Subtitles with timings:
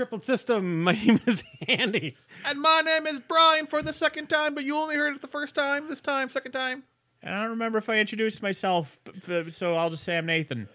[0.00, 0.82] Hey, Crippled System.
[0.84, 2.16] My name is Andy.
[2.46, 5.28] And my name is Brian for the second time, but you only heard it the
[5.28, 5.88] first time.
[5.90, 6.84] This time, second time.
[7.22, 9.12] And I don't remember if I introduced myself, b-
[9.44, 10.70] b- so I'll just say I'm Nathan.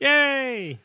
[0.00, 0.80] Yay!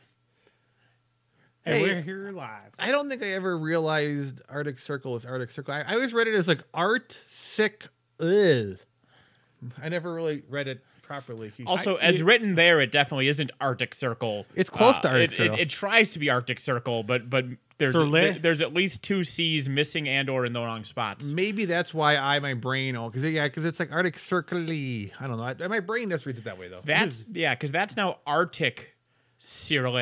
[1.66, 1.82] And Hey.
[1.82, 2.76] we're here live.
[2.78, 5.74] I don't think I ever realized Arctic Circle is Arctic Circle.
[5.74, 7.88] I, I always read it as like Art Sick.
[8.20, 8.78] Ugh.
[9.82, 11.52] I never really read it properly.
[11.66, 14.46] Also, I- as written there, it definitely isn't Arctic Circle.
[14.56, 15.56] It's close to uh, Arctic it, Circle.
[15.56, 17.46] It, it tries to be Arctic Circle, but but
[17.78, 21.34] there's there- there's at least two C's missing and or in the wrong spots.
[21.34, 24.60] maybe that's why I my brain oh because yeah because it's like Arctic Circle.
[24.64, 25.44] I don't know.
[25.44, 26.80] I, my brain just reads it that way though.
[26.84, 28.96] That's yeah, because that's now Arctic
[29.40, 29.98] Circle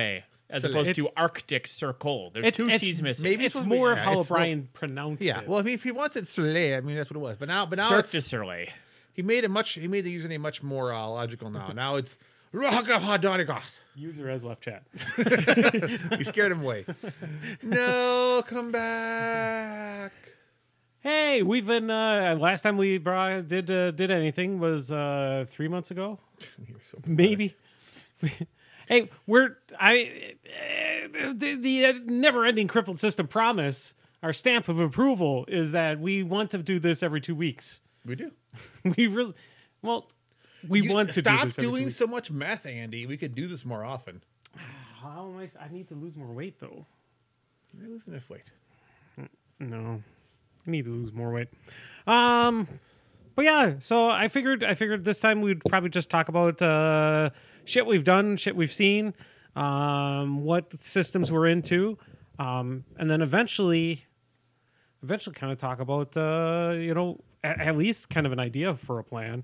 [0.50, 0.80] as Circle.
[0.82, 2.30] opposed to Arctic Circle.
[2.34, 3.24] There's It's- two it's- C's missing.
[3.24, 5.40] maybe It's supposed to be- more of how it's- Brian pronounced yeah.
[5.42, 5.48] it.
[5.48, 7.38] Well, if he, if he wants it Soleil, I mean that's what it was.
[7.38, 8.68] But now, but now Cirque it's du Soleil.
[9.14, 9.72] He made it much.
[9.74, 11.72] He made the username much more uh, logical now.
[11.74, 12.18] Now it's
[12.54, 13.64] Rockahadonigoth.
[13.96, 14.84] User has left chat.
[16.18, 16.86] We scared him away.
[17.64, 20.12] no, come back.
[21.02, 21.90] hey, we've been.
[21.90, 26.20] Uh, last time we brought, did uh, did anything was uh, three months ago,
[26.92, 27.56] so maybe.
[28.88, 30.36] hey, we're I
[31.20, 33.94] uh, the, the uh, never-ending crippled system promise.
[34.24, 37.82] Our stamp of approval is that we want to do this every two weeks.
[38.06, 38.32] We do.
[38.98, 39.34] We really
[39.82, 40.10] well.
[40.68, 43.06] We You- want to stop two doing so much meth, Andy.
[43.06, 44.22] We could do this more often.
[45.02, 45.48] How am I?
[45.64, 46.86] I need to lose more weight though.
[47.78, 48.44] You're losing enough weight.
[49.60, 50.02] No,
[50.68, 51.48] I need to lose more weight.
[52.08, 52.68] Um,
[53.36, 57.30] but yeah, so I figured I figured this time we'd probably just talk about uh,
[57.66, 59.14] shit we've done, shit we've seen,
[59.56, 61.98] um, what systems we're into,
[62.40, 64.06] um, and then eventually,
[65.02, 68.74] eventually, kind of talk about uh, you know at, at least kind of an idea
[68.76, 69.44] for a plan.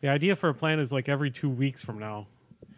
[0.00, 2.26] The idea for a plan is like every two weeks from now.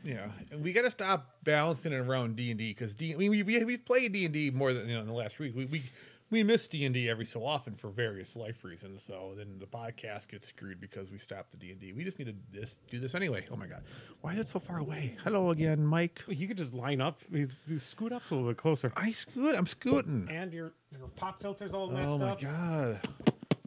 [0.05, 3.15] Yeah, and we got to stop balancing it around D and D because D.
[3.15, 5.13] I mean, we we we've played D and D more than you know in the
[5.13, 5.55] last week.
[5.55, 5.83] We we
[6.31, 9.05] we miss D and D every so often for various life reasons.
[9.07, 11.93] So then the podcast gets screwed because we stopped the D and D.
[11.93, 13.47] We just need to this do this anyway.
[13.53, 13.85] Oh my god,
[14.23, 15.17] why is it so far away?
[15.23, 16.21] Hello again, Mike.
[16.27, 17.47] You could just line up, you-
[17.79, 19.55] scoot up a little bit closer, I scoot.
[19.55, 20.27] I'm scooting.
[20.29, 22.15] and your your pop filter's all oh messed up.
[22.15, 22.41] Oh my up.
[22.41, 23.09] god,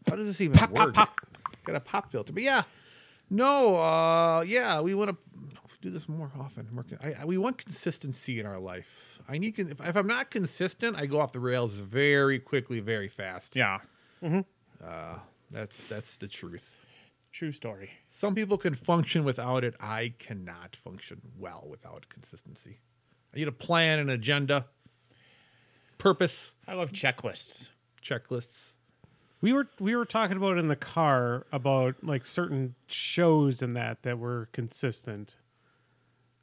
[0.09, 0.95] how does this even Pop, pop, work?
[0.95, 1.21] pop.
[1.63, 2.63] Got a pop filter, but yeah,
[3.29, 5.17] no, uh, yeah, we want to
[5.81, 6.67] do this more often.
[7.01, 9.19] I, I, we want consistency in our life.
[9.27, 13.07] I need if, if I'm not consistent, I go off the rails very quickly, very
[13.07, 13.55] fast.
[13.55, 13.79] Yeah,
[15.51, 16.77] That's that's the truth.
[17.31, 17.89] true story.
[18.09, 19.73] Some people can function without it.
[19.79, 22.79] I cannot function well without consistency.
[23.33, 24.67] I need a plan, an agenda,
[25.97, 27.69] purpose, I love checklists.
[28.01, 28.69] checklists.
[29.41, 34.03] We were we were talking about in the car about like certain shows and that
[34.03, 35.35] that were consistent.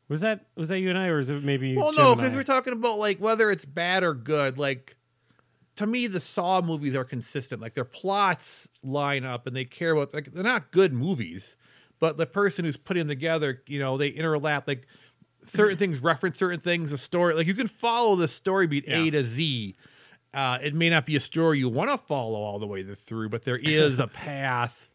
[0.09, 1.77] Was that was that you and I, or is it maybe?
[1.77, 4.59] Well, Jim no, because we're talking about like whether it's bad or good.
[4.59, 4.97] Like
[5.77, 7.63] to me, the Saw movies are consistent.
[7.63, 10.13] Like their plots line up, and they care about.
[10.13, 11.57] Like they're not good movies,
[11.99, 14.65] but the person who's putting them together, you know, they interlap.
[14.67, 14.87] Like
[15.45, 16.93] certain things reference certain things.
[16.93, 19.77] A story, like you can follow the story beat A to Z.
[20.35, 23.29] Uh, it may not be a story you want to follow all the way through,
[23.29, 24.91] but there is a path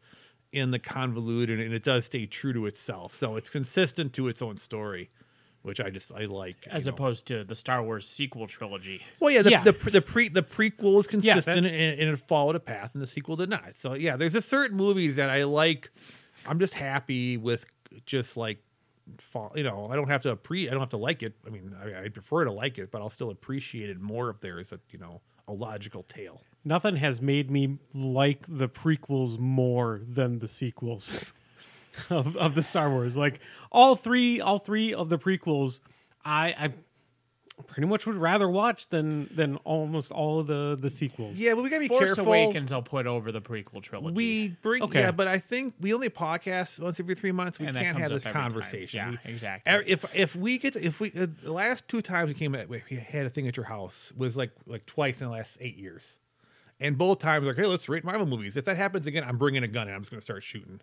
[0.51, 3.13] in the convoluted, and it does stay true to itself.
[3.13, 5.11] So it's consistent to its own story,
[5.61, 6.55] which I just I like.
[6.71, 6.95] As you know.
[6.95, 9.01] opposed to the Star Wars sequel trilogy.
[9.19, 9.63] Well, yeah, the, Yeah.
[9.63, 12.91] the, pre- the pre the prequel is consistent that's- and, and it followed a path,
[12.93, 13.75] and the sequel did not.
[13.75, 15.91] So yeah, there's a certain movies that I like.
[16.47, 17.65] I'm just happy with
[18.05, 18.59] just like,
[19.17, 21.33] fall, you know, I don't have to pre, I don't have to like it.
[21.45, 24.41] I mean, I, I prefer to like it, but I'll still appreciate it more if
[24.41, 26.41] there is a you know a logical tale.
[26.65, 31.33] Nothing has made me like the prequels more than the sequels
[32.09, 33.15] of, of the Star Wars.
[33.15, 33.39] Like
[33.71, 35.79] all three, all three of the prequels,
[36.25, 36.73] I, I
[37.65, 41.39] pretty much would rather watch than than almost all of the the sequels.
[41.39, 42.25] Yeah, but we gotta be Force careful.
[42.27, 44.15] Awakens, I'll put over the prequel trilogy.
[44.15, 44.99] We bring Okay.
[45.01, 47.57] yeah, but I think we only podcast once every three months.
[47.59, 48.51] We And can't have this every time.
[48.51, 48.97] conversation.
[48.99, 49.83] Yeah, We- exactly.
[49.91, 52.79] If if we get if we uh, the last two times we came at we
[52.89, 56.15] had a thing at your house was like like twice in the last eight years,
[56.79, 58.55] and both times like hey let's rate Marvel movies.
[58.55, 60.79] If that happens again, I'm bringing a gun and I'm just gonna start shooting.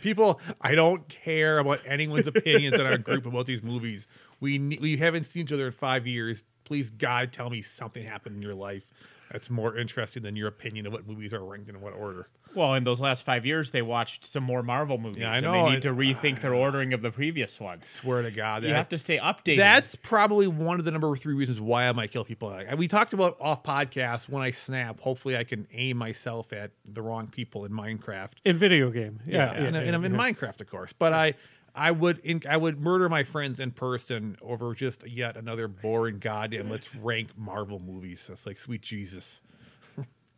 [0.00, 4.06] People, I don't care about anyone's opinions in our group about these movies.
[4.40, 6.44] We we haven't seen each other in five years.
[6.64, 8.90] Please God, tell me something happened in your life
[9.30, 12.28] that's more interesting than your opinion of what movies are ranked in what order.
[12.54, 15.20] Well, in those last five years, they watched some more Marvel movies.
[15.22, 17.86] Yeah, I and they need to rethink their ordering of the previous ones.
[17.86, 19.58] Swear to God, You that- have to stay updated.
[19.58, 22.56] That's probably one of the number three reasons why I might kill people.
[22.76, 25.00] We talked about off podcast when I snap.
[25.00, 28.32] Hopefully, I can aim myself at the wrong people in Minecraft.
[28.44, 29.20] in video game.
[29.26, 30.18] Yeah, yeah, and, yeah, and I'm in yeah.
[30.20, 30.92] Minecraft, of course.
[30.92, 31.34] But I,
[31.74, 36.18] I would in, I would murder my friends in person over just yet another boring
[36.20, 38.24] goddamn let's rank Marvel movies.
[38.28, 39.40] That's like sweet Jesus.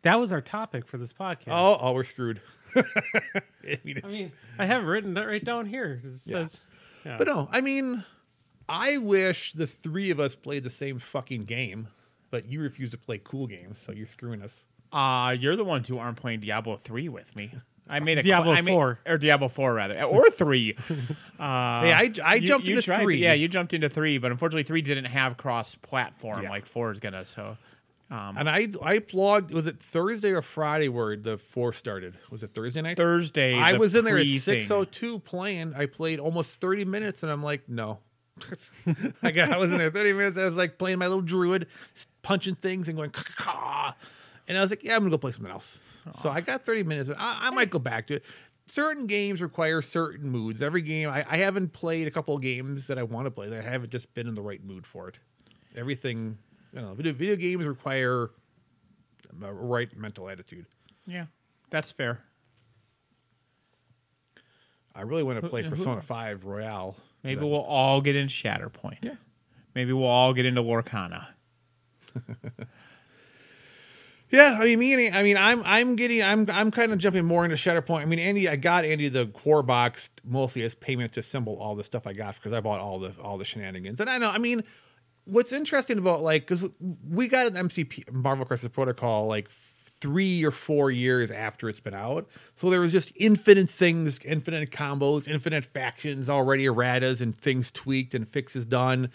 [0.03, 1.47] That was our topic for this podcast.
[1.49, 2.41] Oh, oh, we're screwed.
[2.75, 6.01] I mean, I mean, I have written that right down here.
[6.03, 6.35] It Yeah.
[6.45, 6.61] says,
[7.05, 7.17] yeah.
[7.17, 8.03] but no, I mean,
[8.69, 11.87] I wish the three of us played the same fucking game,
[12.29, 14.63] but you refuse to play cool games, so you're screwing us.
[14.93, 17.51] Uh, you're the ones who aren't playing Diablo 3 with me.
[17.89, 18.99] I made a Diablo I made- 4.
[19.05, 20.77] or Diablo 4 rather, or 3.
[21.39, 23.17] Uh, Hey, I- I jumped you into tried to- 3.
[23.21, 26.49] yeah, you jumped into 3, but unfortunately 3 didn't have cross-platform Yeah.
[26.49, 27.57] like 4 is going to, so
[28.09, 29.51] um, And I I logged.
[29.51, 32.15] Was it Thursday or Friday where the four started?
[32.31, 32.97] Was it Thursday night?
[32.97, 34.39] Thursday I the was in there at pre-thing.
[34.61, 35.73] six oh two playing.
[35.75, 37.99] I played almost thirty minutes, and I'm like, no.
[39.23, 39.51] I got.
[39.51, 40.37] I was in there thirty minutes.
[40.37, 41.67] I was like playing my little druid,
[42.21, 43.93] punching things and going, Caw.
[44.47, 45.77] and I was like, yeah, I'm gonna go play something else.
[46.21, 47.09] So I got thirty minutes.
[47.09, 48.23] I, I might go back to it.
[48.67, 50.61] Certain games require certain moods.
[50.61, 53.49] Every game, I, I haven't played a couple of games that I want to play.
[53.49, 55.15] That I haven't just been in the right mood for it.
[55.75, 56.37] Everything,
[56.73, 58.31] you know, video, video games require
[59.41, 60.65] a right mental attitude.
[61.05, 61.25] Yeah,
[61.69, 62.21] that's fair.
[64.95, 66.95] I really want to play who- Persona Five Royal.
[67.23, 69.03] Maybe we'll all get into Shatterpoint.
[69.03, 69.15] Yeah.
[69.75, 71.27] Maybe we'll all get into Lorcana.
[74.29, 77.23] Yeah, I mean, me and I mean, I'm I'm getting I'm I'm kind of jumping
[77.23, 78.01] more into Shatterpoint.
[78.01, 81.75] I mean, Andy, I got Andy the core box mostly as payment to assemble all
[81.75, 84.01] the stuff I got because I bought all the all the shenanigans.
[84.01, 84.63] And I know, I mean,
[85.27, 86.69] what's interesting about like because
[87.09, 91.93] we got an MCP Marvel Crisis Protocol like three or four years after it's been
[91.93, 97.71] out, so there was just infinite things, infinite combos, infinite factions already erratas and things
[97.71, 99.09] tweaked and fixes done.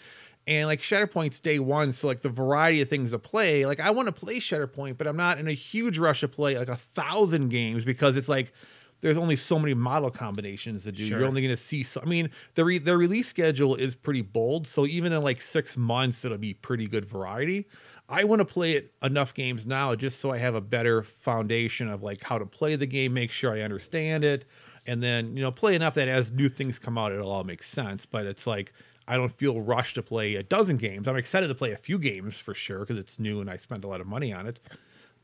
[0.45, 3.65] And like Shatterpoint's day one, so like the variety of things to play.
[3.65, 6.57] Like I want to play Shatterpoint, but I'm not in a huge rush to play
[6.57, 8.53] like a thousand games because it's like
[9.03, 11.05] there's only so many model combinations to do.
[11.05, 11.19] Sure.
[11.19, 11.83] You're only going to see.
[11.83, 15.41] So, I mean, the re, the release schedule is pretty bold, so even in like
[15.41, 17.67] six months, it'll be pretty good variety.
[18.07, 21.89] I want to play it enough games now just so I have a better foundation
[21.89, 24.45] of like how to play the game, make sure I understand it,
[24.87, 27.61] and then you know play enough that as new things come out, it'll all make
[27.61, 28.05] sense.
[28.05, 28.71] But it's like
[29.05, 31.09] I don't feel rushed to play a dozen games.
[31.09, 33.83] I'm excited to play a few games for sure because it's new and I spent
[33.83, 34.61] a lot of money on it.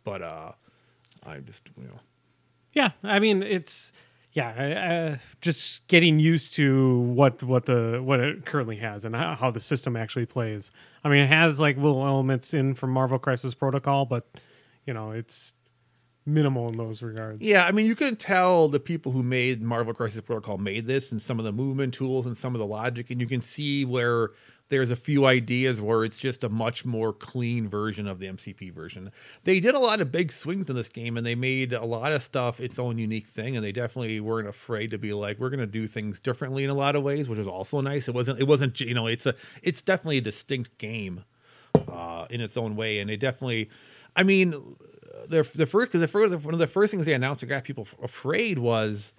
[0.03, 0.51] But uh,
[1.23, 1.99] I'm just you know
[2.79, 3.91] Yeah, I mean it's
[4.31, 9.51] yeah, just getting used to what what the what it currently has and how, how
[9.51, 10.71] the system actually plays.
[11.03, 14.27] I mean, it has like little elements in from Marvel Crisis Protocol, but
[14.85, 15.53] you know, it's
[16.25, 17.41] minimal in those regards.
[17.41, 21.11] Yeah, I mean, you can tell the people who made Marvel Crisis Protocol made this
[21.11, 23.83] and some of the movement tools and some of the logic, and you can see
[23.83, 24.31] where
[24.69, 28.71] there's a few ideas where it's just a much more clean version of the MCP
[28.71, 29.12] version.
[29.44, 32.11] They did a lot of big swings in this game, and they made a lot
[32.11, 35.49] of stuff its own unique thing, and they definitely weren't afraid to be like, we're
[35.49, 38.07] going to do things differently in a lot of ways, which is also nice.
[38.07, 41.23] It wasn't, it wasn't, you know, it's a, it's definitely a distinct game
[41.92, 43.69] uh, in its own way, and they definitely,
[44.16, 44.52] I mean,
[45.28, 47.64] the the first because the first one of the first things they announced that got
[47.64, 49.14] people afraid was,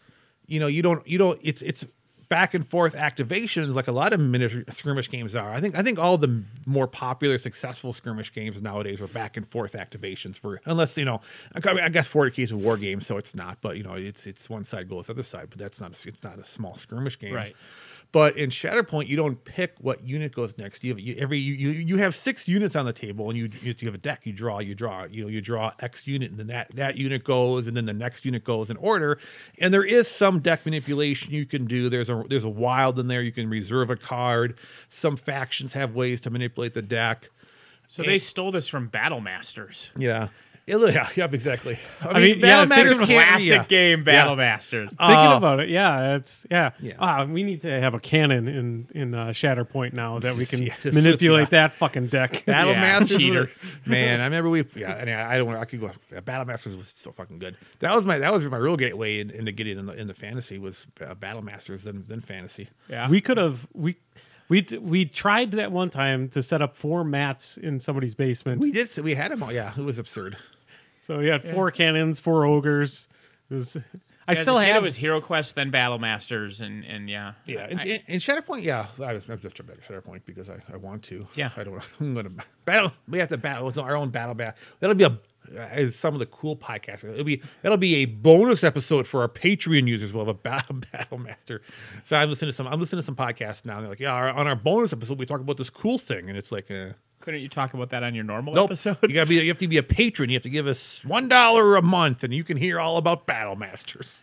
[0.46, 1.84] you know, you don't you don't it's it's
[2.30, 5.52] back and forth activations like a lot of miniature skirmish games are.
[5.52, 9.46] I think I think all the more popular successful skirmish games nowadays are back and
[9.46, 11.20] forth activations for unless you know
[11.54, 14.26] I I guess 40k is a war game so it's not but you know it's
[14.26, 16.76] it's one side goes the other side but that's not a, it's not a small
[16.76, 17.56] skirmish game Right.
[18.12, 20.82] But in Shatterpoint, you don't pick what unit goes next.
[20.82, 23.74] You have you, every you, you have six units on the table, and you you
[23.86, 24.22] have a deck.
[24.24, 27.22] You draw, you draw, you know, you draw X unit, and then that that unit
[27.22, 29.18] goes, and then the next unit goes in order.
[29.60, 31.88] And there is some deck manipulation you can do.
[31.88, 33.22] There's a there's a wild in there.
[33.22, 34.58] You can reserve a card.
[34.88, 37.30] Some factions have ways to manipulate the deck.
[37.88, 39.90] So they stole this from Battle Masters.
[39.96, 40.28] Yeah.
[40.70, 41.78] Yeah, yep, exactly.
[42.00, 43.64] I, mean, mean, Battle Masters thinking can't Classic yeah.
[43.64, 44.88] game, Battle Masters.
[44.90, 46.70] Thinking Uh, about it, yeah, it's yeah.
[46.80, 46.94] Yeah.
[46.98, 50.62] Ah, we need to have a cannon in in uh, Shatterpoint now that we can
[50.62, 51.66] Yeah, manipulate yeah.
[51.68, 52.44] that fucking deck.
[52.46, 53.50] Battle Yeah, Masters, cheater.
[53.86, 54.20] man.
[54.20, 54.92] I remember we, yeah.
[54.92, 55.54] And I don't.
[55.54, 55.90] I could go.
[56.24, 57.56] Battle Masters was so fucking good.
[57.80, 58.18] That was my.
[58.18, 61.42] That was my real gateway in, into getting in the, into fantasy was uh, Battle
[61.42, 62.68] Masters than than fantasy.
[62.88, 63.08] Yeah.
[63.08, 63.96] We could have we
[64.48, 68.60] we we tried that one time to set up four mats in somebody's basement.
[68.60, 68.90] We did.
[68.90, 69.52] So We had them all.
[69.52, 70.36] Yeah, it was absurd.
[71.10, 73.08] So we had four cannons, four ogres.
[73.50, 73.76] It was.
[74.28, 74.82] I As still a kid, have.
[74.84, 78.18] it was Hero Quest, then Battle Masters, and and yeah, Yeah, in, I- in, in
[78.20, 81.26] Shatterpoint, yeah, I was, I was just a better Shatterpoint because I, I want to.
[81.34, 81.50] Yeah.
[81.56, 81.82] I don't.
[82.00, 82.30] I'm gonna
[82.64, 82.92] battle.
[83.08, 83.68] We have to battle.
[83.68, 84.34] It's our own battle.
[84.34, 84.56] Bat.
[84.78, 85.18] That'll be a.
[85.56, 87.02] As some of the cool podcasts.
[87.02, 90.12] It'll be that'll be a bonus episode for our Patreon users.
[90.12, 91.62] We'll have a battle battle master.
[92.04, 92.68] So I'm listening to some.
[92.68, 93.76] I'm listening to some podcasts now.
[93.78, 96.28] And they're like, yeah, our, on our bonus episode, we talk about this cool thing,
[96.28, 98.70] and it's like, uh, couldn't you talk about that on your normal nope.
[98.70, 98.98] episode?
[99.02, 99.36] You gotta be.
[99.36, 100.30] You have to be a patron.
[100.30, 103.26] You have to give us one dollar a month, and you can hear all about
[103.26, 104.22] battle masters.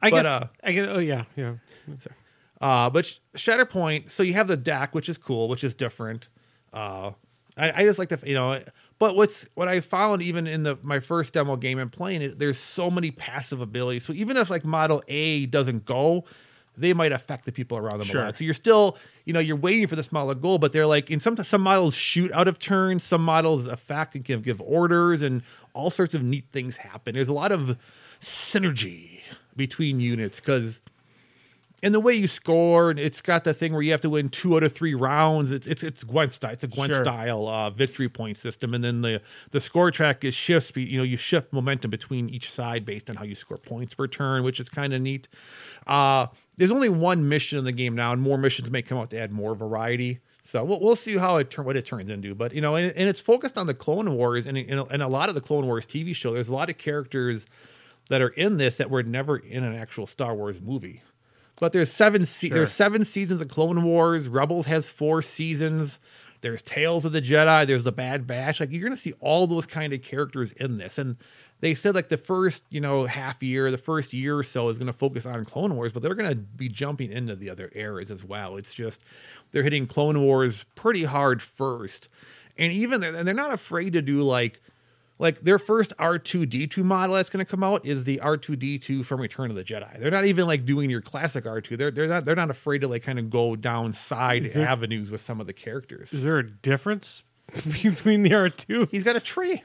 [0.00, 0.26] I but, guess.
[0.26, 0.88] uh, I guess.
[0.90, 1.54] Oh yeah, yeah.
[2.60, 6.28] Uh, but Sh- Shatterpoint, so you have the deck, which is cool, which is different.
[6.72, 7.10] Uh,
[7.56, 8.60] I, I just like to, you know,
[8.98, 12.38] but what's what I found even in the my first demo game and playing it,
[12.38, 14.04] there's so many passive abilities.
[14.04, 16.24] So even if like Model A doesn't go,
[16.76, 18.22] they might affect the people around them Sure.
[18.22, 18.36] a lot.
[18.36, 21.10] So you're still, you know, you're waiting for this model to go, but they're like
[21.10, 25.20] in some some models shoot out of turn, some models affect and give give orders,
[25.22, 25.42] and
[25.74, 27.14] all sorts of neat things happen.
[27.14, 27.76] There's a lot of
[28.20, 29.20] synergy
[29.56, 30.80] between units because
[31.84, 34.28] and the way you score, and it's got the thing where you have to win
[34.28, 35.50] two out of three rounds.
[35.50, 36.52] It's it's it's Gwent style.
[36.52, 37.02] It's a Gwent Sure.
[37.02, 40.70] style uh, victory point system, and then the the score track is shifts.
[40.76, 44.06] You know, you shift momentum between each side based on how you score points per
[44.06, 45.26] turn, which is kind of neat.
[45.86, 49.10] Uh, there's only one mission in the game now, and more missions may come out
[49.10, 50.20] to add more variety.
[50.44, 52.34] So we'll, we'll see how it turn what it turns into.
[52.34, 55.08] But you know, and, and it's focused on the Clone Wars, and and and a
[55.08, 56.34] lot of the Clone Wars TV show.
[56.34, 57.46] There's a lot of characters
[58.08, 61.02] that are in this that were never in an actual Star Wars movie.
[61.60, 62.56] But there's seven se- Sure.
[62.58, 64.26] there's seven seasons of Clone Wars.
[64.28, 66.00] Rebels has four seasons.
[66.40, 67.64] There's Tales of the Jedi.
[67.68, 68.58] There's the Bad Batch.
[68.58, 70.98] Like you're gonna see all those kind of characters in this.
[70.98, 71.16] And
[71.62, 74.78] they said like the first you know half year, the first year or so is
[74.78, 78.24] gonna focus on Clone Wars, but they're gonna be jumping into the other eras as
[78.24, 78.56] well.
[78.56, 79.02] It's just
[79.52, 82.08] they're hitting Clone Wars pretty hard first,
[82.58, 84.60] and even they're, and they're not afraid to do like
[85.20, 89.50] like their first R2D2 model that's going to come out is the R2D2 from Return
[89.50, 90.00] of the Jedi.
[90.00, 91.78] They're not even like doing your classic R2.
[91.78, 95.12] They're they're not they're not afraid to like kind of go down side there- avenues
[95.12, 96.12] with some of the characters.
[96.12, 97.22] Is there a difference
[97.82, 98.88] between the R two?
[98.90, 99.62] He's got a tree.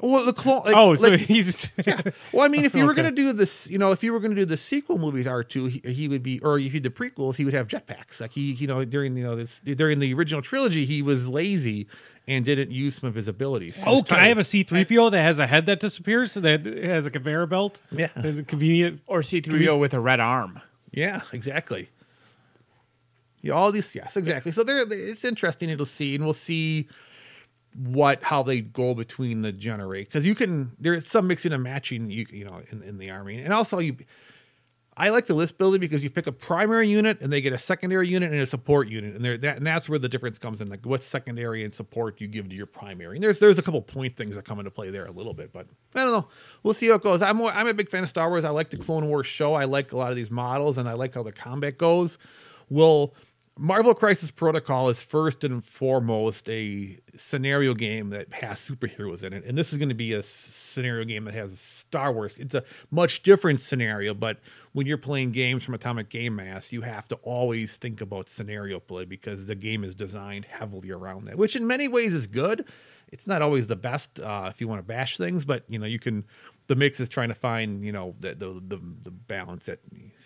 [0.00, 0.62] Well, the clone.
[0.64, 2.00] Like, Oh, so like- he's yeah.
[2.32, 3.02] Well, I mean, if you were Okay.
[3.02, 5.26] going to do this, you know, if you were going to do the sequel movies
[5.26, 8.20] R2, he, he would be, or if you did the prequels, he would have jetpacks.
[8.20, 11.88] Like he, you know, during you know this during the original trilogy, he was lazy
[12.28, 13.74] and didn't use some of his abilities.
[13.74, 16.34] He Oh, can I have a C three PO that has a head that disappears
[16.34, 17.80] that has a conveyor belt?
[17.90, 18.08] Yeah.
[18.14, 19.00] and a convenient.
[19.06, 20.60] Or C3PO with a red arm.
[20.92, 21.88] Yeah, exactly.
[23.40, 23.94] Yeah, all these.
[23.94, 24.52] Yes, exactly.
[24.52, 25.70] So there, it's interesting.
[25.70, 26.88] It'll see, and we'll see
[27.76, 32.10] what how they go between the generate because you can there's some mixing and matching
[32.10, 33.40] you you know in, in the army.
[33.40, 33.96] And also you
[35.00, 37.58] I like the list building because you pick a primary unit and they get a
[37.58, 39.14] secondary unit and a support unit.
[39.14, 42.26] And that and that's where the difference comes in like what secondary and support you
[42.26, 43.16] give to your primary.
[43.16, 45.52] And there's there's a couple point things that come into play there a little bit
[45.52, 46.28] but I don't know.
[46.64, 47.22] We'll see how it goes.
[47.22, 48.44] I'm I'm a big fan of Star Wars.
[48.44, 49.54] I like the Clone Wars show.
[49.54, 52.18] I like a lot of these models and I like how the combat goes.
[52.68, 53.14] Will
[53.60, 59.44] Marvel Crisis Protocol is first and foremost a scenario game that has superheroes in it,
[59.44, 62.36] and this is going to be a scenario game that has Star Wars.
[62.38, 62.62] It's a
[62.92, 64.38] much different scenario, but
[64.74, 68.78] when you're playing games from Atomic Game Mass, you have to always think about scenario
[68.78, 72.64] play because the game is designed heavily around that, which in many ways is good.
[73.08, 75.86] It's not always the best uh, if you want to bash things, but you know
[75.86, 76.24] you can.
[76.68, 79.80] The mix is trying to find you know the the the, the balance that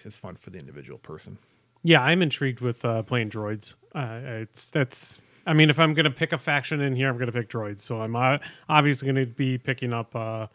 [0.05, 1.39] is fun for the individual person.
[1.83, 3.75] Yeah, I'm intrigued with uh, playing droids.
[3.95, 5.21] Uh, it's that's.
[5.45, 7.81] I mean, if I'm to pick a faction in here, I'm to pick droids.
[7.81, 10.47] So I'm uh, obviously to be picking up uh,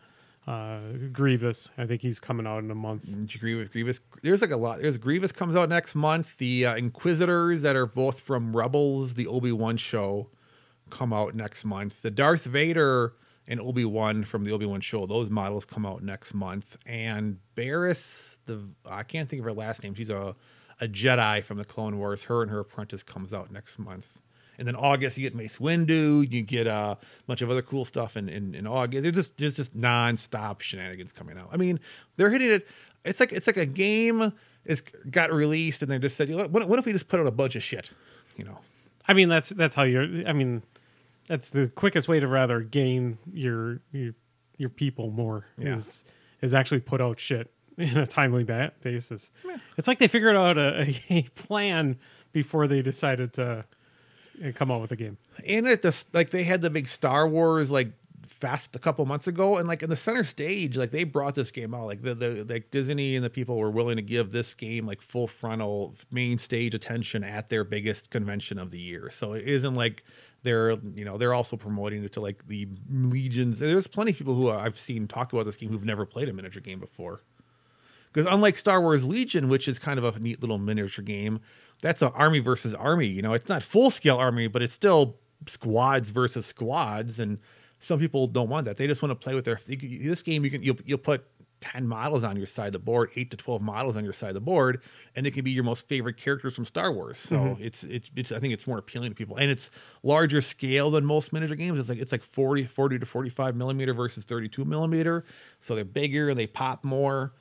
[0.48, 0.80] uh,
[1.12, 1.70] Grievous.
[1.78, 3.04] I think he's coming out in a month.
[3.36, 4.00] Agree with Grievous?
[4.24, 4.82] There's like a lot.
[4.82, 6.38] There's Grievous comes out next month.
[6.38, 10.30] The uh, Inquisitors that are both from Rebels, the Obi Wan show,
[10.90, 12.02] come out next month.
[12.02, 13.14] The Darth Vader
[13.46, 16.78] and Obi Wan from the Obi Wan show, those models come out next month.
[16.86, 19.96] And Barriss, the I can't think of her last name.
[19.96, 20.34] She's a
[20.80, 22.24] a Jedi from the Clone Wars.
[22.24, 24.20] Her and her apprentice comes out next month.
[24.60, 26.32] And then August, you get Mace Windu.
[26.32, 29.04] You get uh, a bunch of other cool stuff in, in, in August.
[29.04, 31.50] There's just there's just nonstop shenanigans coming out.
[31.52, 31.80] I mean,
[32.16, 32.68] they're hitting it.
[33.06, 34.34] It's like it's like a game
[34.66, 34.82] is
[35.12, 37.56] got released, and they just said, what, what if we just put out a bunch
[37.56, 37.92] of shit?
[38.36, 38.58] You know,
[39.08, 40.28] I mean, that's that's how you're.
[40.28, 40.64] I mean,
[41.28, 44.14] that's the quickest way to rather gain your your
[44.58, 45.76] your people more Yeah.
[45.76, 46.04] is
[46.42, 47.52] is actually put out shit
[47.92, 49.32] in a timely ba- basis.
[49.78, 51.98] It's like they figured out a, a plan
[52.32, 53.66] before they decided to
[54.44, 55.18] uh, come out with a game.
[55.48, 57.92] and at this like they had the big Star Wars like
[58.28, 61.52] fast a couple months ago and like in the center stage like they brought this
[61.52, 61.86] game out.
[61.86, 65.02] Like the, the like disney and the people were willing to give this game like
[65.02, 69.10] full frontal main stage attention at their biggest convention of the year.
[69.12, 70.04] So it isn't like
[70.44, 73.60] they're you know they're also promoting it to like the legions.
[73.60, 76.34] There's plenty of people who i've seen talk about this game who've never played a
[76.34, 77.22] miniature game before
[78.18, 81.40] because unlike Star Wars Legion, which is kind of a neat little miniature game,
[81.84, 83.06] that's an army versus army.
[83.06, 87.20] You know, it's not full scale army, but it's still squads versus squads.
[87.20, 87.38] And
[87.78, 89.60] some people don't want that; they just want to play with their.
[89.68, 91.26] This game, you can you'll, you'll put
[91.62, 94.30] ten models on your side of the board, eight to twelve models on your side
[94.30, 94.82] of the board,
[95.16, 97.20] and it can be your most favorite characters from Star Wars.
[97.20, 97.64] So mm-hmm.
[97.64, 99.70] it's, it's it's I think it's more appealing to people, and it's
[100.02, 101.78] larger scale than most miniature games.
[101.78, 105.24] It's like it's like 40, 40 to forty five millimeter versus thirty two millimeter.
[105.60, 107.34] So they're bigger and they pop more.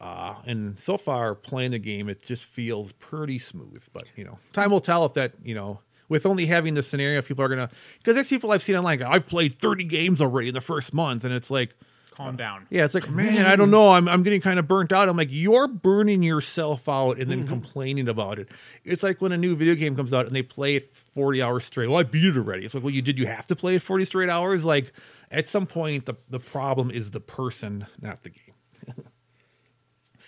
[0.00, 3.82] Uh, and so far, playing the game, it just feels pretty smooth.
[3.92, 7.20] But you know, time will tell if that you know, with only having the scenario,
[7.22, 9.02] people are gonna because there's people I've seen online.
[9.02, 11.74] I've played 30 games already in the first month, and it's like,
[12.12, 12.66] Calm down.
[12.70, 13.92] yeah, it's like, man, I don't know.
[13.92, 15.08] I'm, I'm getting kind of burnt out.
[15.08, 18.50] I'm like, you're burning yourself out and then complaining about it.
[18.84, 21.64] It's like when a new video game comes out and they play it 40 hours
[21.64, 21.88] straight.
[21.88, 22.64] Well, I beat it already.
[22.64, 24.64] It's like, well, you did you have to play it 40 straight hours?
[24.64, 24.92] Like,
[25.30, 28.54] at some point, the, the problem is the person, not the game.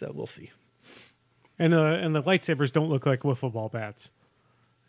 [0.03, 0.51] So we'll see.
[1.59, 4.11] And uh, and the lightsabers don't look like wiffle ball bats.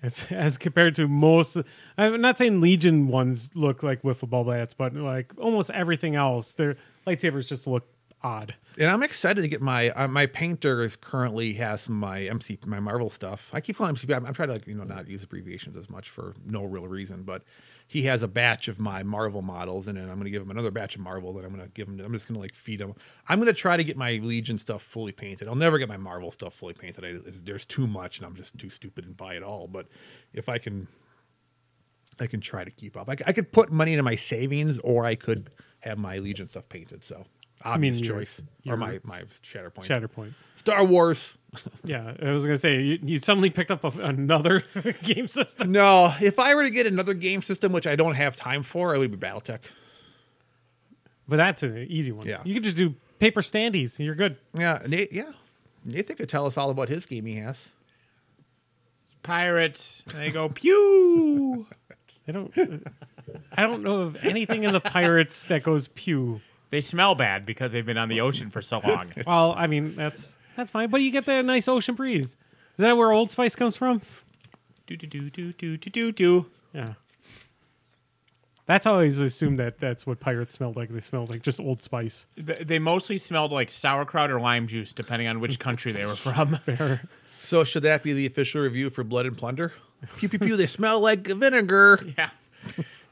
[0.02, 1.58] It's as compared to most.
[1.98, 6.54] I'm not saying Legion ones look like wiffle ball bats, but like almost everything else,
[6.54, 7.88] their lightsabers just look
[8.24, 8.56] odd.
[8.80, 12.80] And I'm excited to get my uh, my painter is currently has my MC my
[12.80, 13.52] Marvel stuff.
[13.54, 14.16] I keep calling him MCP.
[14.16, 16.88] I'm, I'm trying to like you know not use abbreviations as much for no real
[16.88, 17.44] reason, but
[17.88, 20.52] he has a batch of my Marvel models, and then I'm going to give him
[20.52, 22.00] another batch of Marvel that I'm going to give him.
[22.04, 22.94] I'm just going to like feed him.
[23.28, 25.48] I'm going to try to get my Legion stuff fully painted.
[25.48, 27.04] I'll never get my Marvel stuff fully painted.
[27.06, 29.68] I, there's too much, and I'm just too stupid and buy it all.
[29.68, 29.88] But
[30.34, 30.88] if I can,
[32.20, 33.10] I can try to keep up.
[33.10, 35.50] I could put money into my savings, or I could
[35.82, 37.04] have my Legion stuff painted.
[37.04, 37.26] So
[37.64, 39.88] obvious your- choice, your or my my Shatterpoint.
[39.88, 40.34] Shatterpoint.
[40.56, 41.38] Star Wars.
[41.84, 44.64] Yeah, I was gonna say you, you suddenly picked up a, another
[45.04, 45.72] game system.
[45.72, 48.96] No, if I were to get another game system, which I don't have time for,
[48.96, 49.60] it would be BattleTech.
[51.28, 52.28] But that's an easy one.
[52.28, 52.42] Yeah.
[52.44, 53.98] You could just do paper standees.
[53.98, 54.38] and You're good.
[54.58, 55.12] Yeah, Nate.
[55.14, 55.32] Yeah,
[55.86, 57.70] Nathan could tell us all about his game he has.
[59.22, 60.04] Pirates.
[60.14, 61.66] They go pew.
[62.28, 62.58] I don't.
[63.56, 66.42] I don't know of anything in the pirates that goes pew.
[66.72, 69.12] they smell bad because they've been on the ocean for so long.
[69.26, 72.30] Well, I mean that's that's fine, but you get that nice ocean breeze.
[72.30, 72.38] Is
[72.78, 74.02] that where Old Spice comes from?
[74.88, 76.46] Do do do do do do do do.
[76.74, 76.94] Yeah.
[78.66, 80.90] That's always assumed that that's what pirates smelled like.
[80.90, 82.26] They smelled like just Old Spice.
[82.38, 86.56] They mostly smelled like sauerkraut or lime juice, depending on which country they were from.
[86.66, 87.02] Fair.
[87.42, 89.74] So should that be the official review for Blood and Plunder?
[90.18, 90.56] Pew pew pew.
[90.58, 92.00] They smell like vinegar.
[92.18, 92.30] Yeah.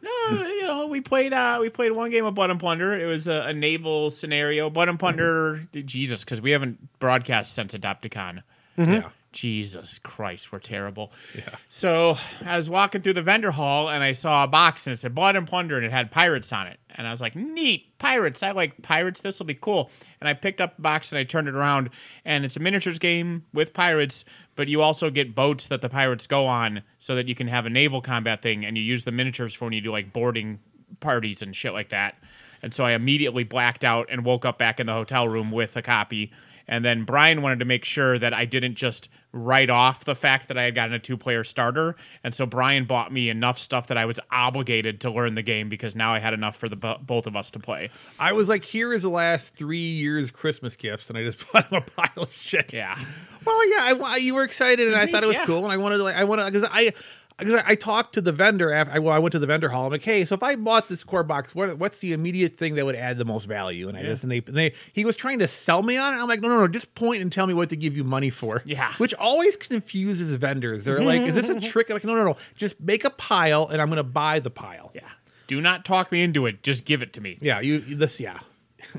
[0.02, 2.94] No, you know, we played uh we played one game of Blood and Plunder.
[2.94, 4.70] It was a, a naval scenario.
[4.70, 8.44] Blood and Plunder Jesus, because we haven't broadcast since Adepticon.
[8.78, 9.10] Yeah.
[9.32, 11.12] Jesus Christ, we're terrible.
[11.36, 11.56] Yeah.
[11.70, 14.98] So I was walking through the vendor hall and I saw a box and it
[14.98, 16.80] said Blood and Plunder and it had pirates on it.
[16.90, 18.44] And I was like, neat, pirates.
[18.44, 19.22] I like pirates.
[19.22, 19.90] This will be cool.
[20.20, 21.92] And I picked up the box and I turned it around
[22.26, 24.26] and it's a miniatures game with pirates,
[24.62, 27.65] but you also get boats that the pirates go on so that you can have
[27.65, 30.60] a naval combat thing and you use the miniatures for when you do like boarding
[31.00, 32.13] parties and shit like that.
[32.62, 35.76] And so I immediately blacked out and woke up back in the hotel room with
[35.78, 36.32] a copy.
[36.67, 40.50] And then Brian wanted to make sure that I didn't just write off the fact
[40.50, 41.96] that I had gotten a two player starter.
[42.24, 45.70] And so Brian bought me enough stuff that I was obligated to learn the game
[45.70, 47.89] because now I had enough for the bo- both of us to play.
[48.20, 51.70] I was like, here is the last three years Christmas gifts, and I just bought
[51.70, 52.74] him a pile of shit.
[52.74, 52.98] Yeah.
[53.46, 55.46] Well, yeah, I, you were excited, and I thought it was yeah.
[55.46, 56.94] cool, and I wanted to, like, I wanted because I.
[57.38, 59.86] Because I talked to the vendor after I, well, I went to the vendor hall.
[59.86, 62.76] I'm like, hey, so if I bought this core box, what, what's the immediate thing
[62.76, 63.89] that would add the most value?
[63.89, 66.17] And I just and they, and they he was trying to sell me on it.
[66.17, 68.30] I'm like, no, no, no, just point and tell me what to give you money
[68.30, 68.62] for.
[68.65, 68.94] Yeah.
[68.98, 70.84] which always confuses vendors.
[70.84, 71.89] They're like, is this a trick?
[71.89, 74.52] I'm like, no, no, no, just make a pile, and I'm going to buy the
[74.52, 74.91] pile.
[74.94, 75.02] Yeah.
[75.48, 76.63] Do not talk me into it.
[76.63, 77.38] Just give it to me.
[77.41, 78.39] Yeah, you this, yeah.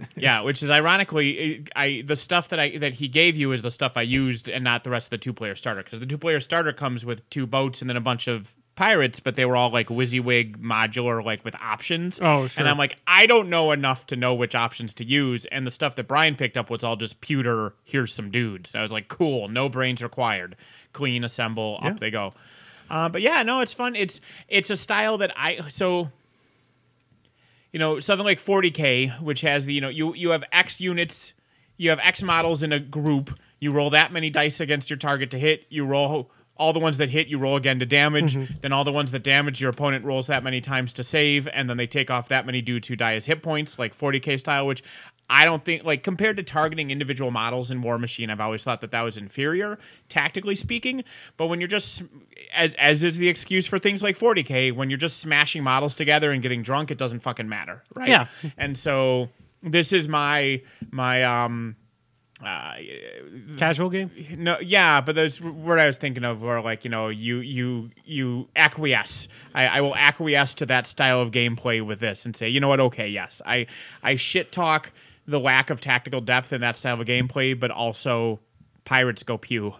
[0.16, 3.70] Yeah, which is ironically, I the stuff that I that he gave you is the
[3.70, 5.82] stuff I used, and not the rest of the two player starter.
[5.82, 9.20] Because the two player starter comes with two boats and then a bunch of pirates,
[9.20, 12.18] but they were all like WYSIWYG modular, like with options.
[12.22, 12.60] Oh, sure.
[12.60, 15.70] And I'm like, I don't know enough to know which options to use, and the
[15.70, 17.74] stuff that Brian picked up was all just pewter.
[17.84, 18.72] Here's some dudes.
[18.72, 20.56] And I was like, cool, no brains required.
[20.92, 22.32] Clean, assemble, up they go.
[22.90, 23.96] Uh, but yeah, no, it's fun.
[23.96, 26.10] It's it's a style that I so
[27.72, 31.32] you know something like 40k which has the you know you you have x units
[31.76, 35.30] you have x models in a group you roll that many dice against your target
[35.30, 36.30] to hit you roll
[36.62, 39.24] all the ones that hit you roll again to damage then all the ones that
[39.24, 42.46] damage your opponent rolls that many times to save and then they take off that
[42.46, 44.82] many due to die as hit points like 40k style which
[45.30, 48.82] I don't think like compared to targeting individual models in War Machine, I've always thought
[48.82, 49.78] that that was inferior
[50.10, 51.04] tactically speaking.
[51.38, 52.02] But when you're just
[52.54, 56.32] as as is the excuse for things like 40k, when you're just smashing models together
[56.32, 58.08] and getting drunk, it doesn't fucking matter, right?
[58.08, 58.26] Yeah.
[58.58, 59.30] And so
[59.62, 61.76] this is my my um
[62.44, 62.74] uh,
[63.56, 64.10] Casual game.
[64.36, 67.90] no, yeah, but those word I was thinking of were like you know you you
[68.04, 69.28] you acquiesce.
[69.54, 72.68] I, I will acquiesce to that style of gameplay with this and say you know
[72.68, 72.80] what?
[72.80, 73.66] Okay, yes, I
[74.02, 74.92] I shit talk
[75.26, 78.40] the lack of tactical depth in that style of gameplay, but also
[78.84, 79.74] pirates go pew.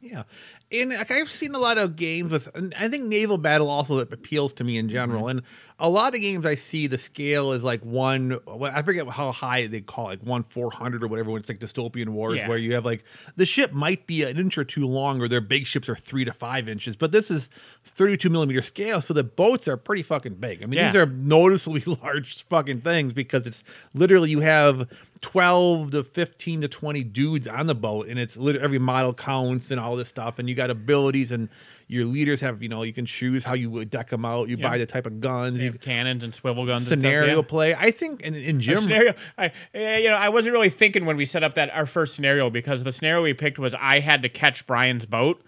[0.00, 0.24] Yeah.
[0.70, 2.54] And like I've seen a lot of games with.
[2.54, 5.38] And I think naval battle also appeals to me in general, Mm-hmm.
[5.38, 5.42] and
[5.80, 8.38] a lot of games I see the scale is like one.
[8.62, 11.30] I forget how high they call it, like one four hundred or whatever.
[11.30, 12.48] When it's like dystopian wars, Yeah.
[12.48, 13.04] where you have like
[13.36, 16.24] the ship might be an inch or two long, or their big ships are three
[16.24, 17.48] to five inches, but this is
[17.84, 20.62] thirty-two millimeter scale, so the boats are pretty fucking big.
[20.62, 23.62] I mean, these are noticeably large fucking things because it's
[23.94, 28.64] literally you have 12 to 15 to 20 dudes on the boat and it's literally
[28.64, 31.48] every model counts and all this stuff and you got abilities and
[31.86, 34.56] your leaders have you know you can choose how you would deck them out you
[34.56, 34.68] Yeah.
[34.68, 36.86] buy the type of guns you have cannons and swivel guns.
[36.86, 37.48] scenario and stuff, yeah.
[37.48, 39.14] play i think in, in gym scenario.
[39.36, 42.14] I, eh, you know, I wasn't really thinking when we set up that our first
[42.14, 45.42] scenario because the scenario we picked was I had to catch Brian's boat,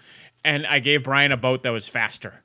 [0.44, 2.42] and I gave Brian a boat that was faster.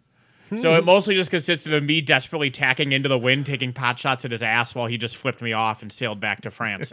[0.61, 0.85] So it hmm.
[0.85, 4.43] mostly just consisted of me desperately tacking into the wind, taking pot shots at his
[4.43, 6.91] ass while he just flipped me off and sailed back to France.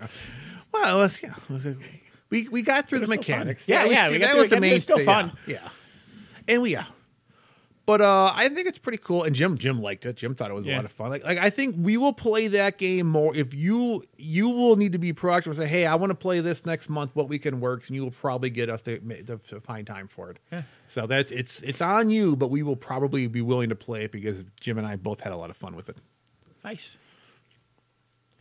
[0.73, 1.77] well it was, yeah it was a-
[2.31, 3.39] we we got through the was still fun.
[3.39, 4.55] mechanics Yeah, it yeah, we got that through was it.
[4.55, 5.33] the main was still thing, fun.
[5.47, 5.69] yeah, yeah.
[6.55, 6.85] and we yeah
[7.85, 10.17] but uh, I think it's pretty cool, and Jim Jim liked it.
[10.17, 11.11] Jim thought it was a lot of fun.
[11.11, 13.35] Like, like I think we will play that game more.
[13.35, 16.41] If you you will need to be proactive and say, "Hey, I want to play
[16.41, 17.11] this next month.
[17.15, 20.31] What weekend works?" And you will probably get us to, to, to find time for
[20.31, 20.39] it.
[20.53, 20.63] Yeah.
[20.87, 24.13] So that's it's it's on you, but we will probably be willing to play it
[24.13, 25.97] because Jim and I both had a lot of fun with it.
[26.65, 26.97] Nice.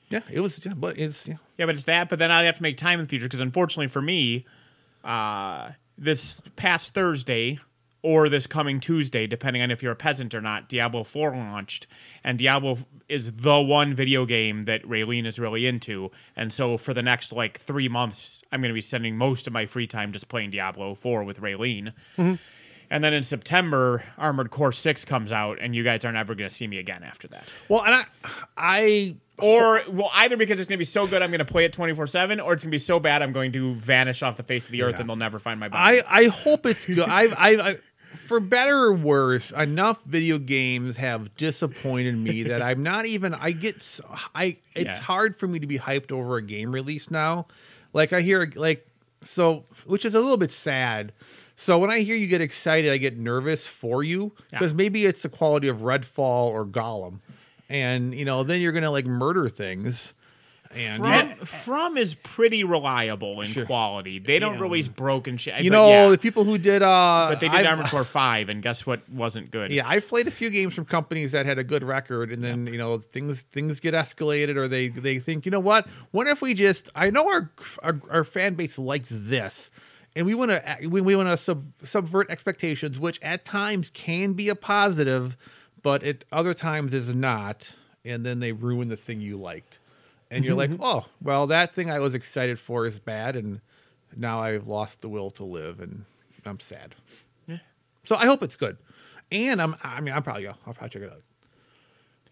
[0.09, 0.63] Yeah, it was.
[0.63, 1.37] Yeah, but it's yeah.
[1.57, 2.09] Yeah, but it's that.
[2.09, 4.45] But then I have to make time in the future because unfortunately for me,
[5.03, 7.59] uh, this past Thursday
[8.03, 11.87] or this coming Tuesday, depending on if you're a peasant or not, Diablo 4 launched,
[12.23, 16.09] and Diablo is the one video game that Raylene is really into.
[16.35, 19.53] And so for the next like three months, I'm going to be spending most of
[19.53, 21.93] my free time just playing Diablo 4 with Raylene.
[22.17, 22.35] Mm-hmm.
[22.89, 26.49] And then in September, Armored Core 6 comes out, and you guys aren't ever going
[26.49, 27.53] to see me again after that.
[27.69, 28.05] Well, and I,
[28.57, 31.63] I Or well, either because it's going to be so good I'm going to play
[31.63, 34.35] it 24 seven, or it's going to be so bad I'm going to vanish off
[34.35, 35.01] the face of the earth Yeah.
[35.01, 36.01] and they'll never find my body.
[36.05, 36.99] I, I hope it's good.
[36.99, 37.77] I, I,
[38.27, 43.33] for better or worse, enough video games have disappointed me that I'm not even.
[43.33, 43.99] I get.
[44.35, 44.57] I.
[44.75, 45.01] It's Yeah.
[45.01, 47.47] hard for me to be hyped over a game release now.
[47.93, 48.87] Like I hear like
[49.23, 51.11] so, which is a little bit sad.
[51.55, 54.77] So when I hear you get excited, I get nervous for you because Yeah.
[54.77, 57.19] maybe it's the quality of Redfall or Gollum,
[57.69, 60.13] and you know then you're gonna like murder things.
[60.75, 63.65] And from, from is pretty reliable in Sure.
[63.65, 64.19] quality.
[64.19, 64.61] They don't Yeah.
[64.61, 65.61] release broken shit.
[65.63, 66.09] you know yeah.
[66.09, 69.07] the people who did uh but they did I've- Armored Core 5, and guess what
[69.09, 69.71] wasn't good?
[69.71, 72.67] Yeah, I've played a few games from companies that had a good record, and then
[72.67, 75.87] you know things things get escalated, or they they think, you know what?
[76.11, 76.89] What if we just?
[76.95, 77.51] I know our
[77.83, 79.69] our, our fan base likes this,
[80.15, 84.33] and we want to we, we want to sub, subvert expectations, which at times can
[84.33, 85.37] be a positive,
[85.83, 87.73] but at other times is not,
[88.05, 89.79] and then they ruin the thing you liked,
[90.31, 90.83] and you're like, mm-hmm.
[90.83, 93.59] oh, well, that thing I was excited for is bad, and
[94.15, 96.05] now I've lost the will to live, and
[96.45, 96.95] I'm sad.
[97.47, 97.57] Yeah.
[98.03, 98.77] So I hope it's good.
[99.31, 100.55] And I'm I mean I'm probably go.
[100.65, 101.21] I'll probably check it out.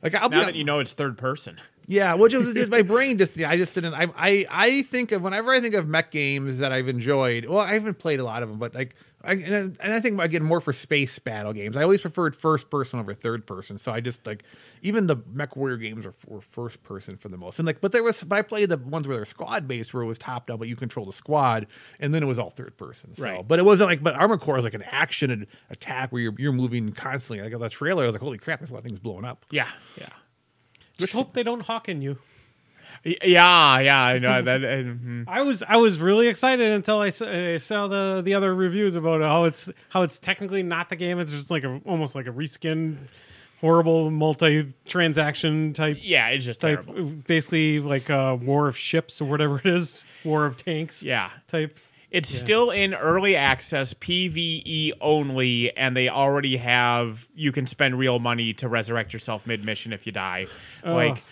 [0.02, 1.62] Like I'll Now be that you know it's third person.
[1.88, 5.22] yeah, which is just my brain just I just didn't I I I think of
[5.22, 7.46] whenever I think of mech games that I've enjoyed.
[7.46, 10.18] Well, I haven't played a lot of them, but like I, and, and I think
[10.20, 11.76] I get more for space battle games.
[11.76, 14.44] I always preferred first person over third person, so I just like
[14.82, 17.60] even the Mech Warrior games are, were first person for the most.
[17.60, 20.04] And like, but there was, but I played the ones where they're squad based, where
[20.04, 21.68] it was top down, but you control the squad,
[22.00, 23.14] and then it was all third person.
[23.14, 23.46] So, Right.
[23.46, 26.36] but it wasn't like, but Armored Core is like an action and attack where you're
[26.38, 27.44] you're moving constantly.
[27.50, 29.46] Like the trailer, I was like, holy crap, there's a lot of things blowing up.
[29.52, 30.08] Yeah, yeah.
[30.98, 32.18] Just hope they don't hawk in you.
[33.04, 34.64] Yeah, yeah, I know that.
[34.64, 35.24] uh, mhm.
[35.28, 39.46] I was I was really excited until I saw the the other reviews about how
[39.46, 41.20] it's how it's technically not the game.
[41.20, 42.98] It's just like a almost like a reskin,
[43.62, 46.86] horrible multi transaction type Yeah, it's just type.
[46.86, 47.06] terrible.
[47.26, 51.02] Basically like a War of Ships or whatever it is, War of Tanks.
[51.02, 51.30] Yeah.
[51.48, 51.78] type.
[52.12, 58.18] It's still in early access, PVE only, and they already have you can spend real
[58.18, 60.48] money to resurrect yourself mid mission if you die.
[60.84, 61.24] Like,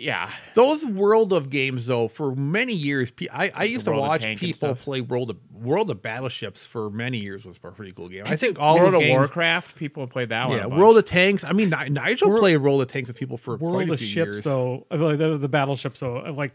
[0.00, 4.74] yeah, Those World of games, though, for many years, I, I used to watch people
[4.74, 8.22] play World of World of Battleships for many years was a pretty cool game.
[8.26, 10.58] I think all World of games, Warcraft, people have played that one.
[10.58, 10.68] yeah, a.
[10.68, 11.44] World of Tanks.
[11.44, 13.98] I mean, Nigel World- played World of Tanks with people for World quite a of
[13.98, 14.42] few Ships years.
[14.42, 16.14] though, I like the, the battleships though.
[16.32, 16.54] Like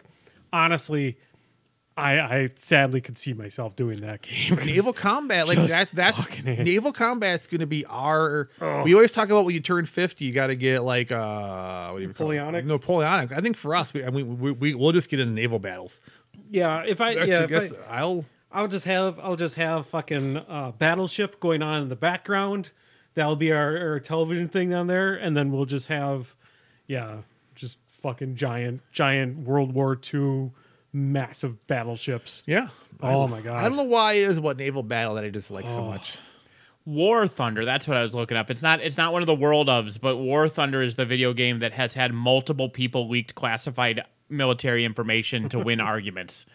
[0.52, 1.18] honestly,
[1.96, 4.56] I I sadly could see myself doing that game.
[4.66, 8.50] Naval combat, like Just that's that's naval combat's going to be our.
[8.84, 12.00] We always talk about when you turn fifty, you got to get like uh, what
[12.00, 12.38] do you call it?
[12.38, 12.68] Napoleonics?
[12.68, 13.32] Napoleonics.
[13.32, 16.00] I think for us, we I mean, we, we we'll just get into naval battles.
[16.50, 20.38] yeah, if I That's, yeah, if I, I'll I'll just have I'll just have fucking
[20.38, 22.72] uh, battleship going on in the background.
[23.16, 26.36] That'll be our, our television thing down there, and then we'll just have,
[26.88, 27.18] yeah,
[27.54, 30.52] just fucking giant giant World War II
[30.94, 32.44] massive battleships.
[32.46, 32.70] yeah.
[33.02, 33.56] Oh I- my God.
[33.64, 35.90] I don't know why it is what naval battle that I just like so Oh.
[35.90, 36.16] much.
[36.86, 37.64] War Thunder.
[37.66, 38.52] That's what I was looking up.
[38.52, 38.82] It's not.
[38.82, 41.72] It's not one of the World ofs, but War Thunder is the video game that
[41.74, 46.46] has had multiple people leaked classified military information to win arguments.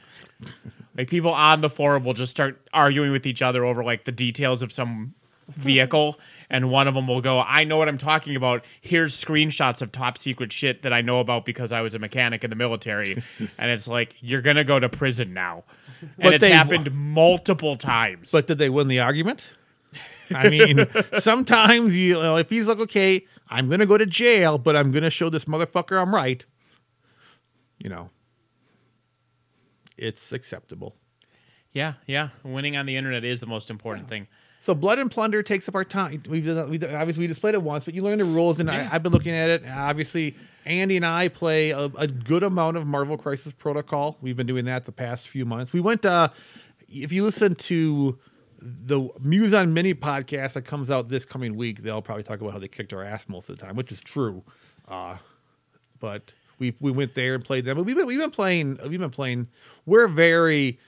[0.96, 4.12] Like people on the forum will just start arguing with each other over like the
[4.12, 5.14] details of some
[5.48, 6.18] vehicle,
[6.51, 8.65] and one of them will go, "I know what I'm talking about.
[8.81, 12.45] Here's screenshots of top secret shit that I know about because I was a mechanic
[12.45, 13.23] in the military."
[13.59, 15.65] and it's like you're gonna go to prison now,
[16.01, 18.31] and But it's they- happened multiple times.
[18.33, 19.43] But did they win the argument?
[20.35, 20.87] I mean,
[21.21, 25.11] sometimes you know, if he's like, okay, I'm gonna go to jail, but I'm gonna
[25.11, 26.45] show this motherfucker I'm right.
[27.79, 28.11] You know,
[29.97, 30.97] it's acceptable.
[31.73, 34.27] yeah, yeah, winning on the internet is the most important thing.
[34.61, 36.23] So blood and plunder takes up our time.
[36.29, 38.88] We've done, we obviously we displayed it once, but you learn the rules, and I,
[38.90, 39.64] I've been looking at it.
[39.66, 40.35] Obviously,
[40.66, 44.18] Andy and I play a, a good amount of Marvel Crisis Protocol.
[44.21, 45.73] We've been doing that the past few months.
[45.73, 46.05] We went.
[46.05, 46.31] Uh,
[46.88, 48.18] if you listen to
[48.61, 52.53] the Muse on Mini podcast that comes out this coming week, they'll probably talk about
[52.53, 54.42] how they kicked our ass most of the time, which is true.
[54.88, 55.16] Uh,
[56.01, 57.77] but we we went there and played them.
[57.77, 59.49] But we've been we've been playing we've been playing.
[59.87, 60.79] We're very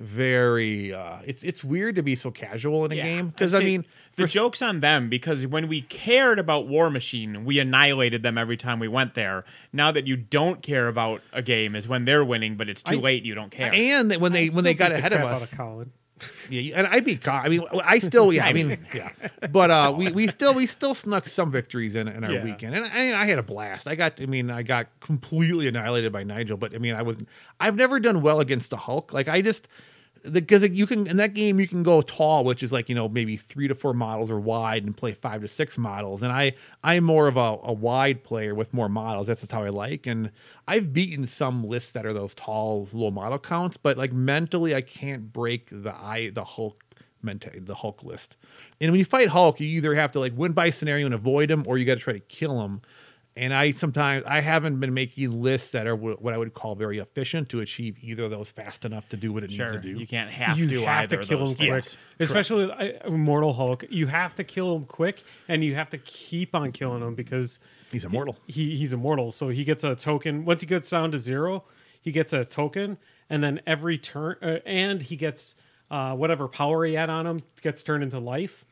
[0.00, 0.92] very.
[0.92, 3.84] uh It's it's weird to be so casual in a game because I mean
[4.16, 8.38] the for- joke's on them because when we cared about War Machine, we annihilated them
[8.38, 9.44] every time we went there.
[9.72, 12.96] Now that you don't care about a game is when they're winning, but it's too
[12.96, 13.24] I- late.
[13.24, 13.72] You don't care.
[13.72, 15.88] and when they I when they got beat the ahead of us, out of
[16.50, 17.22] yeah, and I beat.
[17.22, 19.10] Con- I mean, I still, yeah, I mean, yeah,
[19.50, 22.44] but uh, we we still we still snuck some victories in in our Yeah.
[22.44, 23.88] weekend, and I, I had a blast.
[23.88, 27.16] I got, I mean, I got completely annihilated by Nigel, but I mean, I was,
[27.58, 29.14] I've never done well against the Hulk.
[29.14, 29.66] Like I just
[30.30, 33.08] because you can in that game you can go tall, which is like you know
[33.08, 36.22] maybe three to four models or wide, and play five to six models.
[36.22, 36.54] And I
[36.84, 39.26] I'm more of a, a wide player with more models.
[39.26, 40.06] That's just how I like.
[40.06, 40.30] And
[40.66, 44.80] I've beaten some lists that are those tall low model counts, but like mentally I
[44.82, 46.84] can't break the I the Hulk
[47.22, 48.36] mentality, the Hulk list.
[48.80, 51.50] And when you fight Hulk, you either have to like win by scenario and avoid
[51.50, 52.82] him, or you got to try to kill him.
[53.36, 56.98] And I sometimes I haven't been making lists that are what I would call very
[56.98, 59.90] efficient to achieve either of those fast enough to do what it needs to do.
[59.90, 61.96] you can't have you to have to kill them quick, things.
[62.18, 63.84] especially with uh, Immortal Hulk.
[63.88, 67.60] You have to kill him quick, and you have to keep on killing him because
[67.92, 68.36] He's immortal.
[68.46, 69.30] he he's immortal.
[69.32, 71.64] So he gets a token once he gets down to zero.
[72.00, 75.54] He gets a token, and then every turn, uh, and he gets
[75.90, 78.64] uh, whatever power he had on him gets turned into life,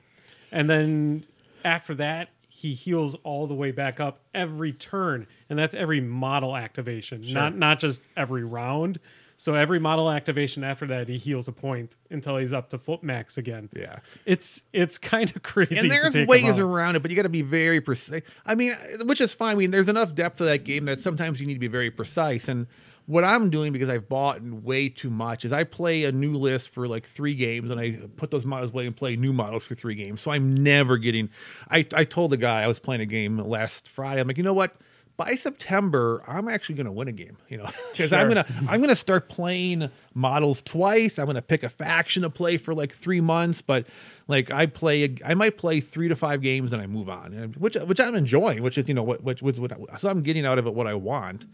[0.50, 1.24] and then
[1.64, 6.56] after that he heals all the way back up every turn, and that's every model
[6.56, 8.98] activation, not not just every round.
[9.36, 13.04] So every model activation after that, he heals a point until he's up to foot
[13.04, 13.68] max again.
[13.72, 13.94] Yeah.
[14.26, 15.78] it's it's kind of crazy.
[15.78, 18.22] and there's ways around it, but you got to be very precise.
[18.44, 19.52] I mean, which is fine.
[19.52, 21.92] I mean, there's enough depth to that game that sometimes you need to be very
[21.92, 22.48] precise.
[22.48, 22.66] And
[23.08, 26.68] what I'm doing because I've bought way too much is I play a new list
[26.68, 29.74] for like three games, and I put those models away and play new models for
[29.74, 30.20] three games.
[30.20, 31.30] So I'm never getting.
[31.70, 34.20] I I told the guy I was playing a game last Friday.
[34.20, 34.76] I'm like, you know what?
[35.16, 38.80] By September, I'm actually going to win a game, you know, because I'm gonna I'm
[38.80, 41.18] gonna start playing models twice.
[41.18, 43.86] I'm gonna pick a faction to play for like three months, but
[44.28, 47.74] like I play, I might play three to five games and I move on, which
[47.74, 50.46] which I'm enjoying, which is you know what which was what I- so I'm getting
[50.46, 51.46] out of it what I want.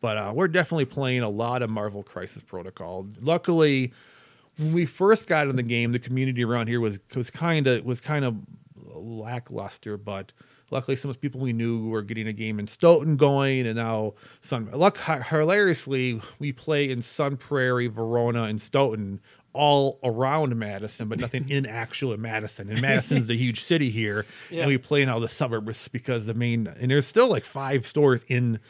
[0.00, 3.06] But uh, we're definitely playing a lot of Marvel Crisis Protocol.
[3.20, 3.92] Luckily,
[4.58, 7.84] when we first got in the game, the community around here was was kind of
[7.84, 8.36] was kind of
[8.94, 10.32] lackluster, but
[10.70, 13.76] luckily some of the people we knew were getting a game in Stoughton going, and
[13.76, 14.70] now Sun.
[14.72, 19.20] Luck hilariously, we play in Sun Prairie, Verona, and Stoughton.
[19.52, 22.70] All around Madison, but nothing in actual Madison.
[22.70, 24.60] And Madison's a huge city here, Yeah.
[24.60, 27.84] and we play in all the suburbs because the main and there's still like five
[27.84, 28.60] stores in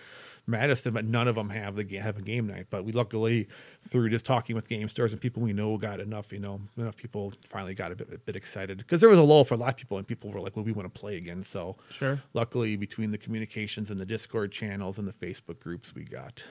[0.50, 2.66] Madison, but none of them have the have a game night.
[2.70, 3.48] But we luckily
[3.88, 6.96] through just talking with game stores and people we know got enough, you know, enough
[6.96, 9.56] people finally got a bit, a bit excited because there was a lull for a
[9.56, 11.42] lot of people and people were like, well, we want to play again.
[11.42, 12.20] So Sure.
[12.34, 16.42] luckily between the communications and the Discord channels and the Facebook groups, we got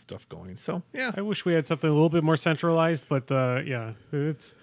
[0.00, 0.56] stuff going.
[0.56, 3.92] So yeah, I wish we had something a little bit more centralized, but uh, yeah,
[4.12, 4.54] it's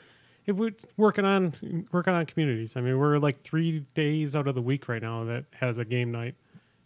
[0.45, 2.76] it we're working on working on communities.
[2.76, 5.86] I mean, we're like three days out of the week right now that has a
[5.86, 6.36] game night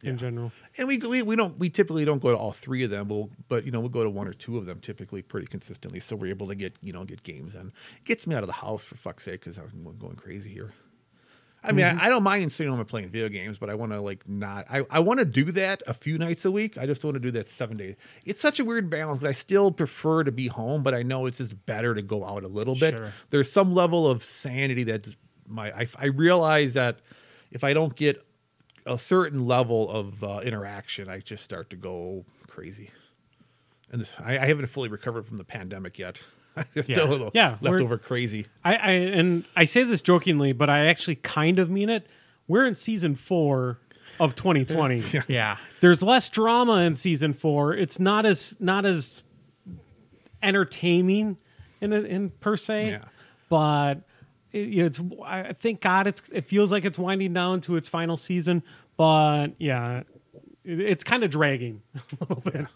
[0.04, 0.52] in general.
[0.78, 3.30] and we, we we don't we typically don't go to all three of them, we'll,
[3.48, 6.16] but you know we'll go to one or two of them typically pretty consistently, so
[6.16, 7.72] we're able to get you know get games in.
[8.04, 10.74] Gets me out of the house for fuck's sake because I'm going crazy here.
[11.66, 12.02] I mean, mm-hmm.
[12.02, 14.28] I, I don't mind sitting home and playing video games, but I want to like
[14.28, 14.66] not.
[14.70, 16.78] I, I want to do that a few nights a week.
[16.78, 17.96] I just don't want to do that seven days.
[18.26, 19.24] It's such a weird balance.
[19.24, 22.44] I still prefer to be home, but I know it's just better to go out
[22.44, 22.94] a little bit.
[22.94, 23.14] Sure.
[23.30, 25.16] There's some level of sanity that's
[25.48, 27.00] my I, I realize that
[27.52, 28.26] if I don't get
[28.86, 32.90] a certain level of uh, interaction, I just start to go crazy.
[33.92, 36.20] And I, I haven't fully recovered from the pandemic yet.
[36.74, 37.04] Just Yeah.
[37.04, 38.46] a little Yeah, leftover crazy.
[38.64, 42.08] I, I and I say this jokingly, but I actually kind of mean it.
[42.48, 43.80] We're in season four
[44.20, 45.04] of 2020.
[45.28, 45.58] Yeah.
[45.80, 47.74] There's less drama in season four.
[47.76, 49.22] It's not as not as
[50.42, 51.38] entertaining
[51.82, 53.02] in a, in per se, Yeah.
[53.50, 54.04] but it,
[54.54, 55.02] you know, it's.
[55.26, 56.30] I thank God it's.
[56.30, 58.64] It feels like it's winding down to its final season,
[58.98, 60.04] but yeah,
[60.64, 62.68] it, it's kind of dragging a little bit.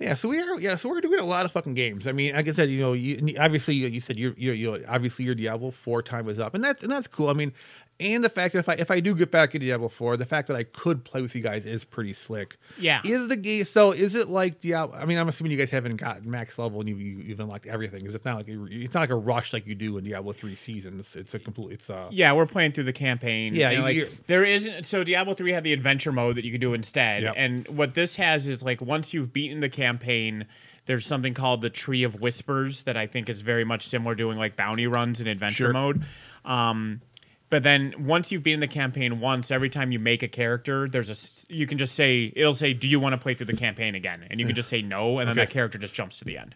[0.00, 0.58] Yeah, so we are.
[0.58, 2.06] Yeah, so we're doing a lot of fucking games.
[2.06, 4.84] I mean, like I said, you know, you, obviously you, you said you're, you're, you
[4.88, 7.28] obviously your Diablo four time is up, and that's and that's cool.
[7.28, 7.52] I mean,
[8.00, 10.24] and the fact that if I if I do get back into Diablo four, the
[10.26, 12.56] fact that I could play with you guys is pretty slick.
[12.78, 13.00] Yeah.
[13.04, 13.92] Is the game so?
[13.92, 14.96] Is it like Diablo?
[14.96, 17.66] I mean, I'm assuming you guys haven't gotten max level and you, you you've unlocked
[17.66, 18.00] everything.
[18.00, 20.32] Because it's not like a, it's not like a rush like you do in Diablo
[20.32, 21.14] three seasons.
[21.14, 21.74] It's a complete.
[21.74, 23.54] It's uh Yeah, we're playing through the campaign.
[23.54, 24.86] Yeah, you- like there isn't.
[24.86, 27.34] So Diablo three had the adventure mode that you could do instead, Yep.
[27.36, 30.46] and what this has is like once you've beaten the campaign,
[30.86, 34.18] there's something called the Tree of Whispers that I think is very much similar to
[34.22, 35.72] doing like bounty runs in adventure Sure.
[35.72, 36.02] mode.
[36.44, 37.02] Um,
[37.50, 41.10] but then once you've beaten the campaign once, every time you make a character, there's
[41.10, 43.94] a you can just say it'll say, "Do you want to play through the campaign
[43.94, 45.46] again?" And you can just say no, and then Okay.
[45.46, 46.54] that character just jumps to the end,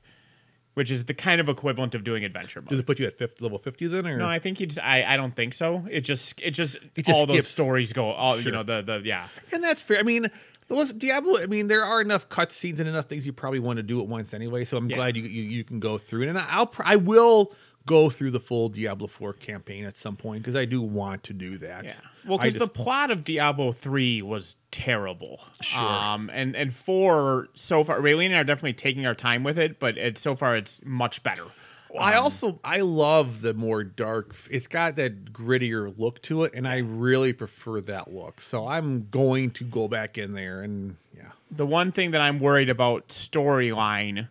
[0.74, 2.70] which is the kind of equivalent of doing adventure mode.
[2.70, 4.66] does it put you at fifth level fifty then or No, I think he.
[4.66, 5.85] Just, I I don't think so.
[5.90, 8.11] It just it just, It just all those stories go.
[8.11, 8.44] All Sure.
[8.46, 9.28] you know the the yeah.
[9.52, 9.98] And that's fair.
[9.98, 10.30] I mean,
[10.96, 11.40] Diablo.
[11.42, 14.07] I mean, there are enough cutscenes and enough things you probably want to do at
[14.09, 14.64] once anyway.
[14.64, 14.96] So I'm Yeah.
[14.96, 16.28] glad you, you you can go through it.
[16.28, 17.52] And I'll I will
[17.87, 21.33] go through the full Diablo 4 campaign at some point because I do want to
[21.33, 21.85] do that.
[21.85, 21.94] Yeah.
[22.27, 25.40] Well, because the plot of Diablo three was terrible.
[25.61, 25.83] Sure.
[25.83, 29.59] Um, and and four so far, Raylene and I are definitely taking our time with
[29.59, 31.44] it, but it so far it's much better.
[31.99, 34.35] I also I love the more dark.
[34.51, 38.40] It's got that grittier look to it, and I really prefer that look.
[38.40, 41.31] So I'm going to go back in there and yeah.
[41.51, 44.29] The one thing that I'm worried about storyline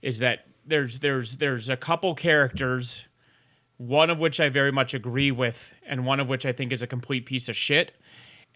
[0.00, 3.06] is that there's there's there's a couple characters,
[3.76, 6.82] one of which I very much agree with, and one of which I think is
[6.82, 7.92] a complete piece of shit.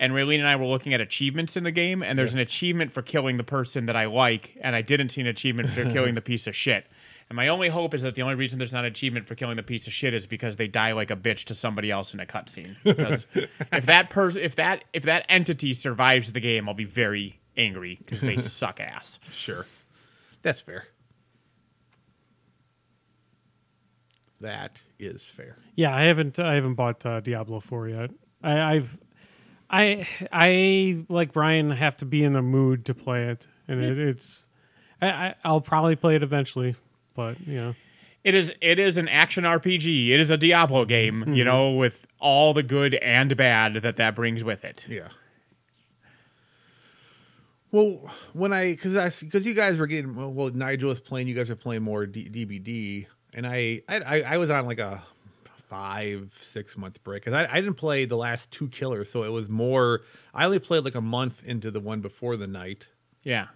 [0.00, 2.92] And Raylene and I were looking at achievements in the game, and there's an achievement
[2.92, 6.14] for killing the person that I like, and I didn't see an achievement for killing
[6.14, 6.86] the piece of shit.
[7.28, 9.56] And my only hope is that the only reason there's not an achievement for killing
[9.56, 12.20] the piece of shit is because they die like a bitch to somebody else in
[12.20, 12.76] a cutscene.
[12.84, 17.40] Because if that person, if that if that entity survives the game, I'll be very
[17.56, 19.18] angry because they suck ass.
[19.32, 19.66] Sure.
[20.42, 20.86] That's fair.
[24.40, 25.58] That is fair.
[25.74, 28.10] Yeah, I haven't I haven't bought uh, Diablo four yet.
[28.42, 28.98] I, I've
[29.70, 33.98] I I like Brian have to be in the mood to play it, and it,
[33.98, 34.46] it's
[35.02, 36.76] I, I I'll probably play it eventually,
[37.14, 37.74] but you know
[38.22, 40.10] It is it is an action RPG.
[40.10, 44.14] It is a Diablo game, you know, with all the good and bad that that
[44.14, 44.84] brings with it.
[44.88, 45.08] Yeah.
[47.70, 51.28] Well, when I because I because you guys were getting well, well, Nigel was playing,
[51.28, 55.02] you guys were playing more D, DBD, and I, I I was on like a
[55.68, 59.28] five six month break because I, I didn't play the last two killers, so it
[59.30, 60.00] was more.
[60.34, 62.86] I only played like a month into the one before the night,
[63.22, 63.48] Yeah.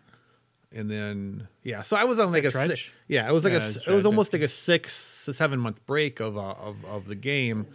[0.72, 3.64] and then yeah, so I was on like a si- yeah, it was like Yeah,
[3.64, 6.50] a it's s- it was almost like a six to seven month break of uh,
[6.52, 7.66] of of the game,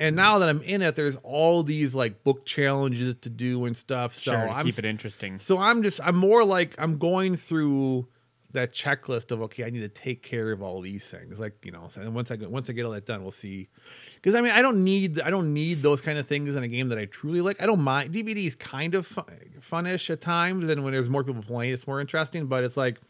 [0.00, 3.76] and now that I'm in it, there's all these like book challenges to do and
[3.76, 4.14] stuff.
[4.14, 5.38] So Sure, I'm keep it interesting.
[5.38, 8.06] so I'm just I'm more like I'm going through
[8.52, 11.38] that checklist of okay, I need to take care of all these things.
[11.38, 13.68] Like you know, and once I get once I get all that done, we'll see.
[14.16, 16.68] Because I mean, I don't need I don't need those kind of things in a
[16.68, 17.60] game that I truly like.
[17.62, 19.26] I don't mind DBD is kind of fun,
[19.60, 22.46] funish at times, and when there's more people playing, it's more interesting.
[22.46, 23.00] But it's like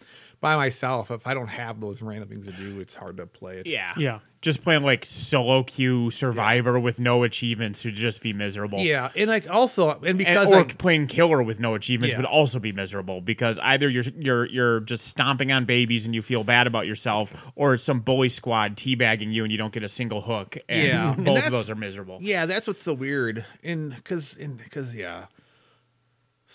[0.41, 3.59] by myself, if I don't have those random things to do, it's hard to play
[3.59, 3.67] it.
[3.67, 3.93] Yeah.
[3.97, 8.81] yeah Just playing like solo queue survivor with no achievements would just be miserable.
[8.81, 12.19] yeah, and like also and And, because or I- playing killer with no achievements Yeah.
[12.19, 16.23] would also be miserable because either you're you're you're just stomping on babies and you
[16.23, 19.85] feel bad about yourself, or it's some bully squad teabagging you and you don't get
[19.85, 20.59] a single hook.
[20.69, 21.15] And Yeah.
[21.19, 22.19] Both of those are miserable.
[22.21, 23.45] Yeah, that's what's so weird.
[23.63, 25.27] And because, because yeah,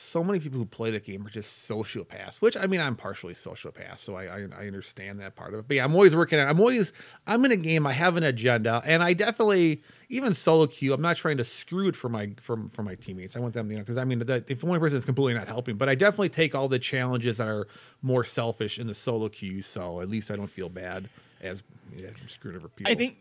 [0.08, 2.36] so many people who play the game are just sociopaths.
[2.36, 5.68] Which I mean, I'm partially sociopath, so I, I I understand that part of it.
[5.68, 6.47] But yeah, I'm always working on.
[6.47, 6.93] I'm always
[7.26, 7.86] I'm in a game.
[7.86, 10.93] I have an agenda, and I definitely even solo queue.
[10.93, 13.36] I'm not trying to screw it for my for, for my teammates.
[13.36, 15.47] I want them, you know, because I mean, the, if one person is completely not
[15.47, 17.68] helping, but I definitely take all the challenges that are
[18.01, 19.62] more selfish in the solo queue.
[19.62, 21.10] So at least I don't feel bad
[21.41, 21.64] as
[21.97, 22.91] yeah, I'm screwing over people.
[22.91, 23.18] I think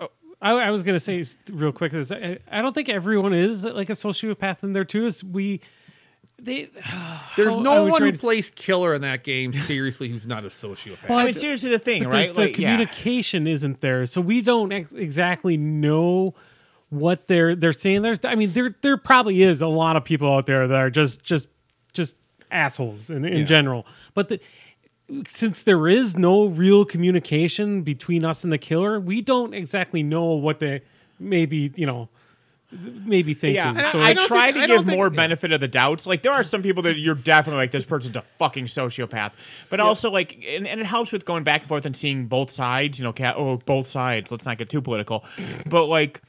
[0.00, 0.08] oh,
[0.40, 3.90] I, I was gonna say real quick is I, I don't think everyone is like
[3.90, 5.06] a sociopath in there too.
[5.06, 5.60] Is we
[6.40, 6.64] they
[7.36, 10.48] There's how no one who to- plays killer in that game seriously who's not a
[10.48, 11.08] sociopath.
[11.08, 12.34] But- I mean, seriously, the thing, right?
[12.34, 12.54] the yeah.
[12.54, 16.34] communication isn't there, so we don't ex- exactly know
[16.90, 18.02] what they're they're saying.
[18.02, 20.90] There's, I mean, there there probably is a lot of people out there that are
[20.90, 21.48] just just
[21.92, 22.16] just
[22.50, 23.44] assholes in, in Yeah.
[23.44, 23.86] general.
[24.14, 24.40] But the,
[25.28, 30.24] since there is no real communication between us and the killer, we don't exactly know
[30.34, 30.82] what they
[31.18, 32.08] maybe you know
[33.04, 33.56] maybe thinking.
[33.56, 35.16] Yeah, I- so I I, don't try think- to I don't give think- more yeah.
[35.16, 36.06] benefit of the doubts.
[36.06, 39.32] Like there are some people that you're definitely like this person's a fucking sociopath,
[39.70, 42.50] but also like, and, and it helps with going back and forth and seeing both
[42.50, 42.98] sides.
[42.98, 44.30] You know, cat, oh, both sides.
[44.30, 45.24] Let's not get too political,
[45.66, 46.22] but like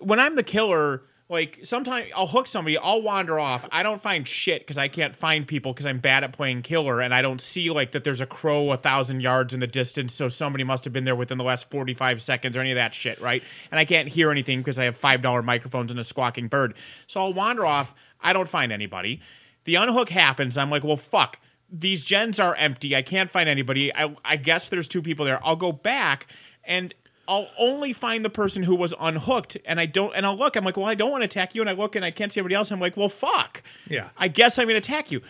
[0.00, 1.02] when I'm the killer.
[1.30, 3.68] Like sometimes I'll hook somebody, I'll wander off.
[3.70, 7.02] I don't find shit because I can't find people because I'm bad at playing killer,
[7.02, 10.14] and I don't see like that there's a crow a thousand yards in the distance,
[10.14, 12.94] so somebody must have been there within the last 45 seconds or any of that
[12.94, 13.42] shit, right?
[13.70, 16.74] And I can't hear anything because I have five dollar microphones and a squawking bird.
[17.06, 17.94] So I'll wander off.
[18.22, 19.20] I don't find anybody.
[19.64, 20.56] The unhook happens.
[20.56, 21.38] I'm like, well, fuck.
[21.70, 22.96] These gens are empty.
[22.96, 23.94] I can't find anybody.
[23.94, 25.44] I, I guess there's two people there.
[25.46, 26.26] I'll go back
[26.64, 26.94] and
[27.28, 30.14] I'll only find the person who was unhooked, and I don't.
[30.16, 30.56] And I'll look.
[30.56, 32.32] I'm like, well, I don't want to attack you, and I look and I can't
[32.32, 32.70] see everybody else.
[32.70, 33.62] I'm like, well, fuck.
[33.88, 34.08] Yeah.
[34.16, 35.20] I guess I'm gonna attack you.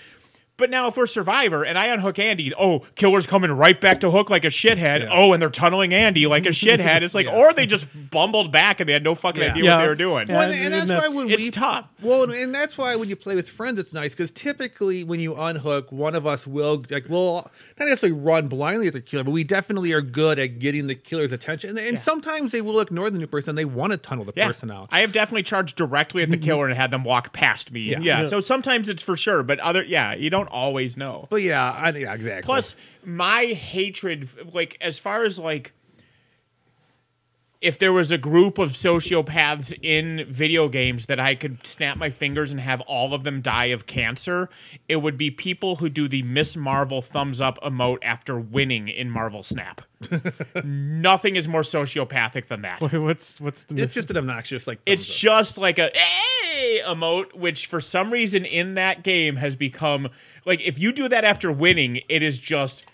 [0.59, 4.11] But now, if we're Survivor and I unhook Andy, oh, killer's coming right back to
[4.11, 5.03] hook like a shithead.
[5.03, 5.09] Yeah.
[5.13, 7.03] Oh, and they're tunneling Andy like a shithead.
[7.03, 7.39] It's like, Yeah.
[7.39, 9.51] or they just bumbled back and they had no fucking Yeah.
[9.53, 9.77] idea Yeah.
[9.77, 10.29] what they were doing.
[10.29, 10.39] Yeah.
[10.39, 11.87] Well, and and that's that's- why when It's we tough.
[12.03, 15.37] Well, and that's why when you play with friends, it's nice because typically when you
[15.37, 17.49] unhook, one of us will like will
[17.79, 20.97] not necessarily run blindly at the killer, but we definitely are good at getting the
[20.97, 21.71] killer's attention.
[21.71, 24.73] And, and sometimes they will ignore the new person; they want to tunnel the person
[24.73, 24.89] out.
[24.91, 26.45] I have definitely charged directly at the mm-hmm.
[26.45, 27.81] killer and had them walk past me.
[27.83, 28.01] Yeah.
[28.01, 28.23] Yeah.
[28.23, 28.29] Yeah.
[28.29, 31.27] So sometimes it's for sure, but other yeah, you don't always know.
[31.31, 32.43] But yeah, I, yeah, exactly.
[32.43, 32.75] Plus,
[33.05, 35.73] my hatred, like as far as like,
[37.61, 42.09] if there was a group of sociopaths in video games that I could snap my
[42.09, 44.49] fingers and have all of them die of cancer,
[44.89, 49.11] it would be people who do the Miss Marvel thumbs up emote after winning in
[49.11, 49.81] Marvel Snap.
[50.65, 52.81] Nothing is more sociopathic than that.
[52.81, 54.79] Wait, what's what's the it's just an obnoxious like.
[54.87, 55.17] It's up.
[55.17, 60.09] just like a hey emote, which for some reason in that game has become
[60.45, 62.85] like if you do that after winning, it is just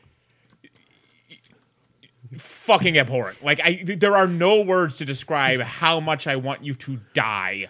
[2.40, 3.42] fucking abhorrent.
[3.42, 7.66] Like I, there are no words to describe how much I want you to die.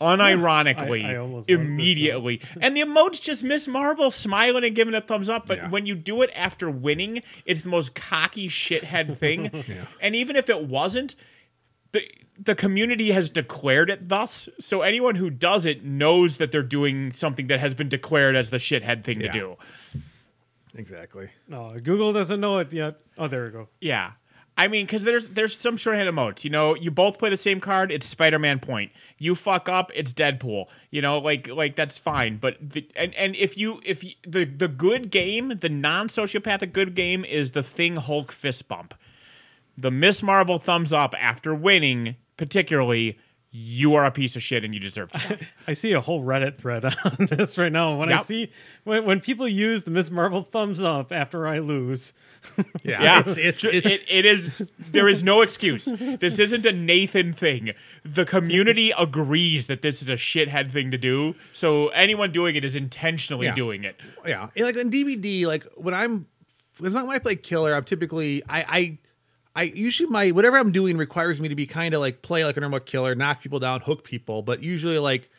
[0.00, 4.74] Unironically, I- I almost wrote this immediately, and the emotes just Miss Marvel smiling and
[4.76, 5.46] giving a thumbs up.
[5.46, 5.70] But Yeah.
[5.70, 9.64] when you do it after winning, it's the most cocky shithead thing.
[10.00, 11.14] And even if it wasn't,
[11.92, 12.02] the
[12.38, 14.50] the community has declared it thus.
[14.60, 18.50] So anyone who does it knows that they're doing something that has been declared as
[18.50, 19.32] the shithead thing Yeah.
[19.32, 19.56] to do.
[20.78, 21.30] Exactly.
[21.48, 22.96] No, Google doesn't know it yet.
[23.18, 23.68] Oh, there we go.
[23.80, 24.12] Yeah.
[24.58, 26.42] I mean, because there's there's some shorthand emotes.
[26.42, 27.92] You know, you both play the same card.
[27.92, 28.90] It's Spider-Man point.
[29.18, 30.66] You fuck up, it's Deadpool.
[30.90, 32.38] You know, like like that's fine.
[32.38, 36.94] But the, and and if you if you, the the good game, the non-sociopathic good
[36.94, 38.94] game is the Thing Hulk fist bump.
[39.76, 43.18] The Miss Marvel thumbs up after winning, particularly.
[43.52, 45.38] You are a piece of shit and you deserve to die.
[45.68, 47.96] I see a whole Reddit thread on this right now.
[47.96, 48.50] When I see
[48.84, 52.12] when, when people use the Miss Marvel thumbs up after I lose,
[52.84, 54.62] Yeah, Yeah, It's, it's, it's, it, it is.
[54.90, 55.86] There is no excuse.
[55.86, 57.72] This isn't a Nathan thing.
[58.04, 61.34] The community agrees that this is a shithead thing to do.
[61.54, 63.54] So anyone doing it is intentionally Yeah.
[63.54, 63.98] doing it.
[64.26, 64.48] yeah.
[64.54, 66.26] And like on DBD, like when I'm,
[66.82, 67.74] it's not when I play killer.
[67.74, 68.98] I'm typically I I.
[69.56, 72.58] I usually my whatever I'm doing requires me to be kind of like play like
[72.58, 75.30] a normal killer, knock people down, hook people, but usually like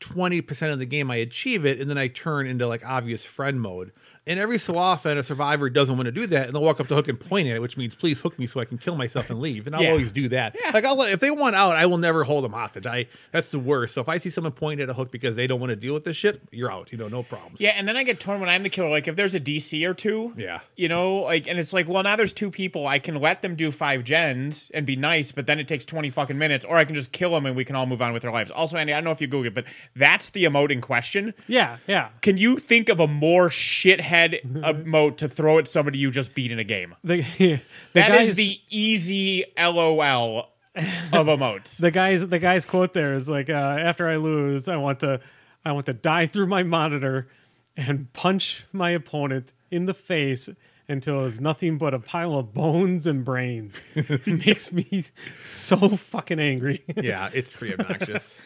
[0.00, 3.24] twenty percent of the game I achieve it, and then I turn into like obvious
[3.24, 3.92] friend mode.
[4.24, 6.86] And every so often, a survivor doesn't want to do that, and they'll walk up
[6.86, 8.94] to hook and point at it, which means please hook me so I can kill
[8.94, 9.66] myself and leave.
[9.66, 9.90] And I'll Yeah.
[9.90, 10.54] always do that.
[10.72, 12.86] Like I'll let, if they want out, I will never hold them hostage.
[12.86, 13.94] I that's the worst.
[13.94, 15.92] So if I see someone point at a hook because they don't want to deal
[15.92, 16.92] with this shit, you're out.
[16.92, 17.60] You know, no problems.
[17.60, 18.90] Yeah, and then I get torn when I'm the killer.
[18.90, 20.60] Like if there's a DC or two, Yeah.
[20.76, 22.86] you know, like, and it's like, well, now there's two people.
[22.86, 26.10] I can let them do five gens and be nice, but then it takes twenty
[26.10, 28.24] fucking minutes, or I can just kill them and we can all move on with
[28.24, 28.52] our lives.
[28.52, 29.64] Also, Andy, I don't know if you Google it, but
[29.96, 31.34] that's the emoting question.
[31.48, 32.10] yeah, yeah.
[32.20, 36.52] Can you think of a more shithead emote to throw at somebody you just beat
[36.52, 36.94] in a game?
[37.04, 37.60] The, the
[37.94, 41.76] That is the easy LOL of emotes.
[41.80, 45.20] the guy's the guy's quote there is like, uh, "After I lose, I want to,
[45.64, 47.28] I want to die through my monitor
[47.76, 50.48] and punch my opponent in the face."
[50.88, 53.82] Until it's nothing but a pile of bones and brains.
[53.94, 55.04] it makes me
[55.42, 56.84] so fucking angry.
[56.96, 58.40] Yeah, it's pretty obnoxious.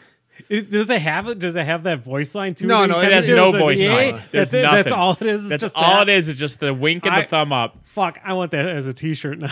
[0.48, 1.38] It, does it have it?
[1.38, 2.66] Does it have that voice line too?
[2.66, 4.14] No, no, you it has no The- voice line.
[4.14, 4.92] That's, There's that's nothing.
[4.92, 5.42] all it is.
[5.42, 6.08] It's That's just all that.
[6.08, 6.28] it is.
[6.28, 7.78] Is just the wink and I- the thumb up.
[7.86, 9.48] Fuck, I want that as a T-shirt now.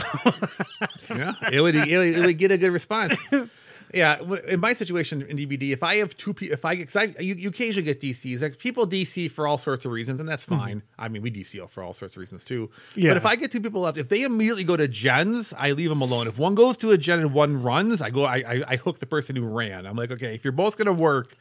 [1.11, 3.17] yeah, it would, it would, it would get a good response.
[3.93, 6.97] Yeah, in my situation in DBD, if I have two people, if I get, cause
[6.97, 10.29] I, you, you occasionally get DCs, like people DC for all sorts of reasons, and
[10.29, 10.63] that's mm-hmm.
[10.63, 10.83] fine.
[10.99, 12.71] I mean, we DCO for all sorts of reasons too.
[12.97, 13.11] Yeah.
[13.11, 15.91] But if I get two people left, if they immediately go to gens, I leave
[15.91, 16.27] them alone.
[16.27, 18.99] If one goes to a gen and one runs, I go, I, I, I hook
[18.99, 19.87] the person who ran.
[19.87, 21.37] I'm like, okay, if you're both gonna work,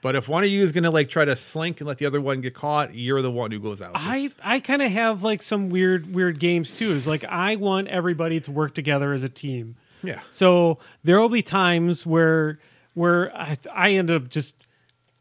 [0.00, 2.20] But if one of you is gonna like try to slink and let the other
[2.20, 3.92] one get caught, you're the one who goes out.
[3.94, 6.92] I I kind of have like some weird weird games too.
[6.92, 9.76] Is like I want everybody to work together as a team.
[10.02, 10.20] Yeah.
[10.30, 12.58] So there will be times where
[12.94, 14.56] where I, I end up just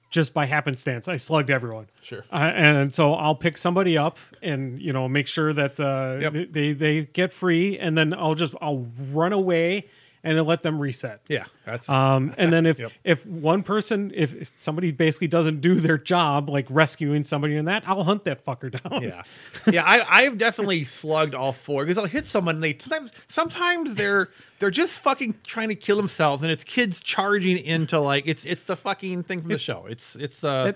[0.09, 1.87] just by happenstance I slugged everyone.
[2.01, 2.23] Sure.
[2.31, 6.51] Uh, and so I'll pick somebody up and you know make sure that uh, Yep.
[6.51, 9.85] they they get free, and then I'll just I'll run away
[10.23, 11.21] and then let them reset.
[11.27, 11.45] Yeah.
[11.67, 12.91] That's Um, and then if Yep.
[13.03, 17.65] if one person if, if somebody basically doesn't do their job like rescuing somebody in
[17.65, 19.03] that, I'll hunt that fucker down.
[19.03, 19.23] Yeah,
[19.71, 19.83] yeah.
[19.83, 22.55] I I've definitely slugged all four because I'll hit someone.
[22.55, 26.99] And they sometimes sometimes they're they're just fucking trying to kill themselves, and it's kids
[26.99, 29.85] charging into like it's it's the fucking thing from the show.
[29.87, 30.73] It's it's uh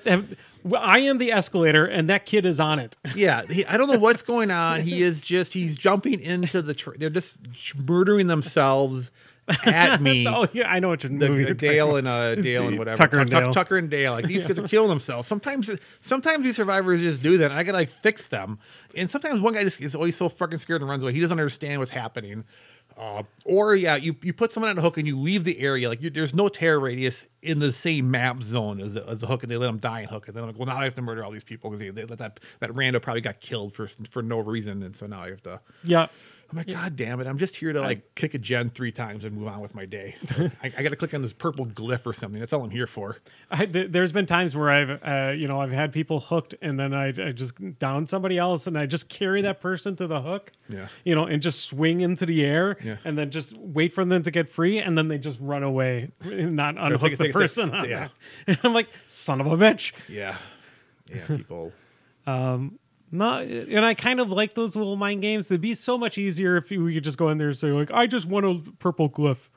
[0.78, 2.96] I am the escalator, and that kid is on it.
[3.16, 3.42] yeah.
[3.50, 4.82] He, I don't know what's going on.
[4.82, 6.76] He is just he's jumping into the.
[6.76, 7.38] Tr- they're just
[7.76, 9.10] murdering themselves
[9.66, 10.28] at me.
[10.28, 12.98] Oh yeah, I know what you're the, movie you're Dale and uh, Dale and whatever
[12.98, 13.54] Tucker and Tuck- Dale.
[13.54, 14.14] Tucker and Dale.
[14.14, 15.28] Like these kids are killing themselves.
[15.28, 17.52] Sometimes, sometimes these survivors just do that.
[17.52, 18.60] I gotta like fix them.
[18.96, 21.14] And sometimes one guy just is always so fucking scared and runs away.
[21.14, 22.44] He doesn't understand what's happening.
[22.98, 25.88] Uh, or yeah, you, you put someone on a hook and you leave the area.
[25.88, 29.28] Like you, there's no terror radius in the same map zone as the, as the
[29.28, 30.28] hook, and they let them die in hook.
[30.28, 31.90] And then I'm like, well, now I have to murder all these people because they,
[31.90, 35.22] they let that that rando probably got killed for for no reason, and so now
[35.22, 35.62] I have to.
[35.84, 36.08] Yeah.
[36.52, 37.28] I'm like, God damn it!
[37.28, 39.86] I'm just here to like kick a gen three times and move on with my
[39.86, 40.16] day.
[40.62, 42.40] I, I got to click on this purple glyph or something.
[42.42, 43.18] That's all I'm here for.
[43.50, 46.78] I, th- there's been times where I've, uh, you know, I've had people hooked, and
[46.78, 50.22] then I, I just down somebody else, and I just carry that person to the
[50.22, 50.88] hook, Yeah.
[51.06, 52.98] you know, and just swing into the air, Yeah.
[53.06, 56.12] and then just wait for them to get free, and then they just run away,
[56.22, 57.72] and not unhook take- the take- person.
[57.72, 58.10] take- yeah.
[58.48, 59.94] And I'm like, son of a bitch.
[60.10, 60.36] Yeah,
[61.10, 61.26] yeah.
[61.28, 61.72] People.
[63.12, 65.52] No, and I kind of like those little mind games.
[65.52, 67.92] It'd be so much easier if we could just go in there and say, like,
[67.92, 69.50] I just want a purple glyph.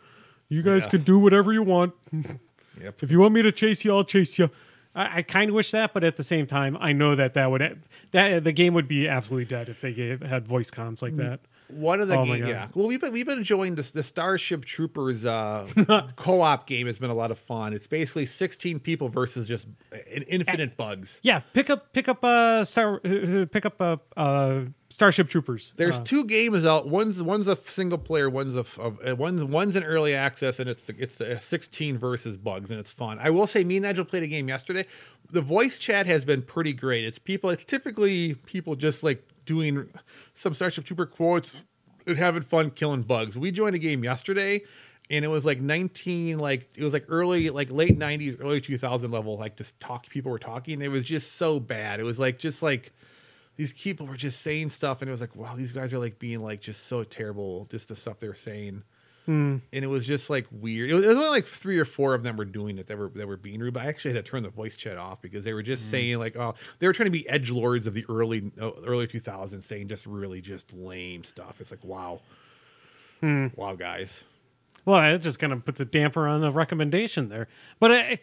[0.48, 0.90] You guys Yeah.
[0.90, 1.94] can do whatever you want.
[2.80, 3.04] Yep.
[3.04, 4.50] If you want me to chase you, I'll chase you.
[4.94, 7.50] I, I kind of wish that, but at the same time, I know that that
[7.50, 11.12] would that the game would be absolutely dead if they gave had voice comms like
[11.12, 11.18] mm.
[11.18, 11.40] that.
[11.68, 12.48] One of the Oh my game, God.
[12.48, 12.68] yeah.
[12.74, 15.66] Well, we've been we've been enjoying this the Starship Troopers uh,
[16.16, 16.86] co-op game.
[16.86, 17.72] has been a lot of fun.
[17.72, 21.20] It's basically 16 people versus just an infinite bugs.
[21.22, 24.60] Yeah, pick up pick up uh, star, uh, pick up uh, uh,
[24.90, 25.72] Starship Troopers.
[25.76, 26.88] There's Uh, two games out.
[26.88, 28.28] One's one's a single player.
[28.28, 32.70] One's a uh, one's one's in early access, and it's it's a 16 versus bugs,
[32.70, 33.18] and it's fun.
[33.20, 34.86] I will say, me and Nigel played a game yesterday.
[35.32, 37.04] The voice chat has been pretty great.
[37.04, 37.48] It's people.
[37.50, 39.88] It's typically people just like doing
[40.34, 41.62] some Starship Trooper quotes
[42.06, 43.36] and having fun killing bugs.
[43.36, 44.62] We joined a game yesterday.
[45.10, 49.10] And it was like 19, like it was like early, like late 90s, early 2000
[49.10, 50.08] level, like just talk.
[50.08, 50.80] People were talking.
[50.80, 52.00] It was just so bad.
[52.00, 52.90] It was like just like
[53.56, 56.18] these people were just saying stuff and it was like wow these guys are like
[56.18, 58.82] being like just so terrible just the stuff they were saying
[59.26, 59.62] Mm.
[59.72, 60.90] and it was just like weird.
[60.90, 62.98] It was, it was only like three or four of them were doing it that
[62.98, 65.22] were that were being rude but i actually had to turn the voice chat off
[65.22, 65.90] because they were just mm.
[65.90, 69.06] saying like oh they were trying to be edge lords of the early uh, early
[69.06, 71.56] 2000s saying just really just lame stuff.
[71.60, 72.20] It's like wow.
[73.20, 73.46] Hmm.
[73.56, 74.24] Wow guys.
[74.86, 77.48] Well, it just kind of puts a damper on the recommendation there.
[77.80, 78.18] But uh, I,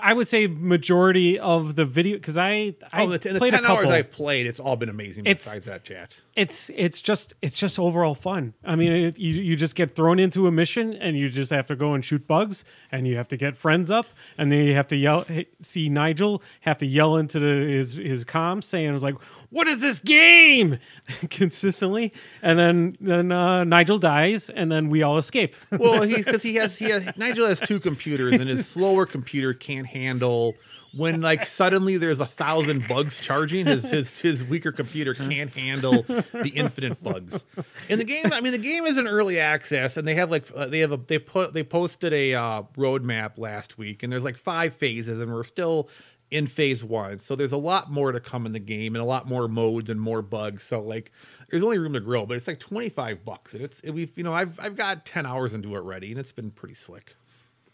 [0.00, 3.52] I would say majority of the video because I I oh the, in the played
[3.52, 3.76] 10 a couple.
[3.76, 7.58] hours i've played it's all been amazing It's- besides that chat it's it's just it's
[7.58, 8.54] just overall fun.
[8.64, 11.66] I mean, it, you you just get thrown into a mission and you just have
[11.66, 14.06] to go and shoot bugs and you have to get friends up
[14.38, 15.26] and then you have to yell.
[15.60, 19.16] See Nigel have to yell into the, his his comms saying like,
[19.50, 20.78] "What is this game?"
[21.30, 25.54] consistently, and then then uh, Nigel dies and then we all escape.
[25.70, 29.52] Well, he because he has he has Nigel has two computers and his slower computer
[29.52, 30.54] can't handle
[30.94, 33.66] when like suddenly there's a thousand bugs charging.
[33.66, 37.42] His his his weaker computer can't handle the infinite bugs.
[37.88, 40.50] In the game, I mean, the game is in early access and they have like
[40.54, 44.24] uh, they have a they put they posted a uh, roadmap last week and there's
[44.24, 45.88] like five phases and we're still
[46.30, 47.20] in phase one.
[47.20, 49.90] So there's a lot more to come in the game and a lot more modes
[49.90, 50.62] and more bugs.
[50.62, 51.12] So like
[51.50, 53.52] there's only room to grow, but it's like 25 bucks.
[53.54, 56.18] And it's it, we've you know I've I've got 10 hours into it already and
[56.18, 57.14] it's been pretty slick.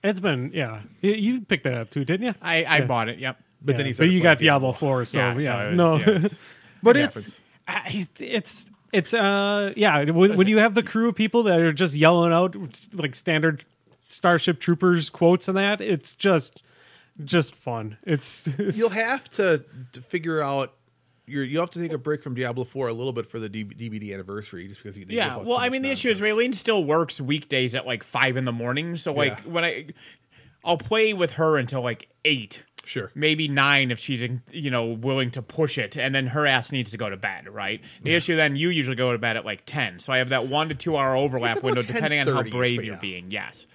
[0.05, 0.81] It's been yeah.
[1.01, 2.35] You- You picked that up too, didn't you?
[2.43, 3.19] I, I bought it.
[3.19, 3.37] Yep.
[3.61, 5.69] But Yeah, then he but you playing got Diablo Four, so yeah, Yeah, so it
[5.71, 5.97] was- no.
[5.97, 6.39] yeah, it's-
[6.83, 7.41] but it it's happens.
[7.67, 11.73] I, it's it's uh yeah when, when you have the crew of people that are
[11.73, 12.57] just yelling out
[12.95, 13.65] like standard
[14.09, 16.63] starship troopers quotes and that it's just
[17.25, 20.73] just fun it's, it's You'll have to, to figure out
[21.29, 23.49] you're, you have to take a break from Diablo 4 a little bit for the
[23.49, 25.37] D- DBD anniversary just because you they Yeah.
[25.37, 26.39] Well, so I much mean, the issue is nonsense.
[26.39, 28.97] Raylene still works weekdays at like five in the morning.
[28.97, 29.53] So like Yeah.
[29.53, 29.87] when I,
[30.65, 32.65] I'll play with her until like eight.
[32.85, 33.11] Sure.
[33.15, 36.91] Maybe nine if she's you know willing to push it, and then her ass needs
[36.93, 37.83] to go to bed, right?
[38.03, 40.49] The issue then you usually go to bed at like ten, so I have that
[40.49, 43.01] one to two hour overlap window depending on how brave you're yeah.
[43.01, 43.31] being.
[43.31, 43.67] Yes.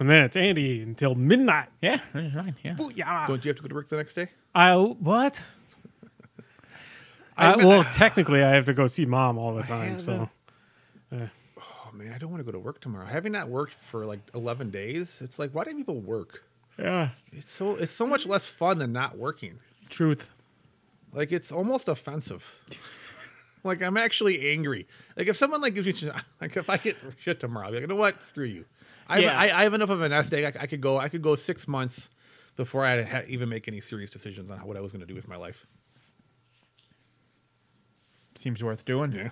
[0.00, 1.68] and then it's Andy until midnight.
[1.80, 2.56] Yeah, that's fine.
[2.64, 2.74] Yeah.
[2.74, 3.28] Booyah.
[3.28, 4.30] Don't you have to go to work the next day?
[4.52, 5.44] I what?
[7.36, 9.98] I well, technically, I have to go see mom all the time.
[10.00, 10.28] So
[11.10, 13.04] haven't- Oh man, I don't want to go to work tomorrow.
[13.06, 16.42] Having not worked for like eleven days, it's like why do people work?
[16.78, 17.10] Yeah.
[17.32, 19.58] It's so it's so much less fun than not working.
[19.90, 20.30] truth.
[21.12, 22.54] Like it's almost offensive.
[23.64, 24.88] like I'm actually angry.
[25.16, 26.10] Like if someone like gives me
[26.40, 28.22] like if I get shit tomorrow, I'll be like, you know what?
[28.22, 28.64] Screw you.
[29.08, 29.38] I have, Yeah.
[29.38, 30.56] I, I have enough of an nest egg.
[30.56, 30.96] I, I could go.
[30.98, 32.08] I could go six months
[32.56, 35.14] before I had even make any serious decisions on what I was going to do
[35.14, 35.66] with my life.
[38.42, 39.12] Seems worth doing.
[39.12, 39.30] Yeah.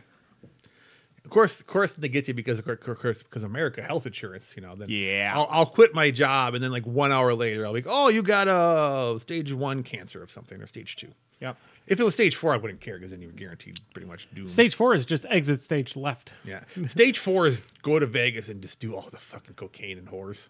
[1.25, 4.55] Of course, of course, they get you because of course, because America health insurance.
[4.57, 5.33] You know, then Yeah.
[5.35, 8.09] I'll, I'll quit my job and then like one hour later, I'll be like, oh,
[8.09, 11.13] you got a stage one cancer of something or stage two.
[11.41, 11.57] Yep.
[11.87, 14.49] If it was stage four, I wouldn't care because then you're guaranteed pretty much doom.
[14.49, 16.35] Stage four is just exit stage left.
[16.45, 16.61] Yeah.
[16.89, 20.49] Stage four is go to Vegas and just do all the fucking cocaine and whores.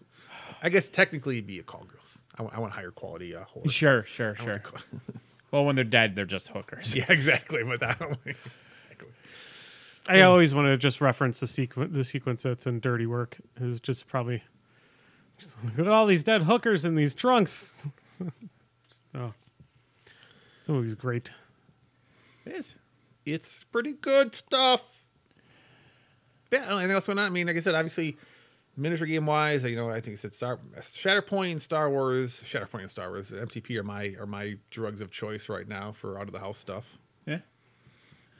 [0.61, 2.17] I guess technically it'd be a call girls.
[2.37, 3.71] I want, I want higher quality uh, whores.
[3.71, 4.81] Sure, sure, I want sure.
[5.51, 6.95] the co- Well, when they're dead, they're just hookers.
[6.95, 7.63] yeah, exactly.
[7.63, 8.35] But that exactly.
[10.07, 11.93] I always want to just reference the sequence.
[11.93, 14.43] The sequence that's in Dirty Work is just probably
[15.37, 17.87] just look at all these dead hookers in these trunks.
[19.15, 19.33] oh,
[20.69, 21.31] oh, he's great.
[22.45, 22.75] It is.
[23.25, 24.83] it's pretty good stuff.
[26.51, 27.25] Yeah, I don't know anything else going on.
[27.25, 28.17] I mean, like I said, obviously,
[28.77, 32.91] miniature game wise, you know, I think it's Star, Shatterpoint and Star Wars, Shatterpoint and
[32.91, 36.33] Star Wars, MCP are my are my drugs of choice right now for out of
[36.33, 36.97] the house stuff.
[37.25, 37.39] Yeah.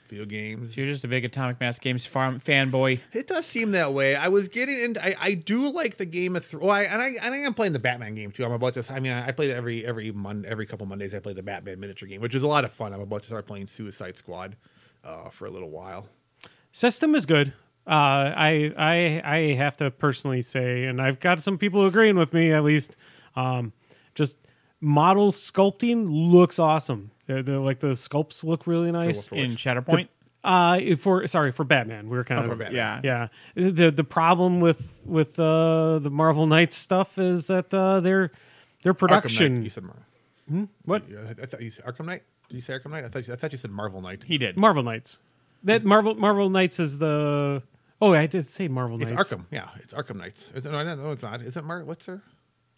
[0.08, 0.74] Video games.
[0.74, 3.00] So you're just a big Atomic Mass Games farm fanboy.
[3.14, 4.14] It does seem that way.
[4.14, 5.02] I was getting into.
[5.02, 6.66] I, I do like the Game of Thrones.
[6.66, 8.44] Well, I, and I and I am playing the Batman game too.
[8.44, 8.84] I'm about to.
[8.92, 11.14] I mean, I play every every mon every couple Mondays.
[11.14, 12.92] I play the Batman miniature game, which is a lot of fun.
[12.92, 14.56] I'm about to start playing Suicide Squad
[15.02, 16.06] uh, for a little while.
[16.72, 17.54] System is good.
[17.86, 17.90] Uh,
[18.36, 22.52] I I I have to personally say, and I've got some people agreeing with me
[22.52, 22.96] at least.
[23.34, 23.72] Um,
[24.14, 24.36] just
[24.80, 27.10] model sculpting looks awesome.
[27.26, 29.26] They're, they're like the sculpts look really nice.
[29.26, 29.64] for In which?
[29.64, 30.08] Shatterpoint?
[30.44, 33.00] Uh, for sorry for Batman, we were kind Oh, of for Batman.
[33.04, 33.28] yeah.
[33.56, 33.70] yeah.
[33.72, 38.30] The the problem with with uh, the Marvel Knights stuff is that uh, their
[38.82, 39.08] their Arkham Knight.
[39.22, 42.22] production You said Mar- what I, I thought you said Arkham Knight.
[42.48, 43.04] Did you say Arkham Knight?
[43.04, 44.22] I thought you, I thought you said Marvel Knight.
[44.24, 44.56] He did.
[44.56, 45.20] Marvel Knights.
[45.64, 47.62] That Marvel Marvel Knights is the
[48.02, 49.30] oh I did say Marvel It's Knights.
[49.30, 49.44] Arkham.
[49.50, 50.50] Yeah, it's Arkham Knights.
[50.54, 51.40] Is it, no, no, it's not.
[51.40, 51.82] Is it Mar?
[51.84, 52.20] What's her?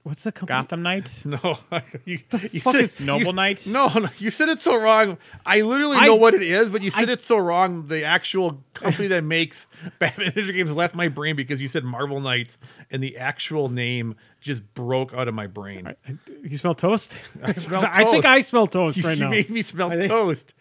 [0.04, 0.58] What's the company?
[0.60, 1.24] Gotham Knights?
[1.34, 1.58] No,
[2.04, 2.18] you,
[2.52, 3.66] you fuck said- is- Noble you- Knights?
[3.66, 5.16] No, no, you said it so wrong.
[5.46, 7.86] I literally I- know what it is, but you said I- it so wrong.
[7.88, 9.66] The actual company that makes
[9.98, 12.58] Batman Ninja games left my brain because you said Marvel Knights,
[12.90, 15.94] and the actual name just broke out of my brain.
[16.42, 17.16] You smell toast?
[17.42, 18.26] I, smell think toast.
[18.26, 19.30] I smell toast You, right you now.
[19.30, 20.52] made me smell think- toast.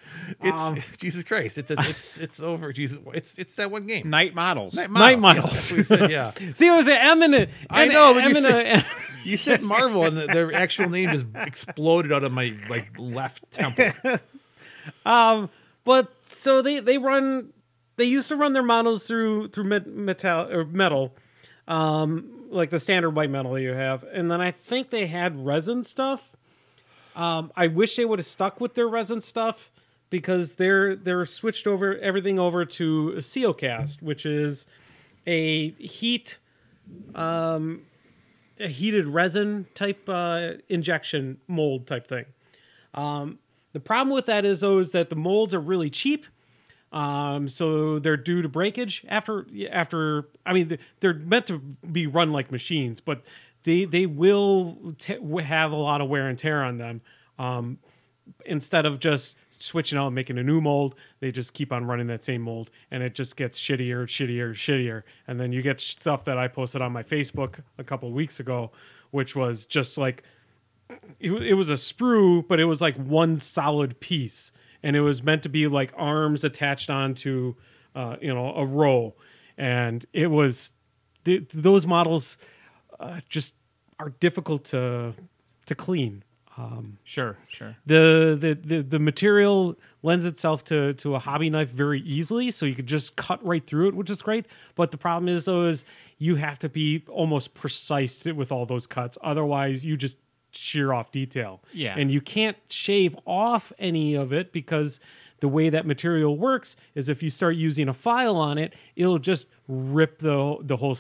[0.42, 1.58] It's Um, Jesus Christ.
[1.58, 2.72] It's it's it's over.
[2.72, 4.10] Jesus, it's it's that one game.
[4.10, 4.74] Knight models.
[4.76, 5.70] Night Knight Models.
[5.74, 5.90] Models.
[5.90, 6.12] Yeah, that's what you said,
[6.48, 6.54] yeah.
[6.54, 7.48] See, it was an M and a.
[7.70, 8.86] I and- know, but you M and a- said-
[9.24, 13.50] You said Marvel, and the, their actual name just exploded out of my like left
[13.52, 13.92] temple.
[15.06, 15.50] Um,
[15.86, 17.54] but so they they run.
[17.96, 21.14] They used to run their models through through metal or metal,
[21.70, 25.46] um, like the standard white metal that you have, and then I think they had
[25.46, 26.36] resin stuff.
[27.16, 29.72] Um, I wish they would have stuck with their resin stuff
[30.10, 34.66] because they're they're switched over everything over to Seocast, which is
[35.26, 36.38] a heat
[37.16, 37.82] um,
[38.60, 42.26] a heated resin type uh, injection mold type thing.
[42.94, 43.40] Um,
[43.74, 46.26] the problem with that is though is that the molds are really cheap.
[46.92, 50.28] Um, so they're due to breakage after after.
[50.46, 53.24] I mean, they're meant to be run like machines, but
[53.64, 57.02] they they will t- have a lot of wear and tear on them.
[57.40, 57.80] Um,
[58.46, 62.08] instead of just switching out and making a new mold, they just keep on running
[62.08, 65.04] that same mold, and it just gets shittier, shittier, shittier.
[65.28, 68.72] And then you get stuff that I posted on my Facebook a couple weeks ago,
[69.12, 70.24] which was just like
[71.20, 74.52] it, it was a sprue, but it was like one solid piece,
[74.82, 77.56] and it was meant to be like arms attached onto,
[77.96, 79.16] uh, you know, a row,
[79.58, 80.74] and it was
[81.26, 82.38] th- those models
[83.00, 83.56] uh, just
[84.00, 85.14] are difficult to
[85.66, 86.24] to clean.
[86.58, 87.76] Um, sure, sure.
[87.86, 92.66] The, the the the material lends itself to to a hobby knife very easily, so
[92.66, 94.46] you could just cut right through it, which is great.
[94.76, 95.84] But the problem is though is
[96.18, 100.18] you have to be almost precise with all those cuts, otherwise you just
[100.52, 101.62] shear off detail.
[101.74, 101.96] Yeah.
[101.98, 105.00] and you can't shave off any of it because
[105.40, 109.20] the way that material works is if you start using a file on it, it'll
[109.20, 110.96] just rip the the whole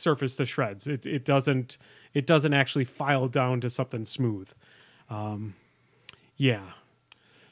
[0.00, 0.86] surface to shreds.
[0.86, 1.78] It it doesn't
[2.14, 4.52] it doesn't actually file down to something smooth.
[6.36, 6.72] Yeah.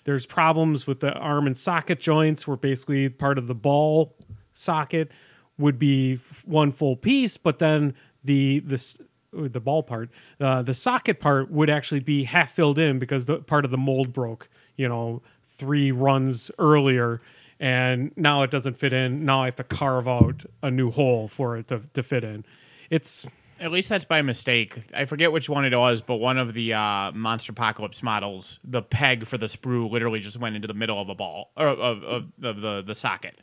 [0.04, 4.16] There's problems with the arm and socket joints where basically part of the ball
[4.54, 5.10] socket
[5.58, 7.94] would be one full piece, but then
[8.24, 8.98] the this
[9.32, 10.10] the ball part.
[10.40, 13.76] Uh, the socket part would actually be half filled in because the part of the
[13.76, 14.48] mold broke.
[14.76, 15.22] You know,
[15.58, 17.20] three runs earlier,
[17.60, 19.24] and now it doesn't fit in.
[19.24, 22.44] Now I have to carve out a new hole for it to, to fit in.
[22.90, 23.26] It's
[23.60, 24.78] At least that's by mistake.
[24.94, 29.26] I forget which one it was, but one of the uh, Monsterpocalypse models, the peg
[29.26, 32.32] for the sprue literally just went into the middle of a ball or of, of,
[32.42, 33.38] of the the socket.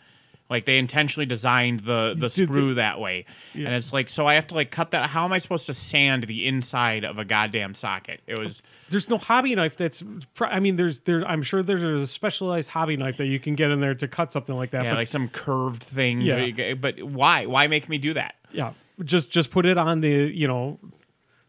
[0.50, 4.46] Like they intentionally designed the the sprue that way, and it's like so I have
[4.48, 5.10] to like cut that.
[5.10, 8.22] How am I supposed to sand the inside of a goddamn socket?
[8.28, 10.04] It was there's no hobby knife that's.
[10.40, 11.28] I mean, there's there.
[11.28, 14.32] I'm sure there's a specialized hobby knife that you can get in there to cut
[14.32, 14.84] something like that.
[14.84, 16.22] yeah, but like some curved thing.
[16.22, 16.76] Yeah.
[16.76, 17.48] but why?
[17.48, 18.36] Why make me do that?
[18.52, 18.74] yeah,
[19.04, 20.80] just just put it on the you know,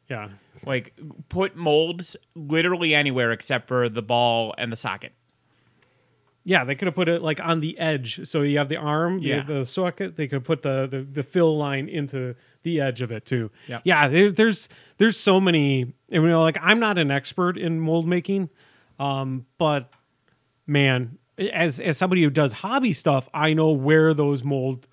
[0.08, 0.28] yeah.
[0.64, 0.94] Like
[1.28, 5.12] put molds literally anywhere except for the ball and the socket.
[6.48, 9.18] Yeah, they could have put it like on the edge, so you have the arm,
[9.18, 9.42] Yeah.
[9.42, 10.14] the, the socket.
[10.16, 13.50] They could put the, the the fill line into the edge of it too.
[13.66, 13.82] Yep.
[13.84, 14.68] Yeah, there, there's
[14.98, 15.82] there's so many.
[16.12, 18.48] And you know, like I'm not an expert in mold making,
[19.00, 19.90] um, but
[20.68, 24.86] man, as as somebody who does hobby stuff, I know where those mold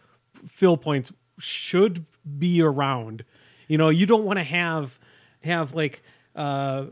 [0.48, 2.06] fill points should
[2.40, 3.26] be around.
[3.68, 4.98] You know, you don't want to have
[5.44, 6.02] have like
[6.36, 6.86] uh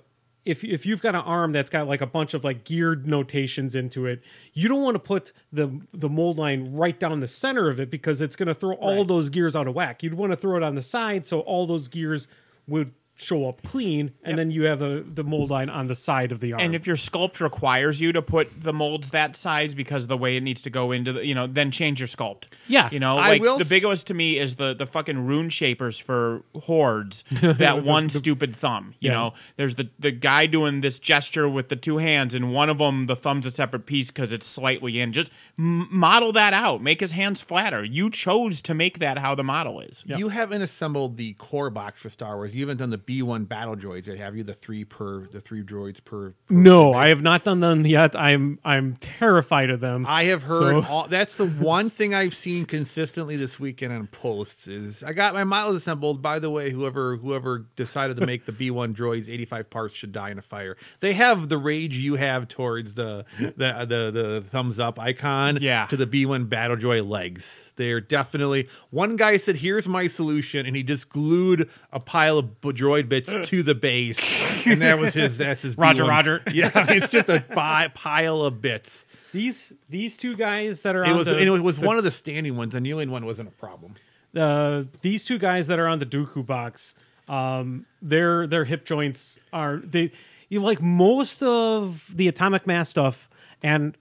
[0.46, 3.76] if if you've got an arm that's got like a bunch of like geared notations
[3.76, 4.22] into it,
[4.54, 7.92] you don't want to put the the mold line right down the center of it
[7.92, 9.08] because it's going to throw all Right.
[9.08, 10.02] those gears out of whack.
[10.04, 12.28] You'd want to throw it on the side so all those gears
[12.68, 16.32] would show up clean, and then you have the the mold line on the side
[16.32, 16.62] of the arm.
[16.62, 20.18] And if your sculpt requires you to put the molds that size because of the
[20.18, 22.46] way it needs to go into the, you know, then change your sculpt.
[22.68, 22.90] Yeah.
[22.92, 25.50] you know, I like will the s- biggest to me is the the fucking rune
[25.50, 27.24] shapers for hordes.
[27.42, 28.96] that one stupid thumb.
[29.00, 29.18] You Yeah.
[29.18, 32.78] know, there's the the guy doing this gesture with the two hands, and one of
[32.80, 35.14] them the thumb's a separate piece because it's slightly in.
[35.14, 36.82] Just m- model that out.
[36.82, 37.84] Make his hands flatter.
[37.84, 40.04] You chose to make that how the model is.
[40.08, 40.20] Yep.
[40.20, 42.56] You haven't assembled the core box for Star Wars.
[42.56, 44.44] You haven't done the B one battle droids yet, have you?
[44.44, 46.30] The three per the three droids per.
[46.30, 48.16] per no, I have not done them yet.
[48.16, 50.06] I'm I'm terrified of them.
[50.08, 51.08] I have heard So- all.
[51.10, 55.44] That's the one thing I've seen consistently this weekend on posts is I got my
[55.44, 56.22] models assembled.
[56.22, 59.94] By the way, whoever whoever decided to make the B one droids eighty five parts
[59.94, 60.78] should die in a fire.
[61.02, 63.52] They have the rage you have towards the the
[63.86, 65.58] the, the thumbs up icon.
[65.60, 65.86] Yeah.
[65.88, 67.68] To the B one battle droid legs.
[67.76, 68.70] They're definitely.
[68.92, 72.72] One guy said, "Here's my solution," and he just glued a pile of b-
[73.04, 74.20] droid bits to the base,
[74.66, 75.38] and that was his.
[75.38, 75.78] That's his.
[75.78, 76.10] Roger, B1.
[76.10, 76.42] Roger.
[76.54, 79.06] Yeah, it's just a bi- pile of bits.
[79.34, 81.98] These these two guys that are It on was the, and it was the- one
[81.98, 82.74] of the standing ones.
[82.74, 83.96] The kneeling one wasn't a problem.
[84.36, 86.96] uh, these two guys that are on the Dooku box,
[87.28, 90.12] um, their their hip joints are they
[90.50, 93.30] you know, like most of the atomic mass stuff,
[93.64, 93.98] and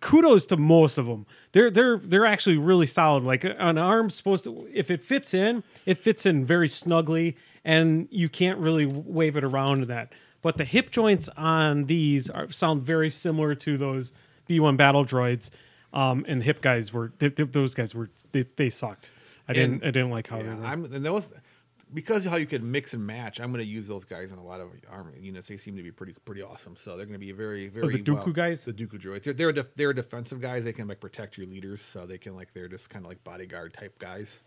[0.00, 1.26] kudos to most of them.
[1.52, 3.24] They're they're they're actually really solid.
[3.24, 7.36] Like an arm's supposed to, if it fits in, it fits in very snugly,
[7.68, 10.12] and you can't really wave it around that.
[10.40, 14.12] But the hip joints on these are, sound very similar to those
[14.48, 15.50] B1 battle droids.
[15.92, 19.10] Um, and the hip guys were th- th- those guys were they, they sucked.
[19.48, 20.64] I didn't And- I didn't like how Yeah, they were.
[20.66, 21.26] I'm and those
[21.94, 23.40] because of how you could mix and match.
[23.40, 25.48] I'm going to use those guys in a lot of armor units.
[25.48, 26.76] They seem to be pretty pretty awesome.
[26.76, 28.64] So they're going to be very very Oh, the Dooku well- guys?
[28.64, 29.24] The Dooku droids.
[29.24, 30.64] They're they're, def, they're defensive guys.
[30.64, 31.80] They can like protect your leaders.
[31.82, 34.40] So they can like they're just kind of like bodyguard type guys.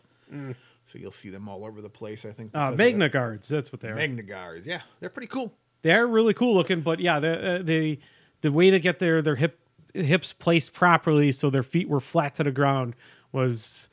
[0.88, 2.26] So you'll see them all over the place.
[2.26, 2.52] I think.
[2.56, 3.96] Uh, Magna guards, that's what they are.
[3.96, 4.68] Magna guards.
[4.68, 5.54] Yeah, they're pretty cool.
[5.84, 8.00] They're really cool looking, but yeah, the uh, the
[8.42, 9.60] the way to get their their hip
[9.94, 12.96] hips placed properly so their feet were flat to the ground
[13.32, 13.90] was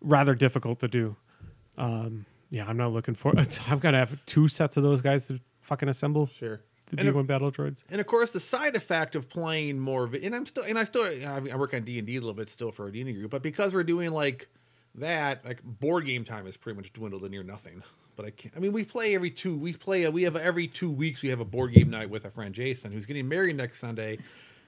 [0.00, 1.16] rather difficult to do.
[1.76, 3.32] Um, yeah, I'm not looking for.
[3.66, 6.60] I'm gonna have two sets of those guys to fucking assemble Sure.
[6.86, 7.84] the And B1 battle droids.
[7.90, 11.04] And of course, the side effect of playing more, and I'm still, and I still,
[11.04, 13.08] I I work on D and D a little bit still for our D and
[13.08, 14.48] D group, but because we're doing like
[15.00, 17.82] that, like board game time is pretty much dwindled to near nothing.
[18.16, 18.54] But I can't.
[18.56, 19.56] I mean, we play every two.
[19.56, 20.08] We play.
[20.08, 21.22] We have every two weeks.
[21.22, 24.18] We have a board game night with our friend Jason, who's getting married next Sunday.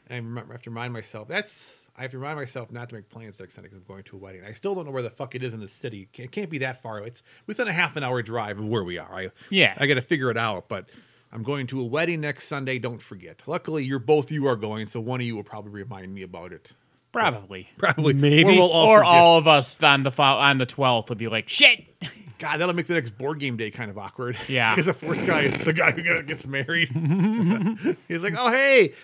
[0.08, 1.76] And I remember, have to remind myself that's.
[1.96, 4.16] I have to remind myself not to make plans next Sunday because I'm going to
[4.16, 4.42] a wedding.
[4.44, 6.08] I still don't know where the fuck it is in the city.
[6.16, 7.00] It can't be that far.
[7.00, 9.12] It's within a half an hour drive of where we are.
[9.12, 9.74] I, Yeah.
[9.76, 10.68] I got to figure it out.
[10.68, 10.88] But
[11.32, 12.78] I'm going to a wedding next Sunday.
[12.78, 13.42] Don't forget.
[13.46, 16.52] Luckily, you're both you are going, so one of you will probably remind me about
[16.52, 16.72] it.
[17.12, 17.68] Probably.
[17.76, 18.44] Probably, Maybe.
[18.44, 21.28] or, we'll all or all of us on the fo- on the twelfth would be
[21.28, 21.84] like, shit.
[22.38, 24.36] God, that'll make the next board game day kind of awkward.
[24.48, 24.74] Yeah.
[24.74, 26.88] because the fourth guy is the guy who gets married.
[28.08, 28.94] He's like, oh hey,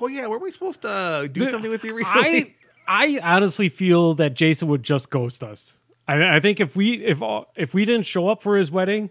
[0.00, 2.56] oh yeah, were we supposed to do something with you recently?
[2.88, 5.78] I I honestly feel that Jason would just ghost us.
[6.08, 9.10] I, I think if we if all, if we didn't show up for his wedding,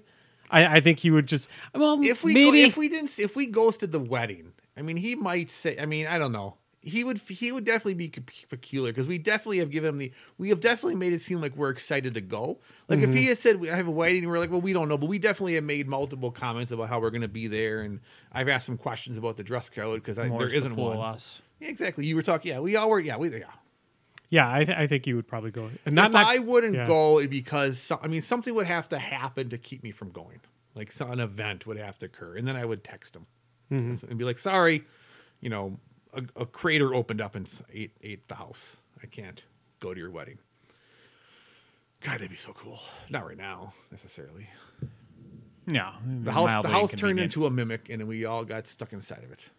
[0.49, 3.45] I, I think he would just well if we maybe if we didn't if we
[3.45, 5.77] ghosted the wedding, I mean, he might say.
[5.79, 6.55] I mean, I don't know.
[6.83, 8.09] He would he would definitely be
[8.49, 11.55] peculiar because we definitely have given him the we have definitely made it seem like
[11.55, 12.59] we're excited to go.
[12.87, 14.97] Like if he had said I have a wedding, we're like, well, we don't know,
[14.97, 17.99] but we definitely have made multiple comments about how we're going to be there, and
[18.33, 20.97] I've asked some questions about the dress code because there isn't one.
[20.97, 21.41] us.
[21.59, 22.05] Yeah, exactly.
[22.05, 22.51] You were talking.
[22.51, 22.99] Yeah, we all were.
[22.99, 23.45] Yeah, we yeah.
[24.29, 25.69] Yeah, I, th- I think you would probably go.
[25.85, 26.87] Not, if not, I wouldn't yeah.
[26.87, 30.39] go, because I mean something would have to happen to keep me from going.
[30.73, 33.27] Like so, an event would have to occur, and then I would text him
[33.71, 34.07] Mm-hmm.
[34.09, 34.83] and be like, "Sorry,
[35.39, 35.79] you know,
[36.13, 38.77] a, a crater opened up and ate ate the house.
[39.01, 39.43] I can't
[39.79, 40.37] go to your wedding."
[42.01, 42.79] God, that'd be so cool.
[43.09, 44.47] Not right now necessarily.
[45.67, 45.91] No,
[46.23, 49.23] The house, the house turned into a mimic, and then we all got stuck inside
[49.23, 49.49] of it.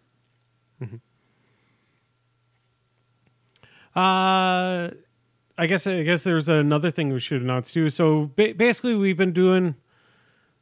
[3.95, 4.91] Uh,
[5.59, 7.91] I guess I guess there's another thing we should announce too.
[7.91, 9.77] So ba- basically, we've been doing,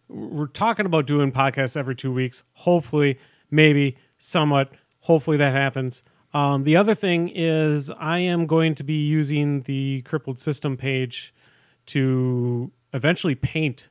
[0.08, 2.42] we're talking about doing podcasts every two weeks.
[2.54, 3.18] Hopefully,
[3.50, 4.72] maybe somewhat.
[5.00, 6.02] Hopefully that happens.
[6.32, 11.34] Um, the other thing is, I am going to be using the crippled system page
[11.86, 13.88] to eventually paint.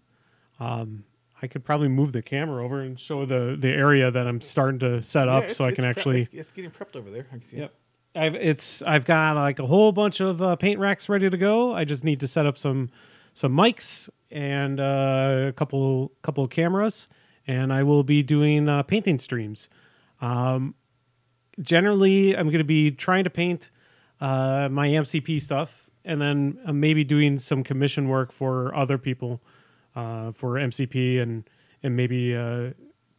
[0.59, 1.03] Um,
[1.41, 4.79] I could probably move the camera over and show the the area that I'm starting
[4.79, 6.21] to set up, so I can prep- actually.
[6.21, 7.25] it's, it's getting prepped over there.
[7.29, 7.59] I can see it.
[7.59, 7.73] Yep.
[8.15, 11.73] I've it's I've got like a whole bunch of uh, paint racks ready to go.
[11.73, 12.89] I just need to set up some
[13.33, 17.07] some mics and uh, a couple couple of cameras,
[17.47, 19.69] and I will be doing uh, painting streams.
[20.21, 20.75] Um,
[21.61, 23.71] generally, I'm going to be trying to paint
[24.21, 29.41] uh, my MCP stuff, and then uh, maybe doing some commission work for other people
[29.95, 31.49] uh, for MCP, and
[31.81, 32.71] and maybe uh,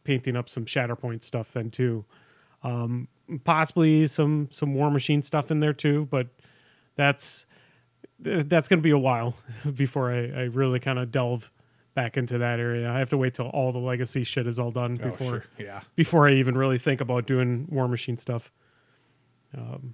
[0.03, 2.05] painting up some Shatterpoint stuff then too.
[3.43, 6.27] Possibly some some War Machine stuff in there too, but
[6.95, 7.45] that's
[8.19, 9.35] that's going to be a while
[9.73, 11.51] before I, I really kind of delve
[11.93, 12.89] back into that area.
[12.89, 15.45] I have to wait till all the legacy shit is all done Oh, before sure.
[15.59, 15.81] Yeah.
[15.95, 18.51] before I even really think about doing War Machine stuff.
[19.57, 19.93] Um,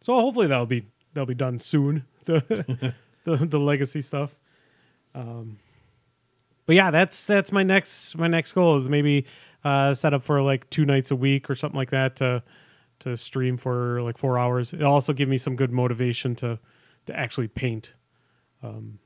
[0.00, 2.04] so hopefully that'll be that'll be done soon.
[2.24, 4.34] The the, the legacy stuff.
[5.14, 5.58] Um,
[6.66, 9.26] but yeah, that's that's my next my next goal is maybe
[9.64, 12.42] uh, set up for like two nights a week or something like that to
[13.00, 14.72] to stream for like four hours.
[14.72, 16.58] It'll also give me some good motivation to
[17.06, 17.94] to actually paint.
[18.62, 18.98] Um,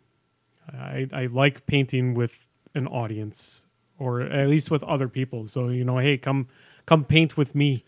[0.73, 3.63] I I like painting with an audience
[3.99, 5.47] or at least with other people.
[5.47, 6.49] So you know, hey, come
[6.87, 7.85] come paint with me,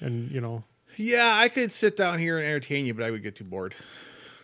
[0.00, 0.64] and you know,
[0.96, 3.74] Yeah, I could sit down here and entertain you, but I would get too bored.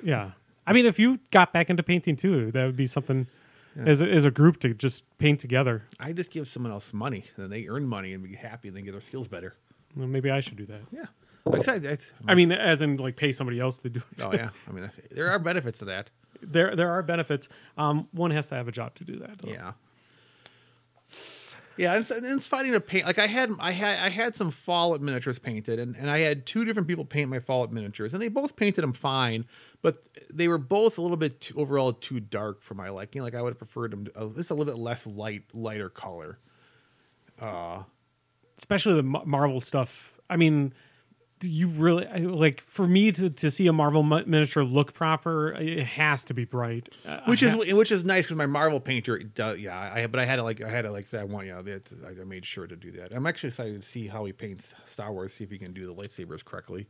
[0.02, 0.32] yeah.
[0.66, 3.26] I mean, if you got back into painting too, that would be something
[3.86, 5.84] as a, as a group to just paint together.
[5.98, 8.84] I just give someone else money, then they earn money and be happy, and then
[8.84, 9.54] get their skills better.
[9.96, 10.80] Well, maybe I should do that.
[10.92, 11.06] Yeah,
[11.46, 14.22] like I said, I mean, as in like pay somebody else to do it.
[14.22, 16.10] oh yeah, I mean there are benefits to that.
[16.40, 17.48] There there are benefits.
[17.76, 19.38] Um, one has to have a job to do that.
[19.38, 19.50] though.
[19.50, 19.72] Yeah.
[21.76, 23.06] Yeah, and it's, and it's finding a paint.
[23.06, 26.44] Like I had, I had, I had some Fallout miniatures painted, and, and I had
[26.44, 29.46] two different people paint my Fallout miniatures, and they both painted them fine,
[29.80, 33.22] but they were both a little bit too, overall too dark for my liking.
[33.22, 35.88] Like I would have preferred them to, uh, just a little bit less light, lighter
[35.88, 36.40] color.
[38.58, 40.18] especially the Marvel stuff.
[40.28, 40.74] I mean,
[41.42, 45.52] you really like for me to, to see a Marvel mi- miniature look proper?
[45.52, 46.94] It has to be bright.
[47.06, 50.24] Uh, Which is which is nice because my Marvel painter, does, yeah, I but I
[50.24, 52.66] had to like I had to like say I want yeah, that I made sure
[52.66, 53.12] to do that.
[53.14, 55.86] I'm actually excited to see how he paints Star Wars, see if he can do
[55.86, 56.88] the lightsabers correctly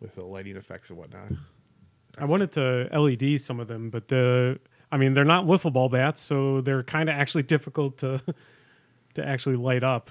[0.00, 1.30] with the lighting effects and whatnot.
[2.16, 4.58] I wanted to LED some of them, but the
[4.90, 8.22] I mean they're not wiffle ball bats, so they're kind of actually difficult to
[9.14, 10.10] to actually light up.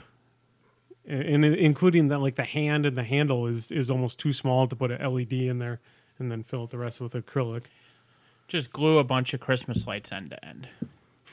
[1.08, 4.68] And, and including that, like the hand and the handle is is almost too small
[4.68, 5.80] to put an LED in there,
[6.20, 7.64] and then fill it the rest with acrylic.
[8.48, 10.68] Just glue a bunch of Christmas lights end to end.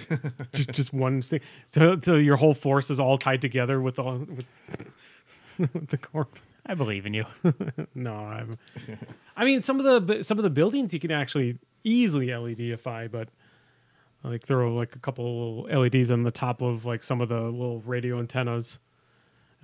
[0.52, 1.40] just just one thing.
[1.66, 4.46] So, so your whole force is all tied together with all with,
[5.58, 6.28] with the core.
[6.66, 7.26] I believe in you.
[7.94, 8.58] No, I'm.
[9.36, 13.28] I mean, some of the some of the buildings you can actually easily LEDify, but
[14.24, 17.80] like throw like a couple LEDs on the top of like some of the little
[17.82, 18.78] radio antennas,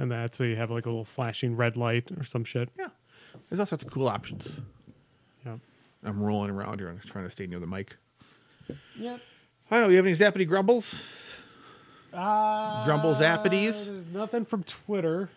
[0.00, 2.68] and that so you have like a little flashing red light or some shit.
[2.78, 2.88] Yeah,
[3.48, 4.60] there's all sorts of cool options.
[5.46, 5.56] Yeah.
[6.02, 7.96] I'm rolling around here and trying to stay near the mic.
[8.98, 9.20] Yep.
[9.70, 9.88] I don't know.
[9.90, 11.00] You have any zappity grumbles?
[12.12, 14.04] Uh, Grumble zappities?
[14.12, 15.28] Nothing from Twitter.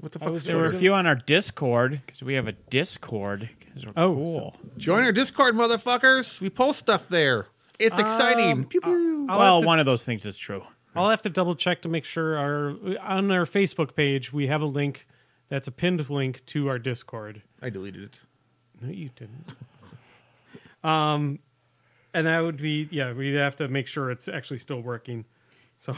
[0.00, 0.34] What the fuck?
[0.36, 3.48] There were a few on our Discord because we have a Discord.
[3.84, 4.56] we're Oh, cool.
[4.76, 6.40] Join our Discord, motherfuckers.
[6.40, 7.46] We post stuff there.
[7.78, 8.50] It's exciting.
[8.52, 9.26] Um, Pew, pew.
[9.28, 10.62] I'll well, to- one of those things is true.
[10.94, 14.60] I'll have to double check to make sure our on our Facebook page we have
[14.60, 15.06] a link
[15.48, 17.42] that's a pinned link to our Discord.
[17.60, 18.20] I deleted it.
[18.80, 19.54] No, you didn't.
[20.84, 21.40] um,
[22.14, 23.12] and that would be yeah.
[23.12, 25.24] We'd have to make sure it's actually still working.
[25.76, 25.94] So,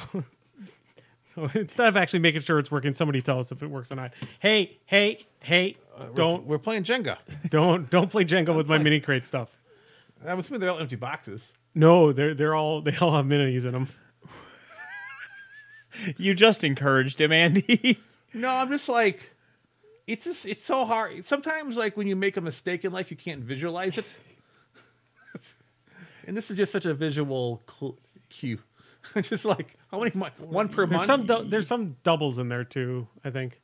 [1.25, 3.97] so instead of actually making sure it's working, somebody tell us if it works or
[3.97, 4.13] not.
[4.41, 5.77] Hey, hey, hey!
[6.15, 7.19] Don't We're playing Jenga.
[7.49, 9.57] don't don't play Jenga with my mini crate stuff.
[10.27, 11.53] I'm assuming they're all empty boxes.
[11.75, 13.89] No, they're they're all they all have minis in them.
[16.17, 17.99] You just encouraged him, Andy.
[18.37, 19.31] No, I'm just like,
[20.09, 21.25] it's just it's so hard.
[21.25, 24.05] Sometimes, like when you make a mistake in life, you can't visualize it.
[26.27, 27.97] and this is just such a visual cl-
[28.31, 28.59] cue.
[29.15, 31.07] It's just like how many mon- one per There's month.
[31.07, 33.07] some dou- there's some doubles in there too.
[33.25, 33.61] I think.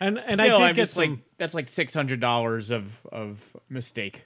[0.00, 1.02] And and Still, I did I'm get just some.
[1.10, 4.22] like that's like six hundred dollars of of mistake.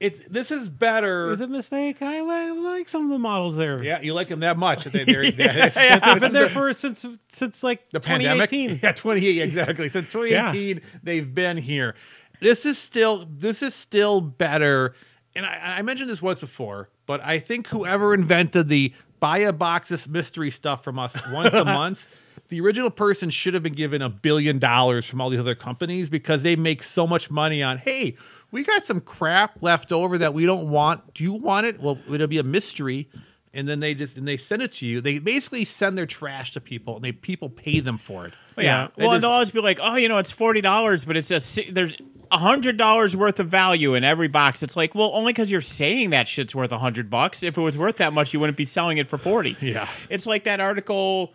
[0.00, 1.30] It's this is better.
[1.30, 2.02] is it a mistake?
[2.02, 3.82] I, I like some of the models there.
[3.82, 4.84] yeah, you like them that much?
[4.84, 8.50] They, yeah, it's- They've been there for since since like the pandemic.
[8.50, 8.80] 2018.
[8.82, 9.88] Yeah, 2018 exactly.
[9.88, 11.94] Since 2018, they've been here.
[12.40, 14.94] This is still this is still better.
[15.36, 19.52] And I, I mentioned this once before, but I think whoever invented the buy a
[19.52, 23.72] box of mystery stuff from us once a month, the original person should have been
[23.72, 27.62] given a billion dollars from all these other companies because they make so much money
[27.62, 27.78] on.
[27.78, 28.16] Hey,
[28.54, 31.12] we got some crap left over that we don't want.
[31.12, 31.80] Do you want it?
[31.80, 33.10] Well, it'll be a mystery
[33.52, 35.00] and then they just and they send it to you.
[35.00, 38.32] They basically send their trash to people, and they people pay them for it.
[38.58, 38.86] Oh, yeah.
[38.86, 41.16] It Well, is- and they'll always be like, "Oh, you know, it's forty dollars, but
[41.16, 41.96] it's a si- there's
[42.32, 45.60] a hundred dollars worth of value in every box." It's like, well, only because you're
[45.60, 47.44] saying that shit's worth a hundred bucks.
[47.44, 49.56] If it was worth that much, you wouldn't be selling it for forty.
[49.60, 49.86] Yeah.
[50.10, 51.32] It's like that article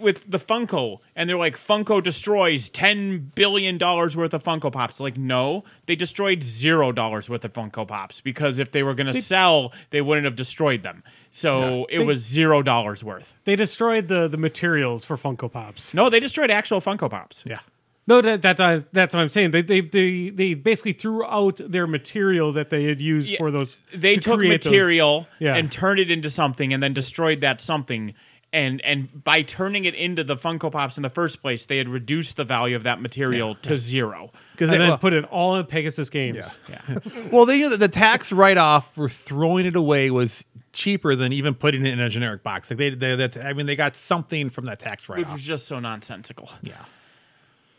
[0.00, 5.00] with the Funko, and they're like, Funko destroys ten billion dollars worth of Funko Pops.
[5.00, 9.12] Like, no, they destroyed zero dollars worth of Funko Pops because if they were going
[9.12, 11.02] to sell, they wouldn't have destroyed them.
[11.30, 13.36] So it They- was zero dollars worth.
[13.44, 15.94] They destroyed the the materials for Funko Pops.
[15.94, 17.44] No, they destroyed actual Funko Pops.
[17.46, 17.60] Yeah.
[18.04, 19.52] No, that, that uh, that's what I'm saying.
[19.52, 23.52] They, they they they basically threw out their material that they had used Yeah, for
[23.52, 23.76] those.
[23.94, 24.72] they to took create those.
[24.72, 25.54] material Yeah.
[25.54, 28.14] and turned it into something and then destroyed that something
[28.52, 31.88] and and by turning it into the funko pops in the first place they had
[31.88, 34.30] reduced the value of that material to zero.
[34.52, 36.58] Because they, then well, put it all in Pegasus Games.
[36.68, 36.98] yeah.
[37.32, 41.32] Well, they knew that the tax write off for throwing it away was cheaper than
[41.32, 42.70] even putting it in a generic box.
[42.70, 45.32] Like they, they that I mean, they got something from that tax write off, which
[45.32, 46.50] was just so nonsensical.
[46.62, 46.84] Yeah.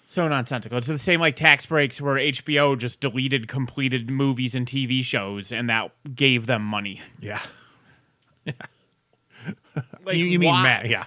[0.07, 0.77] so nonsensical.
[0.77, 5.51] It's the same like tax breaks where hbo just deleted completed movies and tv shows
[5.51, 7.01] and that gave them money.
[7.19, 7.41] Yeah.
[10.05, 10.51] like, you, you mean?
[10.51, 10.87] Matt?
[10.89, 11.05] Yeah.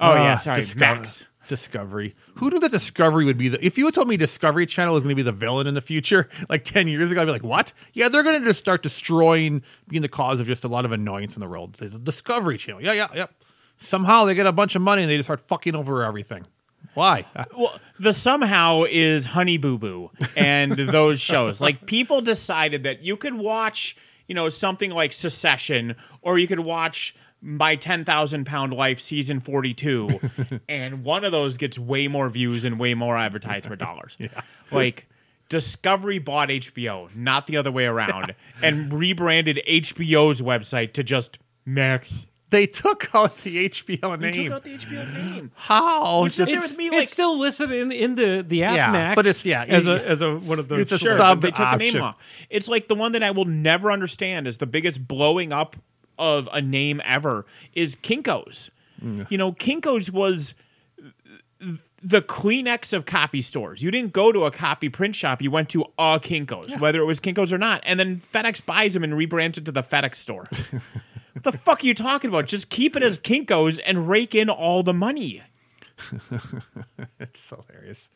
[0.00, 2.14] oh yeah Uh, sorry Disco- max Discovery.
[2.36, 3.64] Who knew that Discovery would be the?
[3.64, 5.80] If you had told me Discovery Channel was going to be the villain in the
[5.80, 7.72] future, like ten years ago, I'd be like, "What?
[7.92, 10.90] Yeah, they're going to just start destroying, being the cause of just a lot of
[10.92, 12.82] annoyance in the world." A Discovery Channel.
[12.82, 13.32] Yeah, yeah, yep.
[13.78, 16.46] Somehow they get a bunch of money and they just start fucking over everything.
[16.94, 17.24] Why?
[17.56, 21.60] Well, the somehow is Honey Boo Boo and those shows.
[21.60, 23.96] Like people decided that you could watch,
[24.26, 29.40] you know, something like Succession, or you could watch My Ten Thousand Pound Life season
[29.40, 30.20] forty two,
[30.68, 34.16] and one of those gets way more views and way more advertisement dollars.
[34.20, 34.28] Yeah,
[34.70, 35.06] like.
[35.48, 38.34] Discovery bought HBO, not the other way around,
[38.64, 42.26] and rebranded HBO's website to just Max.
[42.50, 44.44] They took out the HBO They name.
[44.46, 45.52] took out the HBO name.
[45.54, 46.24] How?
[46.24, 48.90] Which Just- there with me, like it's still listed in in the the app Yeah,
[48.90, 50.80] Max, but it's- yeah, as a as a one of those.
[50.80, 52.16] it's a Sure, sub they took the name off.
[52.50, 55.76] It's like the one that I will never understand is the biggest blowing up
[56.18, 58.70] of a name ever is Kinko's.
[59.02, 59.30] Mm.
[59.30, 60.54] You know, Kinko's was
[62.02, 63.82] the Kleenex of copy stores.
[63.82, 65.42] You didn't go to a copy print shop.
[65.42, 67.82] You went to a Kinko's, whether it was Kinko's or not.
[67.84, 70.44] And then FedEx buys them and rebrands it to the FedEx store.
[71.32, 72.46] what the fuck are you talking about?
[72.46, 75.42] Just keep it as Kinko's and rake in all the money.
[77.18, 78.08] It's hilarious.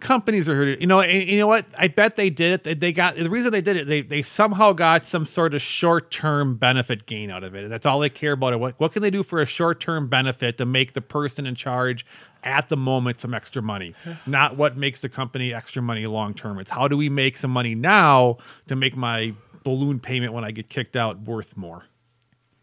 [0.00, 0.80] Companies are hurting.
[0.80, 1.64] You know, and, you know what?
[1.78, 2.64] I bet they did it.
[2.64, 3.86] They, they got the reason they did it.
[3.86, 7.72] They they somehow got some sort of short term benefit gain out of it, and
[7.72, 8.58] that's all they care about.
[8.60, 11.54] What what can they do for a short term benefit to make the person in
[11.54, 12.04] charge
[12.42, 13.94] at the moment some extra money?
[14.26, 16.58] Not what makes the company extra money long term.
[16.58, 19.32] It's how do we make some money now to make my
[19.64, 21.84] balloon payment when I get kicked out worth more.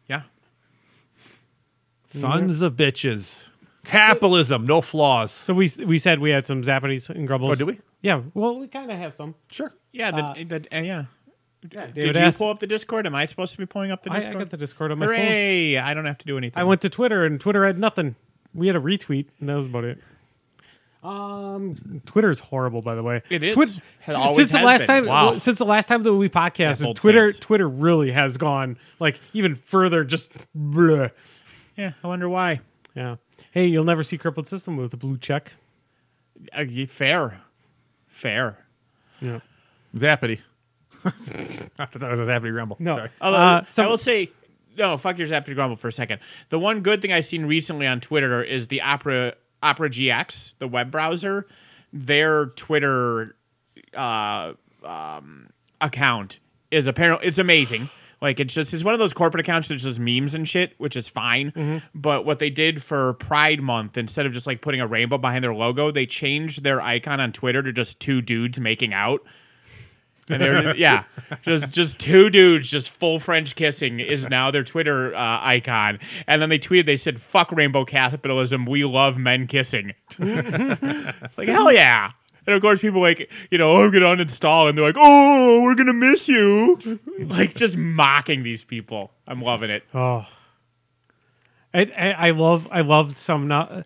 [0.08, 0.22] Yeah.
[2.06, 3.48] Sons of bitches.
[3.84, 5.32] Capitalism, no flaws.
[5.32, 7.52] So we we said we had some zappities and grumbles.
[7.54, 7.80] Oh, did we?
[8.02, 8.22] Yeah.
[8.34, 9.36] Well, we kind of have some.
[9.52, 9.74] Sure.
[9.92, 10.12] Yeah.
[10.12, 11.06] The, Uh, the, uh, yeah.
[11.68, 13.06] David Did you asked- pull up the Discord?
[13.06, 14.40] Am I supposed to be pulling up the I, I Discord?
[14.40, 15.16] got the Discord on my phone.
[15.16, 15.78] Hooray!
[15.78, 16.60] I don't have to do anything.
[16.60, 18.16] I went to Twitter and Twitter had nothing.
[18.54, 20.00] We had a retweet and that was about it.
[21.04, 23.24] Um, Twitter's horrible, by the way.
[23.30, 23.56] It is.
[23.56, 24.88] Twit- It always since the has last been.
[24.88, 25.38] time, Wow.
[25.40, 27.40] since the last time that we Yeah, podcasted, bold Twitter, stance.
[27.40, 30.04] Twitter really has gone like even further.
[30.04, 31.10] Just bleh.
[31.76, 32.62] Yeah, I wonder why.
[32.96, 33.16] yeah.
[33.52, 35.54] Hey, you'll never see crippled system with a blue check.
[36.54, 37.42] Uh, fair,
[38.08, 38.66] fair.
[39.20, 39.40] Yeah.
[39.96, 40.40] Zappity.
[41.06, 42.78] I thought that was a Zappity Rumble.
[42.80, 42.96] No.
[42.96, 43.10] Sorry.
[43.22, 44.30] Although, Uh, so- I will say,
[44.78, 46.20] no, fuck your Zappy Grumble for a second.
[46.50, 49.34] The one good thing I've seen recently on Twitter is the Opera
[49.64, 51.46] Opera GX, the web browser,
[51.94, 53.36] their Twitter
[53.96, 55.50] uh, um,
[55.82, 56.40] account
[56.72, 57.90] is apparently it's amazing.
[58.22, 60.96] Like it's just it's one of those corporate accounts that's just memes and shit, which
[60.96, 61.82] is fine.
[61.96, 65.44] But what they did for Pride Month, instead of just like putting a rainbow behind
[65.44, 69.22] their logo, they changed their icon on Twitter to just two dudes making out.
[70.30, 71.06] And they're yeah,
[71.42, 75.98] just just two dudes just full French kissing is now their Twitter uh, icon.
[76.28, 81.48] And then they tweeted, they said, "Fuck rainbow capitalism, we love men kissing." it's like
[81.48, 82.12] hell yeah.
[82.48, 85.62] And of course, people like you know, oh, I'm gonna uninstall, and they're like, "Oh,
[85.64, 86.80] we're gonna miss you,"
[87.20, 89.12] like just mocking these people.
[89.28, 89.84] I'm loving it.
[89.94, 90.26] Oh,
[91.74, 93.84] I, I, I love I love some now.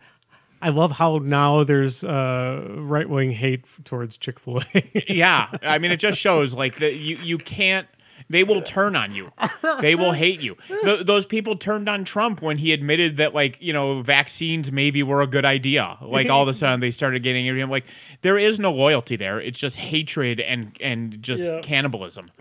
[0.62, 5.04] I love how now there's uh, right wing hate towards Chick Fil A.
[5.14, 7.88] Yeah, I mean, it just shows like that you you can't.
[8.30, 9.32] They will turn on you.
[9.82, 10.56] They will hate you.
[10.84, 15.04] Th- those people turned on Trump when he admitted that, like, you know, vaccines maybe
[15.04, 15.98] were a good idea.
[16.02, 17.70] Like, all of a sudden, they started getting at him.
[17.70, 17.86] Like,
[18.22, 19.40] there is no loyalty there.
[19.42, 21.60] It's just hatred and and just Yeah.
[21.62, 22.32] cannibalism.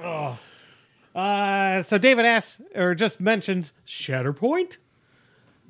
[1.15, 4.79] uh, so David asked or just mentioned Shatterpoint.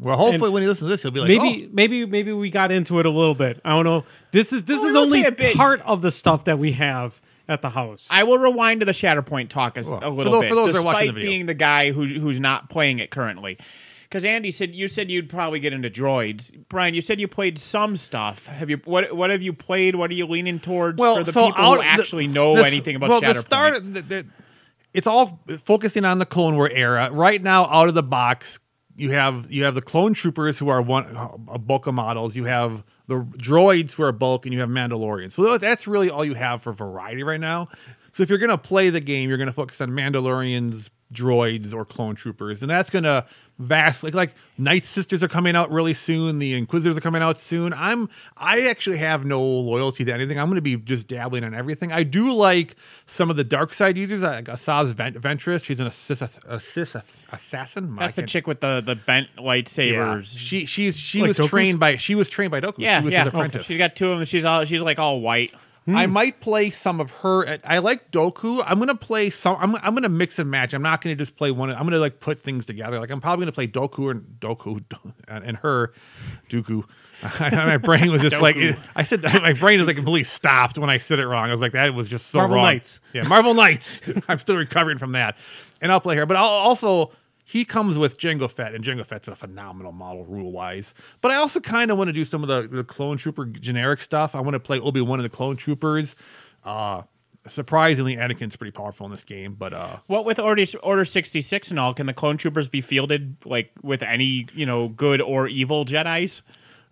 [0.01, 2.33] Well, hopefully, And when he listens to this, he'll be like, maybe "Oh, maybe maybe
[2.33, 3.61] we got into it a little bit.
[3.65, 4.05] I don't know.
[4.33, 7.63] This is this Well, is only a part of the stuff that we have at
[7.63, 8.09] the house.
[8.11, 10.55] I will rewind to the Shatterpoint talk a, Well, a for little those- bit, for
[10.55, 11.31] those despite watching the video.
[11.31, 13.59] being the guy who who's not playing it currently.
[14.05, 16.53] Because Andy said you said you'd probably get into droids.
[16.69, 18.47] Brian, you said you played some stuff.
[18.47, 19.97] Have you what what have you played?
[19.97, 22.55] What are you leaning towards well, for the so people out- who the- actually know
[22.57, 23.35] this- anything about well, Shatterpoint?
[23.35, 24.27] the start, the, the,
[24.93, 27.11] it's all focusing on the Clone War era.
[27.11, 28.61] Right now, out of the box,
[28.95, 31.07] you have you have the clone troopers who are one
[31.49, 32.37] a bulk of models.
[32.37, 35.33] You have the droids who are bulk, and you have Mandalorians.
[35.33, 37.69] So that's really all you have for variety right now.
[38.13, 42.15] So if you're gonna play the game, you're gonna focus on Mandalorians, droids, or clone
[42.15, 43.27] troopers, and that's gonna
[43.59, 46.39] vastly like like Night Sisters are coming out really soon.
[46.39, 47.73] The Inquisitors are coming out soon.
[47.75, 50.39] I'm I actually have no loyalty to anything.
[50.39, 51.93] I'm gonna be just dabbling on everything.
[51.93, 52.77] I do like
[53.07, 55.65] some of the dark side users, like Asajj Vent- Ventress.
[55.65, 56.97] She's an assist, assist
[57.33, 57.97] assassin.
[57.97, 59.43] That's the chick with the the bent yeah.
[59.43, 60.37] lightsabers.
[60.39, 61.51] She she's she Like was Doku's?
[61.51, 62.75] trained by she was trained by Doku.
[62.79, 63.25] yeah, she was yeah.
[63.25, 63.67] his apprentice.
[63.67, 64.27] She's got two of them.
[64.27, 65.53] She's all she's like all white.
[65.87, 66.13] I hmm.
[66.13, 67.45] might play some of her.
[67.45, 68.63] At, I like Doku.
[68.67, 69.57] I'm gonna play some.
[69.61, 70.73] I'm, I'm gonna mix and match.
[70.73, 71.71] I'm not gonna just play one.
[71.71, 72.99] I'm gonna like put things together.
[72.99, 74.83] Like I'm probably gonna play Doku and Doku
[75.29, 75.93] and, her,
[76.49, 76.85] Dooku.
[77.41, 78.79] my brain was just like Doku.
[78.97, 79.23] I said.
[79.23, 81.49] My brain is like completely stopped when I said it wrong.
[81.49, 82.65] I was like that was just so Marvel wrong.
[82.65, 83.01] Knights.
[83.13, 84.01] Yeah, Marvel Knights.
[84.29, 85.37] I'm still recovering from that,
[85.83, 86.25] and I'll play her.
[86.25, 87.11] But I'll also
[87.45, 90.95] he comes with Jango Fett, and Jango Fett's a phenomenal model rule wise.
[91.21, 94.01] But I also kind of want to do some of the, the clone trooper generic
[94.01, 94.35] stuff.
[94.35, 96.17] I want to play Obi Wan and the clone troopers.
[96.65, 97.03] Uh,
[97.47, 101.71] surprisingly, Anakin's pretty powerful in this game, but uh, What with Order Order sixty six
[101.71, 101.93] and all?
[101.93, 106.41] Can the clone troopers be fielded like with any you know good or evil Jedi's?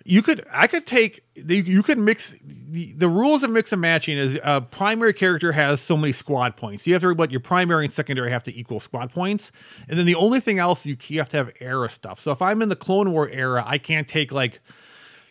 [0.04, 4.18] You could I could take you could mix the, the rules of mix and matching
[4.18, 6.86] is a primary character has so many squad points.
[6.86, 9.52] You have to about your primary and secondary have to equal squad points,
[9.88, 12.20] and then the only thing else you, you have to have era stuff.
[12.20, 14.60] So if I'm in the Clone War era, I can't take like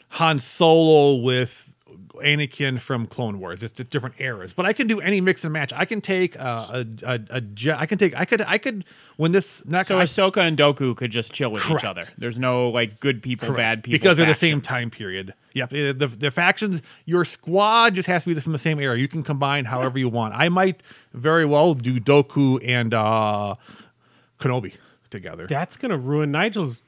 [0.09, 1.70] Han Solo with
[2.15, 3.63] Anakin from Clone Wars.
[3.63, 5.71] It's different eras, but I can do any mix and match.
[5.75, 8.85] I can take uh, a, a, a, Je- I can take I could I could
[9.17, 11.83] when this not So I- Ahsoka and Doku could just chill with Correct.
[11.83, 12.03] each other.
[12.17, 15.33] There's no like good people, bad people because they're the same time period.
[15.53, 16.81] Yep, uh, the, the factions.
[17.05, 18.97] Your squad just has to be from the same era.
[18.97, 20.33] You can combine however you want.
[20.33, 20.81] I might
[21.13, 23.55] very well do Doku and uh,
[24.39, 24.75] Kenobi
[25.09, 25.47] together.
[25.47, 26.81] That's gonna ruin Nigel's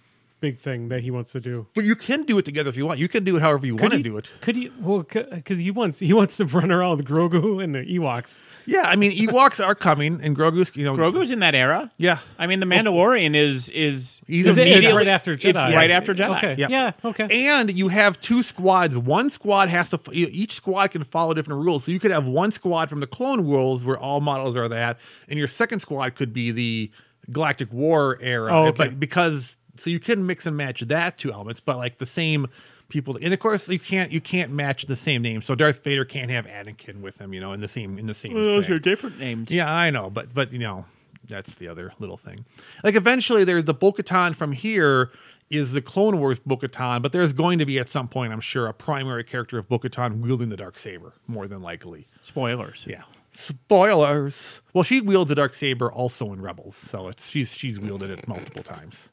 [0.44, 1.66] big thing that he wants to do.
[1.74, 3.00] But you can do it together if you want.
[3.00, 4.30] You can do it however you Could want to do it.
[4.42, 4.70] Could he?
[4.78, 8.40] Well, because he wants he wants to run around with Grogu and the Ewoks.
[8.66, 10.76] Yeah, I mean Ewoks are coming, and Grogu's.
[10.76, 11.92] You know, Grogu's in that era.
[11.98, 15.50] Yeah, I mean, the Mandalorian is is he's Is it, it's immediately- right after Jedi.
[15.52, 16.38] it's right after Jedi.
[16.38, 16.56] Okay.
[16.58, 16.70] Yep.
[16.70, 16.92] Yeah.
[17.06, 17.48] Okay.
[17.48, 18.98] And you have two squads.
[18.98, 20.00] One squad has to.
[20.12, 21.86] Each squad can follow different rules.
[21.86, 25.00] So you could have one squad from the Clone Wars, where all models are that,
[25.30, 26.92] and your second squad could be the
[27.32, 28.52] Galactic War era.
[28.54, 28.78] Oh, okay.
[28.90, 32.48] But because so you can mix and match that two elements, but like the same
[32.90, 33.18] people.
[33.22, 35.42] And of course, you can't you can't match the same name.
[35.42, 37.34] So Darth Vader can't have Anakin with him.
[37.34, 38.34] You know, in the same in the same.
[38.34, 38.76] those thing.
[38.76, 39.52] are different names.
[39.52, 40.86] Yeah, I know, but but you know,
[41.28, 42.46] that's the other little thing.
[42.84, 45.12] Like eventually, there's the Bo-Katan from here
[45.50, 48.66] is the Clone Wars Bo-Katan, but there's going to be at some point, I'm sure,
[48.66, 52.08] a primary character of Bo-Katan wielding the dark saber, more than likely.
[52.22, 52.86] Spoilers.
[52.90, 53.04] Yeah.
[53.34, 54.62] Spoilers.
[54.74, 58.28] Well, she wields a dark saber also in Rebels, so it's she's she's wielded it
[58.28, 59.10] multiple times.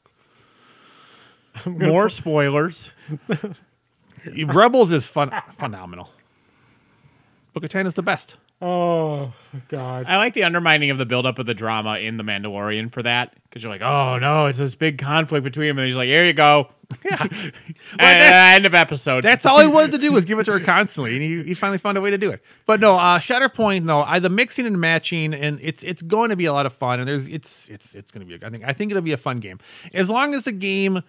[1.65, 2.91] More spoilers.
[4.45, 6.09] Rebels is fun phenomenal.
[7.53, 8.37] Bo-Katan is the best.
[8.61, 9.33] Oh
[9.69, 10.05] God.
[10.07, 13.33] I like the undermining of the buildup of the drama in The Mandalorian for that
[13.43, 16.23] because you're like, oh no, it's this big conflict between them, and he's like, here
[16.23, 16.69] you go.
[17.99, 18.53] Yeah.
[18.55, 19.23] end of episode.
[19.23, 21.53] That's all he wanted to do was give it to her constantly, and he, he
[21.53, 22.41] finally found a way to do it.
[22.65, 26.35] But no, uh, Shatterpoint, no, I, the mixing and matching, and it's it's going to
[26.35, 28.43] be a lot of fun, and there's it's it's it's going to be.
[28.43, 29.59] A, I think I think it'll be a fun game
[29.93, 31.01] as long as the game,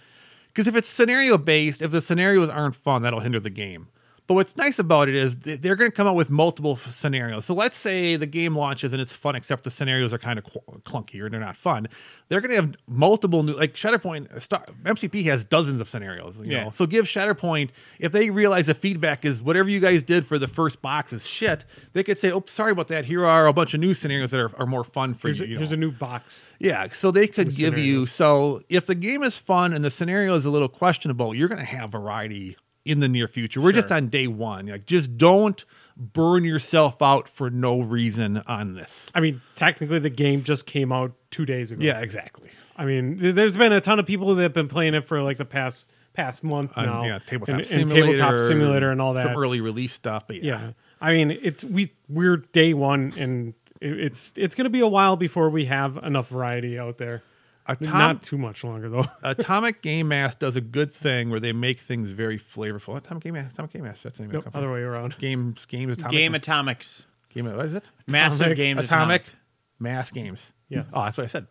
[0.52, 3.88] because if it's scenario based, if the scenarios aren't fun, that'll hinder the game.
[4.28, 7.44] But what's nice about it is they're going to come out with multiple f- scenarios.
[7.44, 10.44] So let's say the game launches and it's fun, except the scenarios are kind of
[10.84, 11.88] clunky or they're not fun.
[12.28, 16.38] They're going to have multiple new, like Shatterpoint, uh, Star, MCP has dozens of scenarios.
[16.38, 16.64] You Yeah.
[16.64, 16.70] know?
[16.70, 20.48] So give Shatterpoint, if they realize the feedback is whatever you guys did for the
[20.48, 23.04] first box is shit, they could say, oh, sorry about that.
[23.06, 25.46] Here are a bunch of new scenarios that are, are more fun for Here's you.
[25.46, 26.44] a, you here's a new box.
[26.60, 30.34] Yeah, so they could give you so if the game is fun and the scenario
[30.36, 33.60] is a little questionable, you're going to have variety in the near future.
[33.60, 34.66] We're just on day 1.
[34.66, 35.64] Like just don't
[35.96, 39.10] burn yourself out for no reason on this.
[39.14, 41.84] I mean, technically, the game just came out two days ago.
[41.84, 42.50] Yeah, exactly.
[42.76, 45.36] I mean, there's been a ton of people that have been playing it for like
[45.36, 47.04] the past past month On, now.
[47.04, 49.24] yeah, tabletop and, simulator, and tabletop simulator and all that.
[49.24, 50.60] Some early release stuff, but yeah.
[50.60, 50.70] yeah.
[51.00, 55.16] I mean, it's we we're day one, and it's it's going to be a while
[55.16, 57.22] before we have enough variety out there.
[57.68, 59.04] Atom- Not too much longer though.
[59.22, 62.96] Atomic Game Mass does a good thing where they make things very flavorful.
[62.96, 64.64] Atomic Game Mass, Atomic Game Mass, that's the name of the company.
[64.64, 65.16] other way around.
[65.18, 67.06] Games, games, Atomic Game Atomics.
[67.32, 67.84] Game, what is it?
[68.08, 69.36] Massive Atomic- Games Atomic Atomic.
[69.78, 70.52] Mass Games.
[70.68, 70.88] Yes.
[70.94, 71.46] Oh, that's what I said.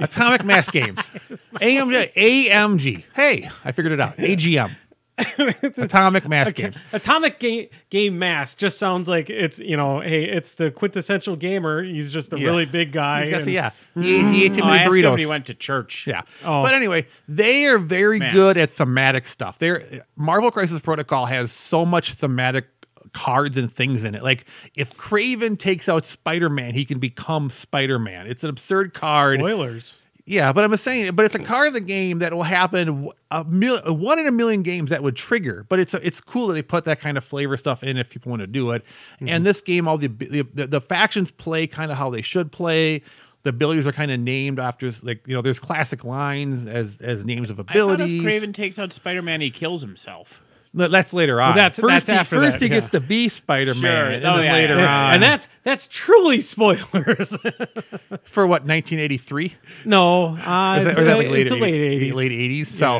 [0.00, 0.98] Atomic Mass Games.
[1.60, 2.12] AMG.
[2.14, 3.04] AMG.
[3.14, 4.16] Hey, I figured it out.
[4.16, 4.74] AGM.
[5.76, 6.76] Atomic Mass Games.
[6.92, 11.82] Atomic game game mass just sounds like it's you know, hey, it's the quintessential gamer.
[11.82, 12.46] He's just a Yeah.
[12.46, 13.22] really big guy.
[13.22, 13.70] He's got, and- yeah.
[13.96, 14.02] Mm.
[14.02, 15.10] He, he ate too Oh, I many asked him burritos.
[15.10, 16.06] when he went to church.
[16.06, 16.22] Yeah.
[16.44, 16.62] Oh.
[16.62, 18.32] But anyway, they are very Mass.
[18.34, 19.58] good at thematic stuff.
[19.58, 22.66] They're Marvel Crisis Protocol has so much thematic
[23.12, 24.24] cards and things in it.
[24.24, 28.26] Like if Kraven takes out Spider-Man, he can become Spider-Man.
[28.26, 29.38] It's an absurd card.
[29.38, 29.96] Spoilers.
[30.26, 33.44] Yeah, but I'm saying, but it's a card of the game that will happen a
[33.44, 35.66] mil, one in a million games that would trigger.
[35.68, 38.30] But it's it's cool that they put that kind of flavor stuff in if people
[38.30, 38.84] want to do it.
[39.20, 39.44] And mhm.
[39.44, 43.02] this game, all the the, the, the factions play kind of how they should play.
[43.42, 47.26] The abilities are kind of named after like you know, there's classic lines as as
[47.26, 48.24] names of I thought abilities.
[48.24, 50.42] if Kraven takes out Spider Man, he kills himself.
[50.76, 51.54] But that's later on.
[51.54, 54.10] that's- first that's he, after first that, he gets to be Spider Man, Sure.
[54.10, 55.06] and Oh, then yeah, later yeah.
[55.06, 57.30] on, and that's that's truly spoilers.
[58.24, 59.54] for what 1983.
[59.84, 62.14] no, uh, Is it's, that- or that a, like late it's a late eighties.
[62.14, 62.66] late 80s.
[62.66, 62.96] So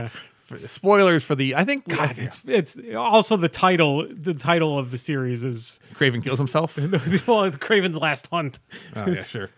[0.53, 0.67] Yeah.
[0.67, 4.07] spoilers for the I think God, it's it's also the title.
[4.09, 6.77] The title of the series is Kraven kills himself.
[7.27, 8.61] well, it's Kraven's Last Hunt.
[8.95, 9.51] Oh, yeah, sure.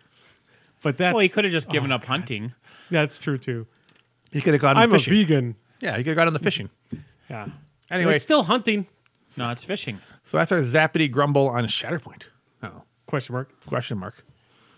[0.82, 2.54] But that's Well, he could have just given oh, up hunting.
[2.90, 3.66] That's true too.
[4.32, 5.12] He could have gone I'm fishing.
[5.12, 5.56] a vegan.
[5.80, 6.70] Yeah, he could have gone on the fishing.
[7.28, 7.48] Yeah.
[7.90, 8.14] Anyway.
[8.14, 8.86] it's still hunting.
[9.36, 10.00] No, it's fishing.
[10.22, 12.24] So that's our zappity grumble on Shatterpoint.
[12.62, 13.50] Oh, Question mark.
[13.66, 14.24] question mark.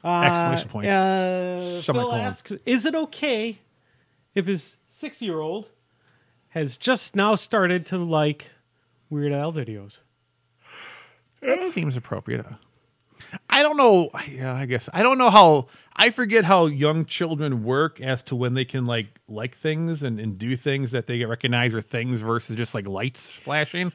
[0.05, 0.89] Uh, Exclamation point.
[0.89, 2.21] Uh, Phil Semicolon.
[2.21, 3.59] asks, "Is it okay
[4.35, 5.69] if his six-year-old
[6.51, 8.51] has just now started to like
[9.11, 9.99] Weird Al videos?"
[11.41, 12.45] That seems appropriate.
[13.51, 14.11] I don't know.
[14.29, 15.67] Yeah, I guess I don't know how.
[15.97, 20.21] I forget how young children work as to when they can like like things and,
[20.21, 23.93] and do things that they recognize or things versus just like lights flashing.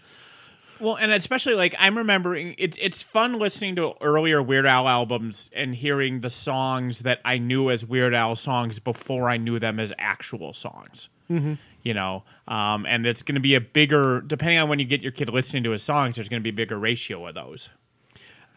[0.79, 5.49] Well, and especially like I'm remembering it's it's fun listening to earlier Weird Al albums
[5.53, 9.79] and hearing the songs that I knew as Weird Al songs before I knew them
[9.79, 11.09] as actual songs.
[11.29, 11.53] Mm-hmm.
[11.83, 15.01] You know, um, and it's going to be a bigger depending on when you get
[15.01, 16.15] your kid listening to his songs.
[16.15, 17.69] There's going to be a bigger ratio of those.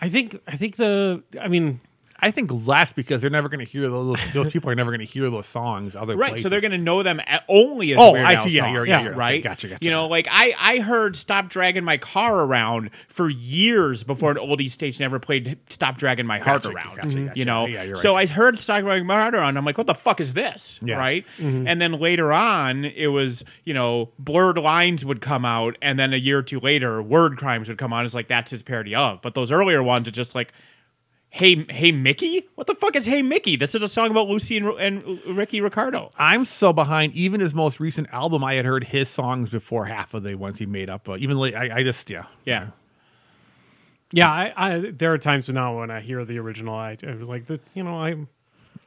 [0.01, 0.41] I think.
[0.47, 1.23] I think the.
[1.41, 1.81] I mean,
[2.19, 4.19] I think less because they're never going to hear those.
[4.33, 5.95] Those people are never going to hear those songs.
[5.95, 6.45] Other Right, places.
[6.45, 8.51] so they're going to know them only as Oh, Weird I see.
[8.51, 9.43] Yeah, songs, you're- yeah, you're- okay, right.
[9.43, 9.85] gotcha, gotcha.
[9.85, 14.39] You know, like I I heard "Stop Dragging My Car Around" for years before an
[14.39, 17.33] oldies station ever played "Stop Dragging My Heart Gotcha, Around." gotcha, gotcha.
[17.39, 18.15] You know, Yeah, you're so.
[18.17, 20.81] I heard "Stop Dragging My Heart Around." I'm like, what the fuck is this?
[20.83, 20.97] Yeah.
[20.97, 21.67] Right, Mm-hmm.
[21.69, 26.13] and then later on, it was you know, blurred lines would come out, and then
[26.13, 28.05] a year or two later, word crimes would come out.
[28.05, 30.53] It's like that's his parody of, but those earlier ones are just like.
[31.37, 32.49] Hey, hey, Mickey!
[32.55, 33.57] What the fuck is Hey Mickey?
[33.57, 36.09] This is a song about Lucy and, and Ricky Ricardo.
[36.17, 37.13] I'm so behind.
[37.13, 40.57] Even his most recent album, I had heard his songs before half of the ones
[40.57, 41.07] he made up.
[41.07, 42.69] Uh, even late, I, I just yeah, Yeah.
[44.13, 44.31] yeah.
[44.31, 47.45] I, I there are times now when I hear the original, I, I was like,
[47.45, 48.29] the, you know, I'm.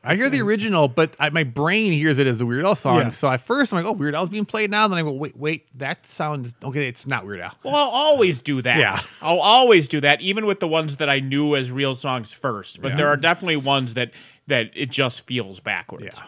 [0.01, 2.97] I hear the original, but I, my brain hears it as a Weird Al song.
[2.99, 3.09] Yeah.
[3.09, 4.87] So at first I'm like, oh, Weird Al's being played now.
[4.87, 6.87] Then I go, wait, wait, that sounds okay.
[6.87, 7.53] It's not Weird Al.
[7.63, 8.77] Well, I'll always do that.
[8.77, 8.97] Yeah.
[9.21, 12.81] I'll always do that, even with the ones that I knew as real songs first.
[12.81, 12.95] But Yeah.
[12.95, 14.11] there are definitely ones that
[14.47, 16.17] that it just feels backwards.
[16.17, 16.23] Yeah.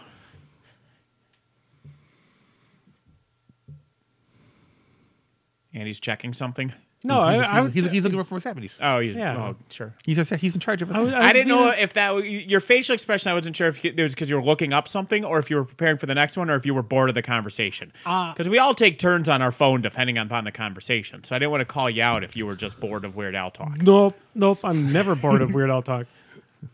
[5.73, 6.73] And he's checking something.
[7.03, 7.71] No, he's, he's, I would.
[7.73, 8.77] he's, he's looking for seventies.
[8.81, 9.35] Oh, he's, Yeah.
[9.37, 9.93] oh, sure.
[10.05, 10.91] He's a, he's in charge of.
[10.91, 13.31] I was- I, was didn't know if that your facial expression.
[13.31, 15.55] I wasn't sure if it was because you were looking up something, or if you
[15.55, 17.91] were preparing for the next one, or if you were bored of the conversation.
[18.05, 21.23] Uh, Because we all take turns on our phone depending upon the conversation.
[21.23, 23.33] So I didn't want to call you out if you were just bored of Weird
[23.35, 23.81] Al talk.
[23.81, 24.59] Nope, nope.
[24.63, 26.05] I'm never bored of Weird Al talk.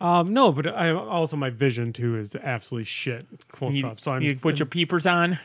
[0.01, 3.25] Um, no, but I also my vision too is absolutely shit.
[3.53, 4.01] Close You, up.
[4.01, 4.21] So I'm.
[4.21, 5.39] you put your peepers on.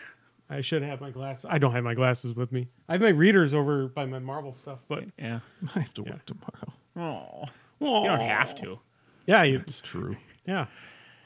[0.52, 1.46] I should have my glasses.
[1.48, 2.68] I don't have my glasses with me.
[2.88, 5.40] I have my readers over by my Marvel stuff, but Yeah.
[5.74, 7.48] I have to work tomorrow.
[7.80, 8.78] Oh, you don't have to.
[9.26, 10.16] Yeah, you, It's true.
[10.46, 10.66] yeah.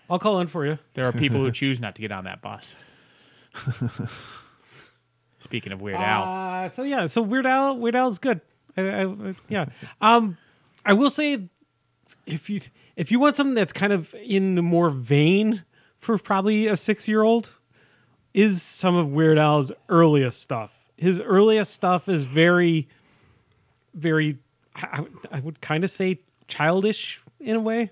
[0.08, 0.78] I'll call in for you.
[0.94, 2.76] There are people who choose not to get on that bus.
[5.38, 6.22] Speaking of Weird Al,
[6.64, 8.40] Uh, so yeah, so Weird Al, Weird Al's good.
[8.76, 9.66] I, I, I- yeah.
[10.00, 10.38] Um,
[10.84, 11.48] I will say,
[12.26, 12.60] if you
[12.96, 15.64] if you want something that's kind of in the more vein
[15.98, 17.54] for probably a six year old,
[18.36, 20.88] is some of Weird Al's earliest stuff.
[20.96, 22.86] His earliest stuff is very,
[23.94, 24.38] very.
[24.76, 27.90] I, I would- kind of say childish in a way.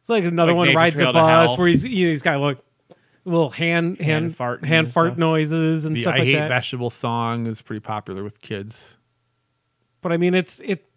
[0.00, 2.22] It's like another Like one Nature rides Trail a bus where he's you know, he's
[2.22, 2.58] got like
[3.24, 5.18] little hand hand farting hand and fart stuff.
[5.18, 6.48] noises and The stuff I like hate that.
[6.48, 8.96] vegetable song is pretty popular with kids.
[10.00, 10.88] but I mean, it's it.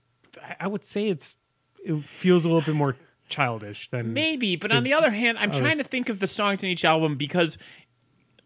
[0.41, 1.35] I- I would say it's
[1.83, 2.95] it feels a little bit more
[3.27, 6.63] childish than maybe, but on the other hand, I'm trying to think of the songs
[6.63, 7.57] in each album because,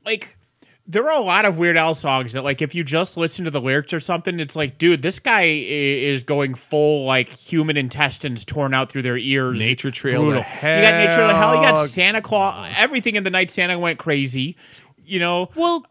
[0.07, 0.37] like,
[0.87, 3.51] there are a lot of Weird Al songs that, like, if you just listen to
[3.51, 8.45] the lyrics or something, it's like, dude, this guy is going full like human intestines
[8.45, 9.59] torn out through their ears.
[9.59, 10.43] Nature Trail brutal.
[10.43, 11.55] to You got Nature Trail to Hell.
[11.55, 12.71] You got Santa Claus.
[12.77, 14.55] Everything in the night Santa went crazy.
[15.05, 15.85] You know, Well,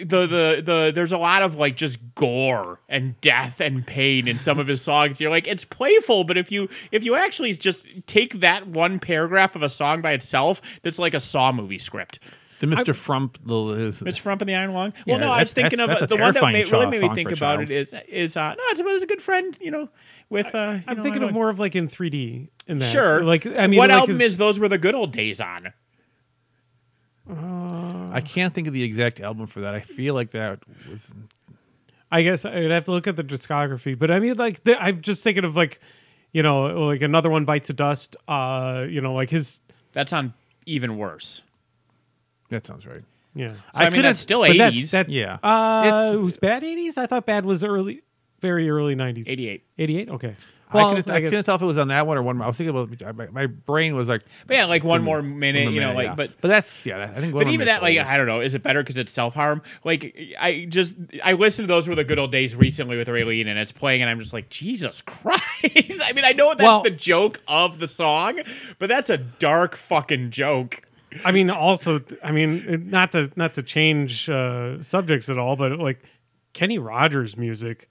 [0.00, 4.38] the the the there's a lot of like just gore and death and pain in
[4.38, 5.20] some of his songs.
[5.20, 9.56] You're like it's playful, but if you if you actually just take that one paragraph
[9.56, 12.18] of a song by itself, that's like a Saw movie script.
[12.60, 12.94] The Mr.
[12.94, 13.56] Frump, the
[13.88, 14.92] is, It's Frump and the Iron Lung.
[15.06, 17.02] Yeah, Well, no, I was thinking that's- of that's the one that made, really made
[17.02, 19.88] me think about it is is uh no, it's, it's a good friend, you know,
[20.28, 20.74] with uh.
[20.76, 22.84] you I'm know, thinking of don't- more of like in 3D in that.
[22.84, 25.40] Sure, Like I mean, what like album his- is those were the good old days
[25.40, 25.72] on?
[27.28, 29.74] I can't think of the exact album for that.
[29.74, 30.60] I feel like that
[30.90, 31.14] was
[32.10, 35.00] I guess I'd have to look at the discography, but I mean, like the, I'm
[35.00, 35.80] just thinking of like,
[36.32, 38.16] you know, like another one bites of dust.
[38.26, 39.60] Uh, you know, like his
[39.92, 40.34] That's on
[40.66, 41.42] even worse.
[42.50, 43.02] That sounds right.
[43.34, 43.52] yeah.
[43.52, 44.90] So, I, mean, couldn't- that's still But that's- eighties.
[44.92, 45.38] that- Yeah.
[45.42, 46.98] Uh, It's- it was bad 80s.
[46.98, 48.02] I thought bad was early,
[48.40, 49.28] very early 90s.
[49.28, 49.62] 88.
[49.78, 50.08] 88.
[50.10, 50.36] Okay.
[50.72, 52.36] I, Well, couldn't, I, I, couldn't tell if it was on that one or one.
[52.36, 52.44] more.
[52.44, 55.64] I was thinking about my, my brain was like, But yeah, like one more minute,
[55.64, 56.14] one you know, minute, like yeah.
[56.14, 57.02] but but that's yeah.
[57.02, 57.34] I think.
[57.34, 57.98] one But more even that, like.
[57.98, 58.40] I don't know.
[58.40, 59.62] Is it better because it's self harm?
[59.82, 60.94] Like, I just
[61.24, 64.00] I listened to those were the good old days recently with Raylene, and it's playing,
[64.02, 65.42] and I'm just like, Jesus Christ!
[66.04, 68.38] I mean, I know that's Well- the joke of the song,
[68.78, 70.82] but that's a dark fucking joke.
[71.24, 75.78] I mean, also, I mean, not to not to change uh, subjects at all, but
[75.78, 76.02] like
[76.52, 77.88] Kenny Rogers music,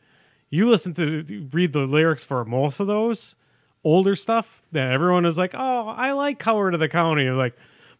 [0.49, 3.35] you listen to read the lyrics for most of those
[3.83, 7.55] older stuff that everyone is like, "Oh, I like Coward of the County." You're like,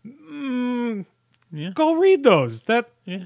[0.05, 1.05] mm,
[1.51, 1.71] Yeah.
[1.73, 2.65] go read those.
[2.65, 3.25] That Yeah,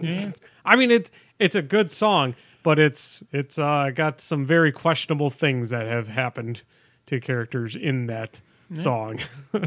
[0.00, 0.32] yeah.
[0.64, 5.30] I mean, it it's a good song, but it's it's uh, got some very questionable
[5.30, 6.62] things that have happened
[7.06, 8.40] to characters in that
[8.72, 9.18] song.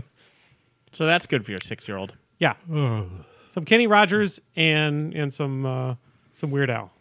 [0.94, 2.16] So that's good for your six year old.
[2.40, 2.54] Yeah.
[3.50, 5.96] some Kenny Rogers and and some uh,
[6.34, 6.92] some Weird Al.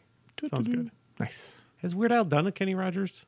[0.48, 0.90] Sounds good.
[1.20, 1.60] nice.
[1.82, 3.26] Has Weird Al done a Kenny Rogers?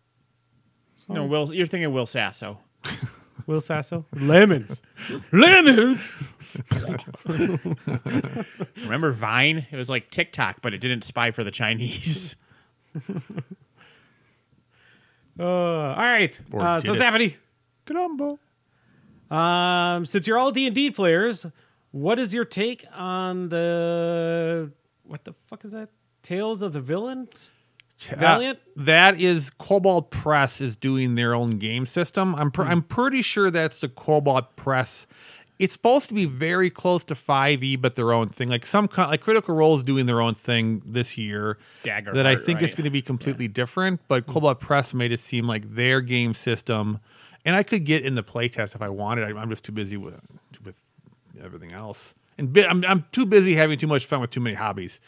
[0.97, 1.17] song?
[1.17, 2.59] No, Will, you're thinking Will Sasso.
[3.47, 4.05] Will Sasso?
[4.15, 4.81] Lemons.
[5.33, 6.05] Lemons.
[8.83, 9.67] Remember Vine?
[9.71, 12.37] It was like TikTok, but it didn't spy for the Chinese.
[15.39, 16.39] Uh, all right.
[16.53, 16.99] Or Uh, did so it.
[16.99, 17.37] Safety,
[17.87, 18.39] Grumble.
[19.31, 21.47] Um, since you're all D and D players,
[21.93, 24.71] what is your take on the
[25.05, 25.89] what the fuck is that?
[26.23, 27.51] Tales of the Villains.
[27.99, 28.59] Valiant?
[28.59, 32.35] Uh, that is Kobold Press is doing their own game system.
[32.35, 32.51] I'm Hmm.
[32.51, 35.07] pr- I'm pretty sure that's the Kobold Press.
[35.61, 38.49] It's supposed to be very close to 5e, but their own thing.
[38.49, 41.59] Like some like Critical Role is doing their own thing this year.
[41.85, 44.01] Daggerheart I think it's going to be completely different.
[44.09, 46.99] But Kobold Press made it seem like their game system,
[47.45, 49.25] and I could get in the playtest if I wanted.
[49.25, 50.21] I, I'm just too busy with
[50.65, 50.77] with
[51.43, 54.55] everything else, and bi- I'm I'm too busy having too much fun with too many
[54.57, 55.01] hobbies.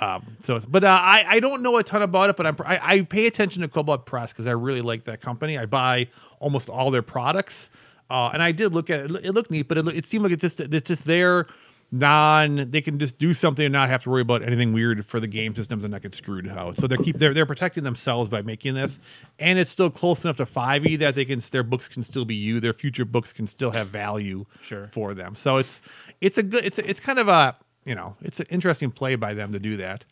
[0.00, 2.80] Um, so, but uh, I I don't know a ton about it, but I'm, I
[2.82, 5.58] I pay attention to Kobold Press because I really like that company.
[5.58, 6.08] I buy
[6.40, 7.70] almost all their products,
[8.10, 9.10] uh, and I did look at it.
[9.24, 11.46] It looked neat, but it, it seemed like it's just it's just their
[11.90, 12.70] non.
[12.70, 15.26] They can just do something and not have to worry about anything weird for the
[15.26, 16.76] game systems and not get screwed out.
[16.78, 19.00] So they keep they're they're protecting themselves by making this,
[19.38, 22.24] and it's still close enough to five e that they can their books can still
[22.24, 22.62] be used.
[22.64, 24.86] Their future books can still have value Sure.
[24.88, 25.34] for them.
[25.34, 25.80] So it's
[26.20, 29.14] it's a good it's a, it's kind of a you know it's an interesting play
[29.16, 30.04] by them to do that.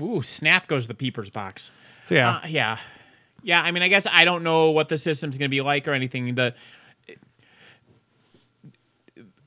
[0.00, 1.70] Ooh, snap goes the peepers box.
[2.04, 2.78] So yeah, Uh, yeah.
[3.42, 5.86] Yeah, I mean, I guess I don't know what the system's going to be like
[5.86, 6.34] or anything.
[6.34, 6.54] The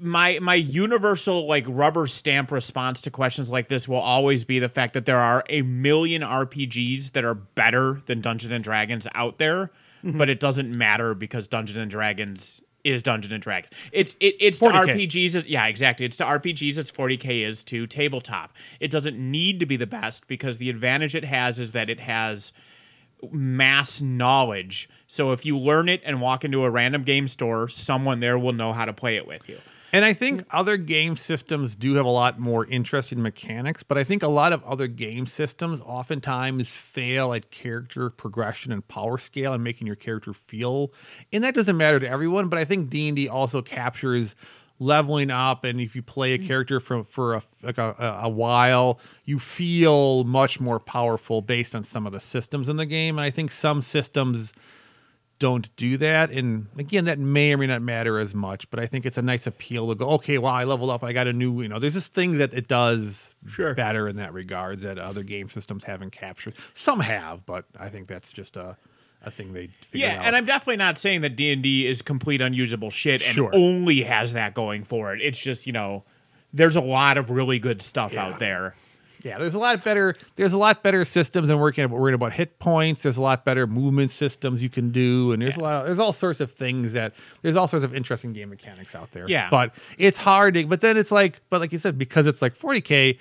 [0.02, 4.70] my my universal like rubber stamp response to questions like this will always be the
[4.70, 9.38] fact that there are a million RPGs that are better than Dungeons and Dragons out
[9.38, 9.72] there,
[10.04, 10.18] mm-hmm.
[10.18, 13.72] but it doesn't matter because Dungeons and Dragons is Dungeons and Dragons.
[13.92, 15.08] It's it, it's to 40K.
[15.08, 16.06] RPGs as yeah, exactly.
[16.06, 18.54] It's to RPGs as 40K is to tabletop.
[18.80, 22.00] It doesn't need to be the best because the advantage it has is that it
[22.00, 22.52] has
[23.32, 24.90] mass knowledge.
[25.06, 28.54] So if you learn it and walk into a random game store, someone there will
[28.54, 29.60] know how to play it with you.
[29.92, 30.46] And I think mm.
[30.52, 34.54] other game systems do have a lot more interesting mechanics, but I think a lot
[34.54, 39.96] of other game systems oftentimes fail at character progression and power scale and making your
[39.96, 40.94] character feel.
[41.34, 44.36] And that doesn't matter to everyone, but I think D and D also captures
[44.80, 45.64] leveling up.
[45.64, 46.48] And if you play a mm.
[46.48, 51.84] character for for a like a, a while, you feel much more powerful based on
[51.84, 53.18] some of the systems in the game.
[53.18, 54.54] And I think some systems
[55.42, 56.30] don't do that.
[56.30, 59.24] And again, that may or may not matter as much, but I think it's a
[59.24, 61.04] nice appeal to go, okay, well, I leveled up.
[61.04, 63.74] I got a new, you know, there's this thing that it does Sure.
[63.74, 66.54] better in that regards that other game systems haven't captured.
[66.76, 68.78] Some have, but I think that's just a,
[69.26, 70.26] a thing they Yeah, out.
[70.28, 73.50] and I'm definitely not saying that D&D is complete unusable shit and Sure.
[73.52, 75.22] only has that going for it.
[75.24, 76.04] It's just, you know,
[76.54, 78.28] there's a lot of really good stuff Yeah.
[78.28, 78.76] out there.
[79.24, 80.16] Yeah, there's a lot better.
[80.36, 83.04] There's a lot better systems than working worrying about hit points.
[83.04, 85.82] There's a lot better movement systems you can do, and there's a lot.
[85.82, 89.12] Of, there's all sorts of things that there's all sorts of interesting game mechanics out
[89.12, 89.26] there.
[89.28, 89.50] Yeah.
[89.50, 90.56] but it's hard.
[90.56, 93.18] To, but then it's like, but like you said, because it's like 40k,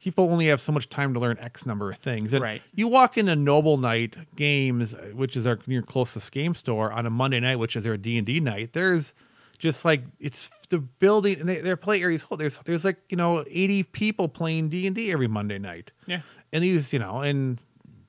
[0.00, 2.32] people only have so much time to learn X number of things.
[2.32, 2.62] And Right.
[2.74, 7.10] You walk into Noble Knight Games, which is our your closest game store, on a
[7.10, 8.72] Monday night, which is their D and D night.
[8.72, 9.14] There's
[9.60, 12.36] just like it's the building and they, their play areas whole.
[12.38, 15.92] There's there's like you know 80 people playing D and D every Monday night.
[16.06, 16.22] Yeah.
[16.52, 17.60] and these you know and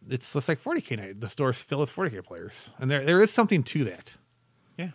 [0.10, 1.22] it's just like 40k night.
[1.22, 4.14] The store's filled with 40k players, and there there is something to that.
[4.78, 4.90] Yeah.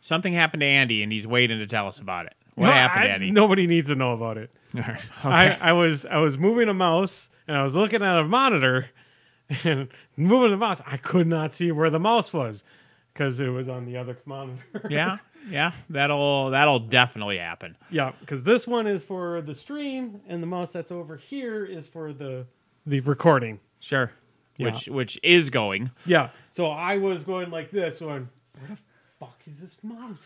[0.00, 2.34] Something happened to Andy and he's waiting to tell us about it.
[2.56, 3.30] What No, happened, I- Andy?
[3.30, 4.50] Nobody needs to know about it.
[5.24, 8.90] I, I was I was moving a mouse and I was looking at a monitor
[9.64, 10.80] and moving the mouse.
[10.86, 12.64] I could not see where the mouse was
[13.12, 14.86] because it was on the other monitor.
[14.90, 15.18] Yeah.
[15.50, 17.76] Yeah, that'll that'll definitely happen.
[17.90, 21.86] yeah, because this one is for the stream and the mouse that's over here is
[21.86, 22.46] for the
[22.86, 23.60] the recording.
[23.80, 24.12] Sure.
[24.58, 24.66] Yeah.
[24.66, 25.90] Which which is going.
[26.06, 28.28] Yeah, so I was going like this, one.
[28.58, 28.78] "Where the
[29.18, 30.18] fuck is this mouse?"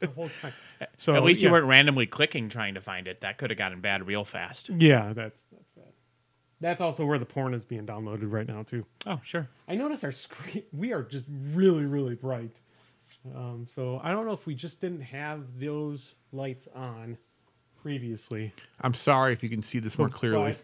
[0.00, 0.52] The whole time.
[0.96, 1.48] So At least yeah.
[1.48, 3.20] you weren't randomly clicking trying to find it.
[3.22, 4.68] That could have gotten bad real fast.
[4.70, 5.92] Yeah, that's that's bad.
[6.60, 8.84] That's also where the porn is being downloaded right now too.
[9.06, 9.48] Oh, sure.
[9.68, 10.64] I noticed our screen.
[10.72, 12.60] We are just really, really bright.
[13.34, 17.16] Um, so I don't know if we just didn't have those lights on
[17.82, 18.52] previously.
[18.80, 20.52] I'm sorry if you can see this more clearly.
[20.52, 20.58] But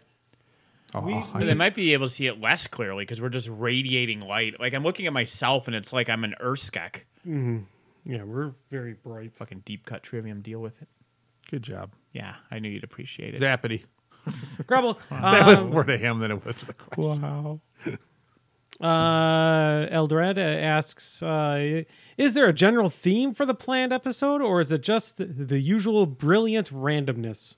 [0.93, 3.47] Oh, we- I- they might be able to see it less clearly because we're just
[3.49, 4.59] radiating light.
[4.59, 7.03] Like I'm looking at myself and it's like I'm an urSkek.
[7.25, 9.31] yeah, we're very bright.
[9.33, 10.41] Fucking deep cut trivium.
[10.41, 10.87] Deal with it.
[11.49, 13.41] good job, Yeah, I knew you'd appreciate it.
[13.41, 13.83] Zappity.
[14.67, 14.99] Grubble.
[15.09, 17.21] That was um, more to him than it was to the question.
[17.21, 17.59] Wow.
[18.79, 21.83] Uh, Eldred uh, asks, uh,
[22.17, 25.59] "Is there a general theme for the planned episode, or is it just the, the
[25.59, 27.55] usual brilliant randomness?"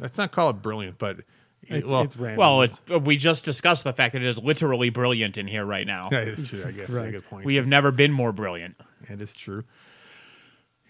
[0.00, 1.18] Let's not call it brilliant, but
[1.62, 2.38] It's, well, it's random.
[2.38, 5.86] Well, it's, we just discussed the fact that it is literally brilliant in here right
[5.86, 6.08] now.
[6.10, 6.64] that is true.
[6.66, 6.90] I guess.
[6.90, 7.08] Right.
[7.08, 7.44] A good point.
[7.44, 8.74] We have never been more brilliant.
[9.08, 9.64] It is true.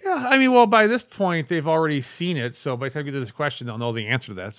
[0.05, 3.07] Yeah, I mean, well, by this point they've already seen it, so by the time
[3.07, 4.55] you get to this question, they'll know the answer to that.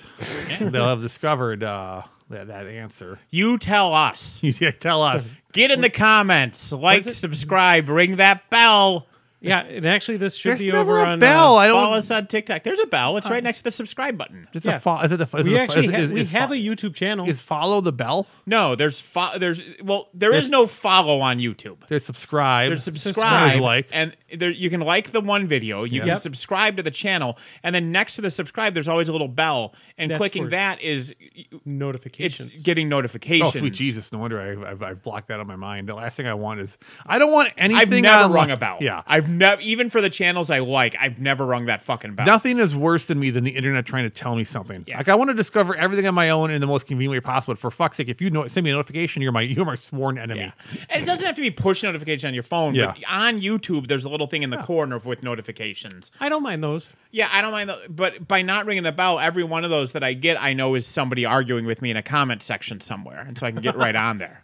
[0.72, 3.20] they'll have discovered uh, that that answer.
[3.30, 4.42] You tell us.
[4.44, 5.36] You tell us.
[5.52, 9.08] Get in the comments, like, it- subscribe, ring that bell.
[9.40, 11.58] yeah, and actually, this should There's be never over a on bell.
[11.58, 11.98] uh, I Follow don't.
[11.98, 12.64] us on TikTok.
[12.64, 13.18] There's a bell.
[13.18, 14.48] It's right next to the subscribe button.
[14.54, 14.78] It's Yeah.
[14.78, 15.38] a fo- is it the?
[15.38, 17.28] Is we it a, actually is, ha- is, we is have fo- a YouTube channel.
[17.28, 18.26] is follow the bell.
[18.46, 21.86] No, there's fo- there's well, there is There's- no follow on YouTube.
[21.90, 22.70] There's subscribe.
[22.70, 23.90] There's There's subscribe, like.
[23.92, 25.84] and there you can like the one video.
[25.84, 26.00] You Yeah.
[26.00, 26.20] can Yep.
[26.20, 29.74] subscribe to the channel, and then next to the subscribe, there's always a little bell,
[29.98, 31.14] and That's clicking that is
[31.66, 32.54] notifications.
[32.54, 33.56] it's getting notifications.
[33.56, 34.12] Oh, sweet Jesus!
[34.12, 35.88] No wonder I, I've, I've blocked that on my mind.
[35.90, 37.82] The last thing I want is I don't want anything.
[37.82, 38.78] I've never rung a bell.
[38.82, 42.26] Yeah, I've never even for the channels I like, I've never rung that fucking bell.
[42.26, 44.84] Nothing is worse than me than the internet trying to tell me something.
[44.88, 44.98] Yeah.
[44.98, 47.56] Like I want to discover everything on my own in the most convenient way possible.
[47.56, 50.18] For fuck's sake, if you know, send me a notification, you're my you're my sworn
[50.18, 50.42] enemy.
[50.42, 50.52] Yeah.
[50.90, 52.88] And it doesn't have to be push notification on your phone, Yeah.
[52.96, 56.12] but on YouTube, there's a little thing in the corner with notifications.
[56.20, 56.94] I don't mind those.
[57.12, 57.88] Yeah, I don't mind, those.
[57.90, 60.76] but by not ringing the bell, every one of those that I get, I know
[60.76, 63.76] is somebody arguing with me in a comment section somewhere, and so I can get
[63.76, 64.43] right on there.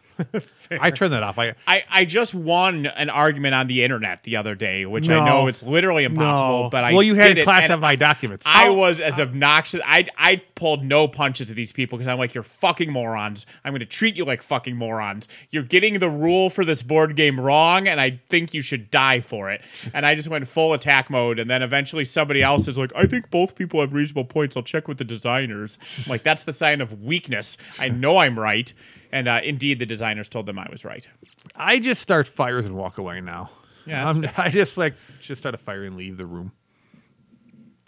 [0.72, 1.38] I turn that off.
[1.40, 5.20] I I, I just won an argument on the internet the other day, which No.
[5.20, 6.70] I know it's literally impossible, No.
[6.70, 8.46] but I well, you had did to classify my documents.
[8.48, 8.74] I oh.
[8.74, 9.82] was as obnoxious.
[9.86, 13.46] I I pulled no punches to these people because I'm like, you're fucking morons.
[13.64, 15.28] I'm going to treat you like fucking morons.
[15.50, 19.22] You're getting the rule for this board game wrong, and I think you should die
[19.22, 19.62] for it.
[19.92, 23.06] And I just went full attack mode, and then eventually somebody else is like, I
[23.06, 24.56] think both people have reasonable points.
[24.56, 25.78] I'll check with the designers.
[26.10, 27.58] Like that's the sign of weakness.
[27.80, 28.74] I know I'm right,
[29.12, 31.08] and uh, indeed the designers told them I was right.
[31.56, 33.50] I just start fires and walk away now.
[33.86, 36.52] Yeah, that's I'm, I just like just start a fire and leave the room.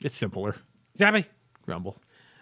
[0.02, 0.56] It's simpler.
[0.98, 1.26] Zappy,
[1.66, 1.96] Grumble.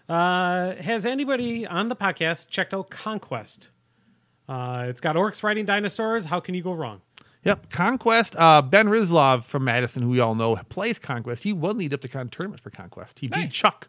[0.07, 3.69] uh, has anybody on the podcast checked out Conquest?
[4.47, 6.25] Uh, it's got orcs riding dinosaurs.
[6.25, 7.01] How can you go wrong?
[7.43, 8.35] Yep, Conquest.
[8.35, 11.43] Uh, ben Rizlov from Madison, who we all know plays Conquest.
[11.43, 13.19] He won the Adepticon tournament for Conquest.
[13.19, 13.87] He beat Chuck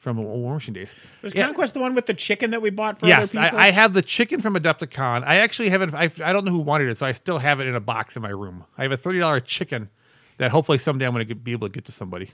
[0.00, 0.94] from War Machine Days.
[1.22, 1.44] Was Yeah.
[1.46, 3.58] Conquest the one with the chicken that we bought for Yes, other people?
[3.58, 5.22] I, I have the chicken from Adepticon.
[5.24, 5.94] I actually haven't.
[5.94, 8.16] I, I don't know who wanted it, so I still have it in a box
[8.16, 8.64] in my room.
[8.76, 9.90] I have a thirty dollar chicken
[10.38, 12.30] that hopefully someday I'm going to be able to get to somebody.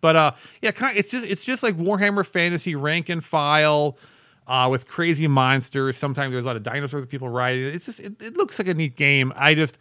[0.00, 0.32] But uh,
[0.62, 3.98] yeah, kind it's just it's just like Warhammer Fantasy rank and file.
[4.46, 5.94] Uh, with crazy monsters.
[5.98, 7.58] Sometimes there's a lot of dinosaurs that people ride.
[7.58, 9.30] It's just it, it looks like a neat game.
[9.36, 9.76] I just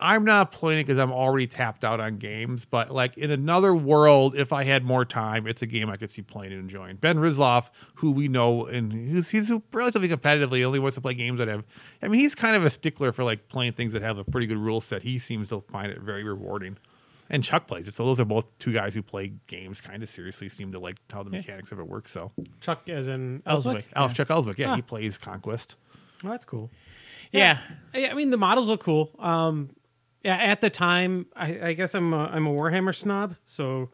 [0.00, 2.64] I'm not playing it because I'm already tapped out on games.
[2.64, 6.10] But like in another world, if I had more time, it's a game I could
[6.10, 6.96] see playing and enjoying.
[6.96, 11.38] Ben Rizloff, who we know and he's, he's relatively competitively, only wants to play games
[11.38, 11.64] that have.
[12.02, 14.46] I mean, he's kind of a stickler for like playing things that have a pretty
[14.46, 15.02] good rule set.
[15.02, 16.76] He seems to find it very rewarding.
[17.30, 20.08] And Chuck plays it, so those are both two guys who play games kind of
[20.08, 20.48] seriously.
[20.48, 22.08] Seem to like how the mechanics of it work.
[22.08, 23.64] So, Chuck, as in Ellswick.
[23.64, 23.84] Ellswick?
[23.94, 24.76] Alex Chuck Ellswick, yeah, Huh.
[24.76, 25.76] he plays Conquest.
[26.22, 26.70] Well, that's cool.
[27.30, 27.58] yeah.
[27.92, 29.10] I I mean, the models look cool.
[29.18, 29.68] Um, yeah,
[30.24, 33.90] at the time, I, I guess I'm a, I'm a Warhammer snob, so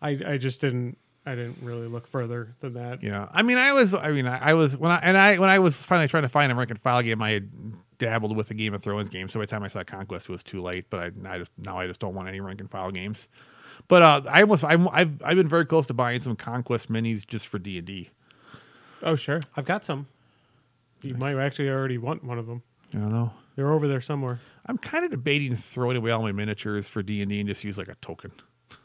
[0.00, 3.02] I, I just didn't I didn't really look further than that.
[3.02, 5.48] Yeah, I mean, I was, I mean, I, I was when I and I when
[5.48, 7.50] I was finally trying to find a rank and file game, I had
[7.98, 9.28] dabbled with the Game of Thrones game.
[9.28, 10.90] So by the time I saw Conquest, it was too late.
[10.90, 13.28] But I, I just now I just don't want any rank and file games.
[13.88, 17.26] But uh, I almost, I'm, I've, I've been very close to buying some Conquest minis
[17.26, 18.10] just for D and D.
[19.02, 19.40] Oh, sure.
[19.56, 20.06] I've got some.
[21.02, 22.62] You might actually already want one of them.
[22.94, 23.32] I don't know.
[23.56, 24.40] They're over there somewhere.
[24.66, 27.62] I'm kind of debating throwing away all my miniatures for D and D and just
[27.64, 28.32] use like a token.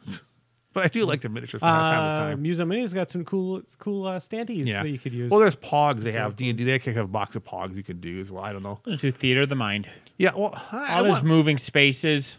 [0.74, 2.42] but I do like the miniatures from time to Uh, time.
[2.42, 5.32] Museum Mini's got some cool cool uh, standees Yeah, that you could use.
[5.32, 6.02] Well, there's Pogs.
[6.02, 6.64] They have D and D.
[6.64, 8.44] They can have a box of Pogs you could do as well.
[8.44, 8.80] I don't know.
[8.98, 9.88] To theater of the mind.
[10.18, 12.38] Yeah, well, I, All I those want- moving spaces.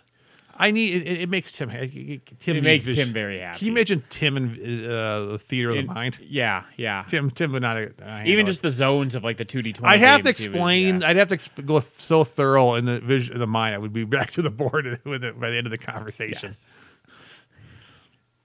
[0.60, 1.70] I need it, it makes Tim.
[1.70, 3.58] Tim It makes vis- Tim very happy.
[3.58, 6.18] Can you imagine Tim in uh, the theater of In- the mind?
[6.22, 7.04] Yeah, yeah.
[7.08, 8.46] Tim, Tim would not uh, handle Even it.
[8.46, 9.94] just the zones of like the 2D twenty.
[9.94, 11.00] I'd have to games, he was- explain.
[11.00, 11.08] yeah.
[11.08, 13.74] I'd have to exp- go so thorough in the vision, of the mind.
[13.74, 16.50] I would be back to the board with it by the end of the conversation.
[16.50, 16.78] Yes.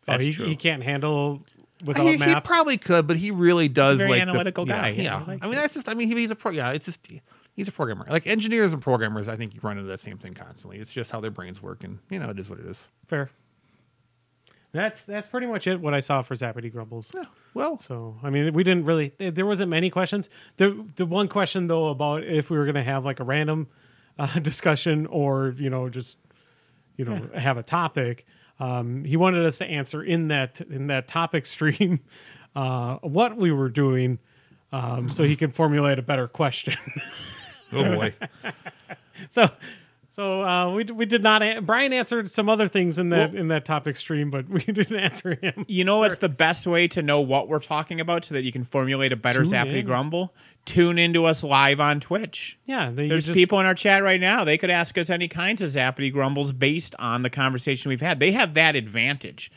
[0.07, 0.45] oh, That's he, true.
[0.47, 1.41] he can't handle
[1.85, 4.89] without He, he probably could, but he really does very like analytical yeah, guy.
[4.89, 5.55] Yeah, Yeah, he I mean it.
[5.55, 5.89] that's just.
[5.89, 6.51] I mean he, he's a pro.
[6.51, 7.07] Yeah, it's just
[7.55, 8.05] he's a programmer.
[8.09, 10.77] Like engineers and programmers, I think you run into that same thing constantly.
[10.79, 12.87] It's just how their brains work, and you know it is what it is.
[13.07, 13.29] Fair.
[14.71, 15.79] That's that's pretty much it.
[15.79, 17.11] What I saw for Zappity Grumbles.
[17.15, 17.23] Yeah.
[17.53, 19.13] Well, So I mean, we didn't really.
[19.17, 20.29] there- wasn't many questions.
[20.57, 23.67] The the one question though about if we were going to have like a random
[24.19, 26.17] uh, discussion or you know just
[26.97, 28.25] you know have a topic.
[28.59, 32.01] Um, he wanted us to answer in that in that topic stream
[32.53, 34.19] uh, what we were doing,
[34.73, 36.75] um, so he can formulate a better question.
[37.73, 38.13] oh boy.
[39.29, 39.49] so.
[40.11, 41.43] So uh, we we did not.
[41.43, 44.95] A- Brian answered some other things in that in that topic stream, but we didn't
[44.97, 45.65] answer him.
[45.67, 48.51] You know what's the best way to know what we're talking about so that you
[48.53, 49.85] can formulate a better Tune Zappity in.
[49.85, 50.33] Grumble?
[50.63, 52.57] Tune into us live on Twitch.
[52.65, 54.45] Yeah, they, There's just- people in our chat right now.
[54.45, 58.21] They could ask us any kinds of Zappity Grumbles based on the conversation we've had.
[58.21, 59.51] They have that advantage.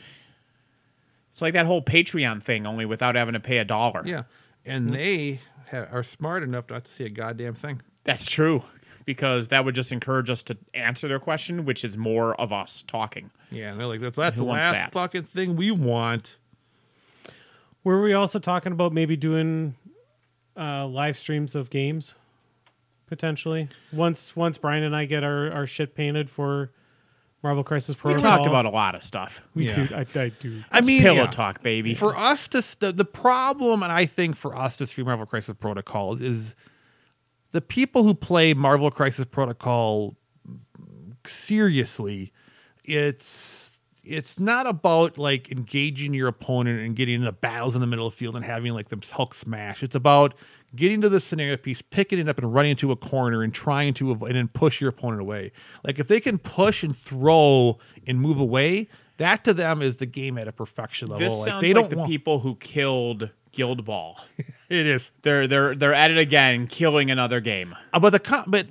[1.31, 4.03] It's like that whole Patreon thing, only without having to pay a dollar.
[4.05, 4.23] Yeah,
[4.65, 5.39] and they
[5.71, 7.81] ha- are smart enough not to see a goddamn thing.
[8.09, 8.63] That's true.
[9.05, 12.83] Because that would just encourage us to answer their question, which is more of us
[12.87, 13.31] talking.
[13.51, 14.91] Yeah, and they're like, that's that's Who the wants last that?
[14.93, 16.37] fucking thing we want.
[17.83, 19.75] Were we also talking about maybe doing
[20.57, 22.13] uh, live streams of games
[23.07, 23.69] potentially?
[23.91, 26.69] Once once Brian and I get our, our shit painted for
[27.41, 28.17] Marvel Crisis Protocol.
[28.17, 28.37] We Protocol.
[28.37, 29.41] talked about a lot of stuff.
[29.55, 29.87] We Yeah.
[29.87, 30.61] do, I, I do.
[30.71, 31.27] I It's mean, pillow yeah.
[31.27, 31.95] talk, baby.
[31.95, 35.55] For us to st- the problem, and I think for us to stream Marvel Crisis
[35.59, 36.55] Protocol is, is
[37.51, 40.15] the people who play Marvel Crisis Protocol
[41.25, 42.31] seriously.
[42.83, 48.07] It's it's not about like engaging your opponent and getting into battles in the middle
[48.07, 49.83] of the field and having like them Hulk smash.
[49.83, 50.33] It's about
[50.75, 53.93] getting to the scenario piece, picking it up and running into a corner and trying
[53.95, 55.51] to avoid and then push your opponent away.
[55.83, 57.77] Like if they can push and throw
[58.07, 58.87] and move away,
[59.19, 61.27] that to them is the game at a perfection level.
[61.27, 64.19] This like sounds they like don't the want, people who killed Guild Ball.
[64.69, 65.11] it is.
[65.21, 67.75] they're they're they're at it again, killing another game.
[67.93, 68.67] Uh, but the but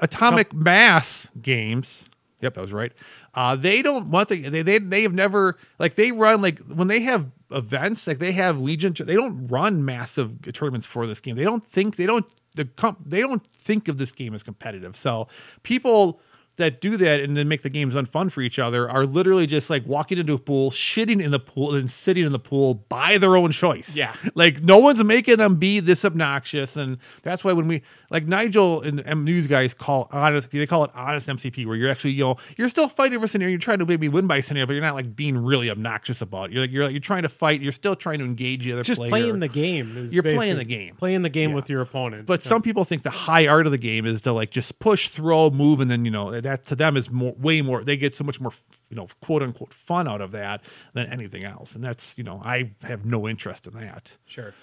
[0.00, 2.04] atomic mass games
[2.40, 2.92] yep that was right
[3.34, 6.88] uh they don't want the they, they they have never like they run like when
[6.88, 11.34] they have events like they have legion they don't run massive tournaments for this game
[11.34, 14.96] they don't think they don't the comp they don't think of this game as competitive
[14.96, 15.26] so
[15.62, 16.20] people
[16.56, 19.68] that do that and then make the games unfun for each other are literally just
[19.68, 23.18] like walking into a pool, shitting in the pool, and sitting in the pool by
[23.18, 23.94] their own choice.
[23.94, 24.14] Yeah.
[24.34, 26.76] Like no one's making them be this obnoxious.
[26.76, 30.84] And that's why when we like Nigel and M News guys call honest they call
[30.84, 33.78] it honest MCP, where you're actually, you know, you're still fighting for scenario, you're trying
[33.80, 36.52] to maybe win by scenario, but you're not like being really obnoxious about it.
[36.54, 38.82] You're like you're like you're trying to fight, you're still trying to engage the other
[38.82, 39.10] Just player.
[39.10, 39.96] playing the game.
[39.98, 40.96] Is You're playing the game.
[40.96, 41.56] Playing the game Yeah.
[41.56, 42.26] with your opponent.
[42.26, 45.08] But some people think the high art of the game is to like just push,
[45.08, 47.82] throw, move, and then you know that to them is more, way more.
[47.84, 48.52] They get so much more,
[48.88, 50.62] you know, quote unquote fun out of that
[50.94, 54.16] than anything else, and that's you know I have no interest in that.
[54.26, 54.54] Sure.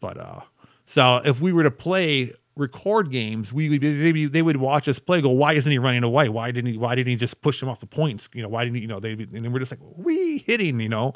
[0.00, 0.40] But uh,
[0.86, 4.88] so if we were to play record games, we would be, maybe they would watch
[4.88, 5.20] us play.
[5.20, 6.28] Go, why isn't he running away?
[6.28, 6.78] Why didn't he?
[6.78, 8.28] Why didn't he just push him off the points?
[8.34, 8.82] You know, why didn't he?
[8.82, 10.80] You know, they and we're just like we hitting.
[10.80, 11.12] You know,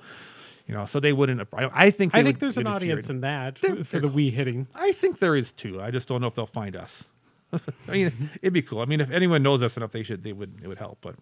[0.67, 0.87] you know.
[0.87, 1.41] So they wouldn't.
[1.53, 2.15] I, I think.
[2.15, 4.67] I think would there's an audience in that There- for the Wii hitting.
[4.75, 5.81] I think there is too.
[5.81, 7.05] I just don't know if they'll find us.
[7.89, 8.81] I mean, it'd be cool.
[8.81, 10.23] I mean, if anyone knows us enough, they should.
[10.23, 10.61] They would.
[10.63, 11.17] It would help, but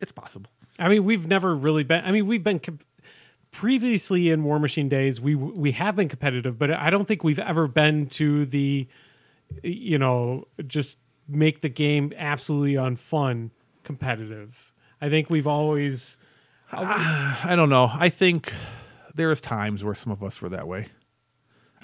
[0.00, 0.50] it's possible.
[0.78, 2.04] I mean, we've never really been.
[2.04, 2.80] I mean, we've been com-
[3.50, 5.20] previously in War Machine days.
[5.20, 8.86] We we have been competitive, but I don't think we've ever been to the,
[9.62, 10.98] you know, just
[11.28, 13.50] make the game absolutely unfun
[13.84, 14.72] competitive.
[15.00, 16.18] I think we've always.
[16.72, 17.90] I don't know.
[17.92, 18.52] I think
[19.14, 20.88] there's times where some of us were that way.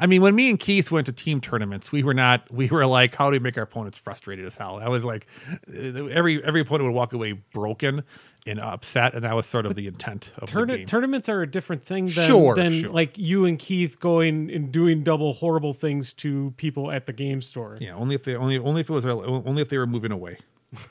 [0.03, 2.51] I mean, when me and Keith went to team tournaments, we were not.
[2.53, 4.81] We were like, how do we make our opponents frustrated as hell?
[4.83, 5.29] I was like,
[5.73, 8.03] every every opponent would walk away broken
[8.45, 10.87] and upset, and that was sort of the intent of the game.
[10.87, 12.91] tournaments are a different thing than, Sure, than sure.
[12.91, 17.41] like you and Keith going and doing double horrible things to people at the game
[17.41, 17.77] store.
[17.81, 20.37] yeah, only if they only only if it was only if they were moving away.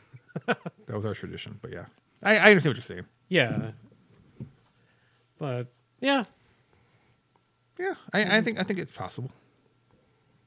[0.46, 0.58] that
[0.96, 1.60] was our tradition.
[1.62, 1.86] But yeah,
[2.24, 3.06] I, I understand what you're saying.
[3.28, 3.72] Yeah.
[5.38, 5.68] But
[6.00, 6.24] yeah,
[7.82, 9.32] Yeah, I, I think I think it's possible.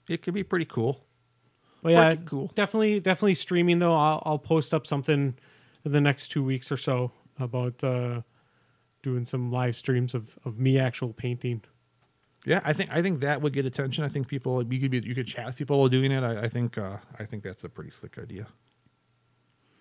[0.08, 1.04] It could be pretty cool.
[1.82, 2.52] Well, yeah, Pretty cool.
[2.54, 3.94] Definitely, definitely streaming though.
[3.94, 5.34] I'll, I'll post up something
[5.84, 8.22] in the next two weeks or so about uh,
[9.02, 11.62] doing some live streams of, of me actual painting.
[12.46, 14.04] Yeah, I think I think that would get attention.
[14.04, 16.22] I think people you could be you could chat with people while doing it.
[16.22, 18.46] I, I think uh, I think that's a pretty slick idea.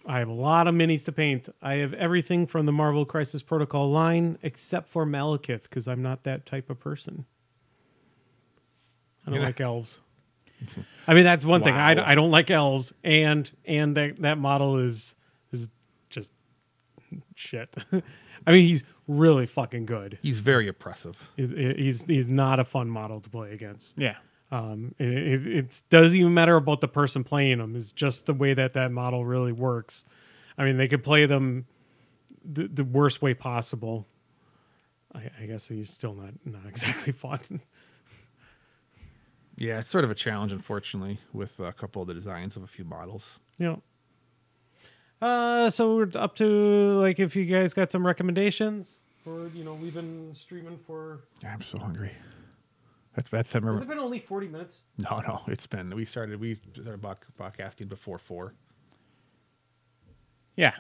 [0.06, 1.48] I have a lot of minis to paint.
[1.62, 6.24] I have everything from the Marvel Crisis Protocol line except for Malekith because I'm not
[6.24, 7.26] that type of person.
[9.26, 10.00] I don't like elves.
[11.08, 11.74] I mean, that's one thing.
[11.74, 12.12] I.
[12.12, 15.16] I don't like elves, and and that that model is
[15.52, 15.68] is
[16.10, 16.32] just
[17.36, 17.76] shit.
[18.46, 20.18] I mean, he's really fucking good.
[20.22, 21.32] He's very oppressive.
[21.36, 24.00] He's he's he's not a fun model to play against.
[24.00, 24.16] Yeah.
[24.52, 27.76] Um, it, it, it doesn't even matter about the person playing them.
[27.76, 30.06] It's just the way that that model really works.
[30.60, 31.66] I mean, they could play them
[32.46, 34.06] the, the worst way possible.
[35.14, 37.62] I, I guess he's still not not exactly fun.
[39.56, 42.68] Yeah, it's sort of a challenge, unfortunately, with a couple of the designs of a
[42.68, 43.40] few models.
[43.60, 43.82] know.
[45.22, 46.46] Uh, so we're up to
[47.00, 51.22] like if you guys got some recommendations for you know we've been streaming for.
[51.48, 52.12] I'm so hungry.
[53.16, 54.82] That's that's I Has it been only forty minutes?
[54.98, 57.02] No, no, it's been we started we started
[57.40, 58.54] podcasting before four.
[60.56, 60.74] Yeah.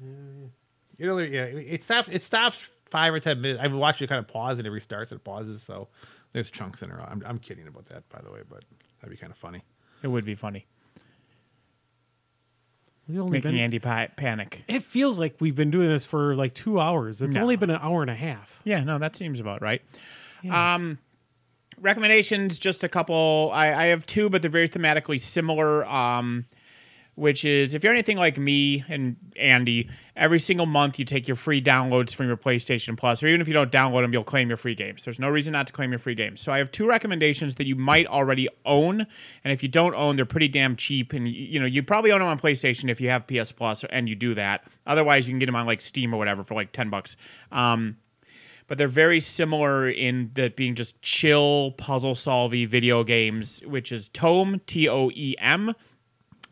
[0.00, 2.08] You know, yeah, it stops.
[2.10, 3.60] It stops five or ten minutes.
[3.60, 5.12] I've watched it kind of pause and it restarts.
[5.12, 5.88] It pauses, so
[6.38, 7.00] there's chunks in there.
[7.00, 8.62] I'm I'm kidding about that, by the way, but
[9.00, 9.62] that'd be kind of funny.
[10.04, 10.66] It would be funny.
[13.08, 14.64] We only Making been, Andy pa- panic.
[14.68, 17.22] It feels like we've been doing this for like two hours.
[17.22, 17.42] It's No.
[17.42, 18.60] only been an hour and a half.
[18.64, 19.82] Yeah, no, that seems about right.
[20.48, 20.98] Um,
[21.80, 23.50] recommendations, just a couple.
[23.54, 25.86] I, I have two, but they're very thematically similar.
[25.86, 26.44] Um,
[27.18, 31.34] which is if you're anything like me and Andy, every single month you take your
[31.34, 34.48] free downloads from your PlayStation Plus, or even if you don't download them, you'll claim
[34.48, 35.04] your free games.
[35.04, 36.40] There's no reason not to claim your free games.
[36.40, 39.00] So I have two recommendations that you might already own,
[39.42, 41.12] and if you don't own, they're pretty damn cheap.
[41.12, 44.08] And you, know you probably own them on PlayStation if you have PS Plus, and
[44.08, 44.64] you do that.
[44.86, 47.16] Otherwise, you can get them on like Steam or whatever for like ten bucks.
[47.50, 47.96] Um,
[48.68, 54.08] but they're very similar in that being just chill puzzle solving video games, which is
[54.10, 55.74] TOEM T O E M,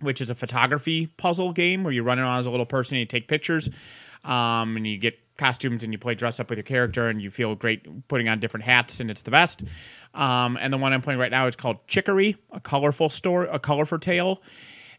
[0.01, 3.01] which is a photography puzzle game where you run around as a little person and
[3.01, 3.69] you take pictures,
[4.25, 7.31] um, and you get costumes and you play dress up with your character and you
[7.31, 9.63] feel great putting on different hats and it's the best.
[10.15, 13.59] Um, and the one I'm playing right now is called Chicory, a colorful story, a
[13.59, 14.43] colorful tale.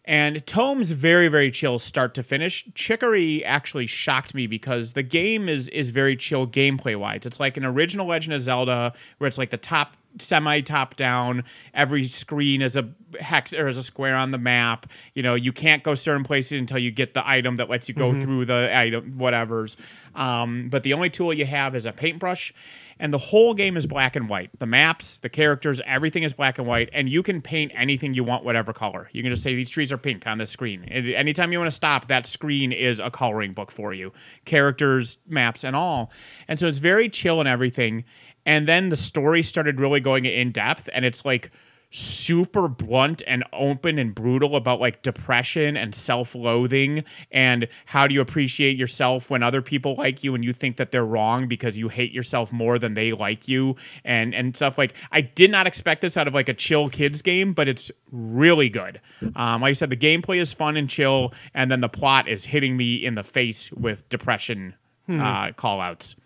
[0.07, 2.65] And TOEM's very, very chill start to finish.
[2.73, 7.25] Chicory actually shocked me because the game is is very chill gameplay wise.
[7.25, 11.43] It's like an original Legend of Zelda where it's like the top semi top down.
[11.73, 12.89] Every screen is a
[13.19, 14.87] hex or is a square on the map.
[15.13, 17.95] You know, you can't go certain places until you get the item that lets you
[17.95, 19.75] go through the item, whatever's.
[20.15, 22.53] Um, but the only tool you have is a paintbrush
[22.99, 24.49] and the whole game is black and white.
[24.59, 28.23] The maps, the characters, everything is black and white, and you can paint anything you
[28.23, 29.09] want, whatever color.
[29.11, 30.85] You can just say these trees are pink on the screen.
[30.89, 34.13] And anytime you want to stop, that screen is a coloring book for you,
[34.45, 36.11] characters, maps, and all.
[36.47, 38.03] And so it's very chill and everything.
[38.45, 41.51] And then the story started really going in depth, and it's like
[41.89, 48.19] super blunt and open and brutal about like depression and self-loathing and how do you
[48.19, 51.87] appreciate yourself when other people like you and you think that they're wrong because you
[51.87, 56.01] hate yourself more than they like you and and stuff like I did not expect
[56.01, 58.99] this out of like a chill kids game but it's really good.
[59.35, 62.45] Um, like I said the gameplay is fun and chill and then the plot is
[62.45, 64.75] hitting me in the face with depression
[65.09, 66.17] uh, call outs.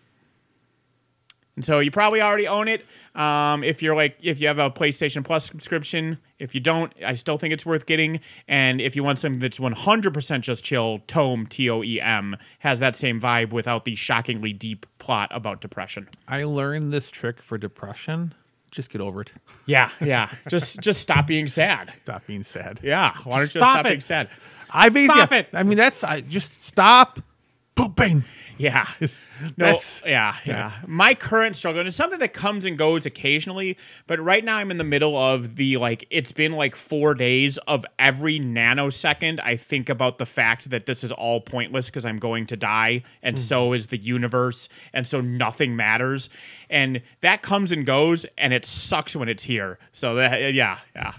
[1.56, 2.86] And so you probably already own it.
[3.14, 7.14] Um, if you're like, if you have a PlayStation Plus subscription, if you don't, I
[7.14, 8.22] still think it's worth getting.
[8.48, 12.80] And if you want something that's 100% just chill, TOEM, T O E M, has
[12.80, 16.08] that same vibe without the shockingly deep plot about depression.
[16.28, 18.34] I learned this trick for depression.
[18.72, 19.32] Just get over it.
[19.68, 20.32] Yeah, yeah.
[20.50, 21.94] just just stop being sad.
[22.04, 22.80] Stop being sad.
[22.82, 23.14] Yeah.
[23.24, 24.30] Why don't you just Stop stop being sad?
[24.72, 25.48] I basically, Stop it.
[25.54, 27.20] I mean, that's I just stop
[27.76, 28.24] pooping.
[28.58, 28.88] Yeah.
[29.58, 30.72] No, That's- yeah, yeah.
[30.86, 33.76] My current struggle, and it's something that comes and goes occasionally,
[34.06, 37.58] but right now I'm in the middle of the like, it's been like four days
[37.68, 42.18] of every nanosecond I think about the fact that this is all pointless because I'm
[42.18, 43.40] going to die, and mm.
[43.40, 46.30] so is the universe, and so nothing matters.
[46.70, 49.80] And that comes and goes, and it sucks when it's here.
[49.92, 51.14] So, that, yeah, yeah.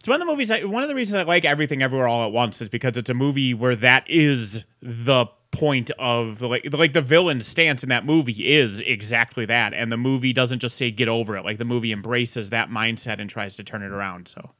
[0.00, 0.50] It's one of the movies.
[0.50, 3.10] I, one of the reasons I like Everything Everywhere All at Once is because it's
[3.10, 8.06] a movie where that is the point of like like the villain's stance in that
[8.06, 11.44] movie is exactly that, and the movie doesn't just say get over it.
[11.44, 14.28] Like the movie embraces that mindset and tries to turn it around.
[14.28, 14.52] So,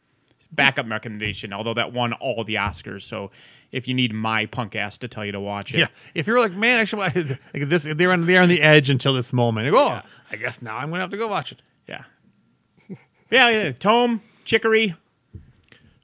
[0.53, 1.55] backup recommendation.
[1.55, 3.31] Although that won all the Oscars, so
[3.73, 5.87] if you need my punk ass to tell you to watch it, Yeah.
[6.15, 7.01] If you're like, man, actually,
[7.55, 9.65] like this, they're on, they're on the edge until this moment.
[9.67, 10.03] You go, oh, Yeah.
[10.33, 11.63] I guess now I'm gonna have to go watch it.
[11.89, 12.03] yeah,
[13.31, 13.73] yeah, yeah.
[13.73, 14.97] TOEM, Chicory.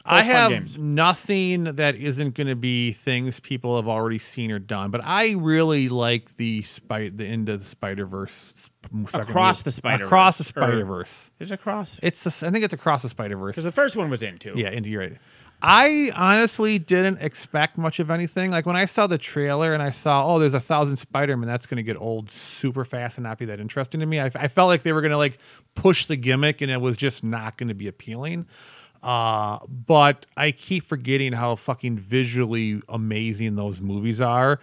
[0.07, 0.78] I have games.
[0.78, 5.33] nothing that isn't going to be things people have already seen or done, but I
[5.33, 8.70] really like the spy, the into the Spider Verse
[9.15, 11.31] Across the Spider-Verse, across the Spider Verse.
[11.41, 11.99] Is it cross?
[12.03, 13.55] It's a, I think it's across the Spider Verse.
[13.55, 14.55] Because the first one was in too.
[14.57, 15.19] Yeah, into you're right.
[15.62, 18.51] I honestly didn't expect much of anything.
[18.51, 21.65] Like when I saw the trailer and I saw, oh, there's a thousand Spider-Man, that's
[21.66, 24.20] going to get old super fast and not be that interesting to me.
[24.20, 25.39] I, I felt like they were going to like
[25.74, 28.47] push the gimmick and it was just not going to be appealing.
[29.02, 34.60] Uh, but I keep forgetting how fucking visually amazing those movies are.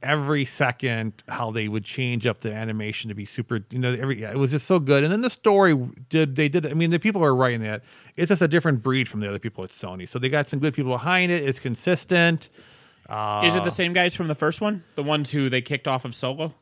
[0.00, 4.20] Every second, how they would change up the animation to be super, you know, every
[4.20, 5.02] yeah, it was just so good.
[5.02, 5.76] And then the story
[6.08, 6.66] did they did.
[6.66, 7.82] I mean, the people who are writing that
[8.16, 10.08] it's just a different breed from the other people at Sony.
[10.08, 11.42] So they got some good people behind it.
[11.42, 12.48] It's consistent.
[13.10, 14.84] Is it the same guys from the first one?
[14.94, 16.54] The ones who they kicked off of Solo?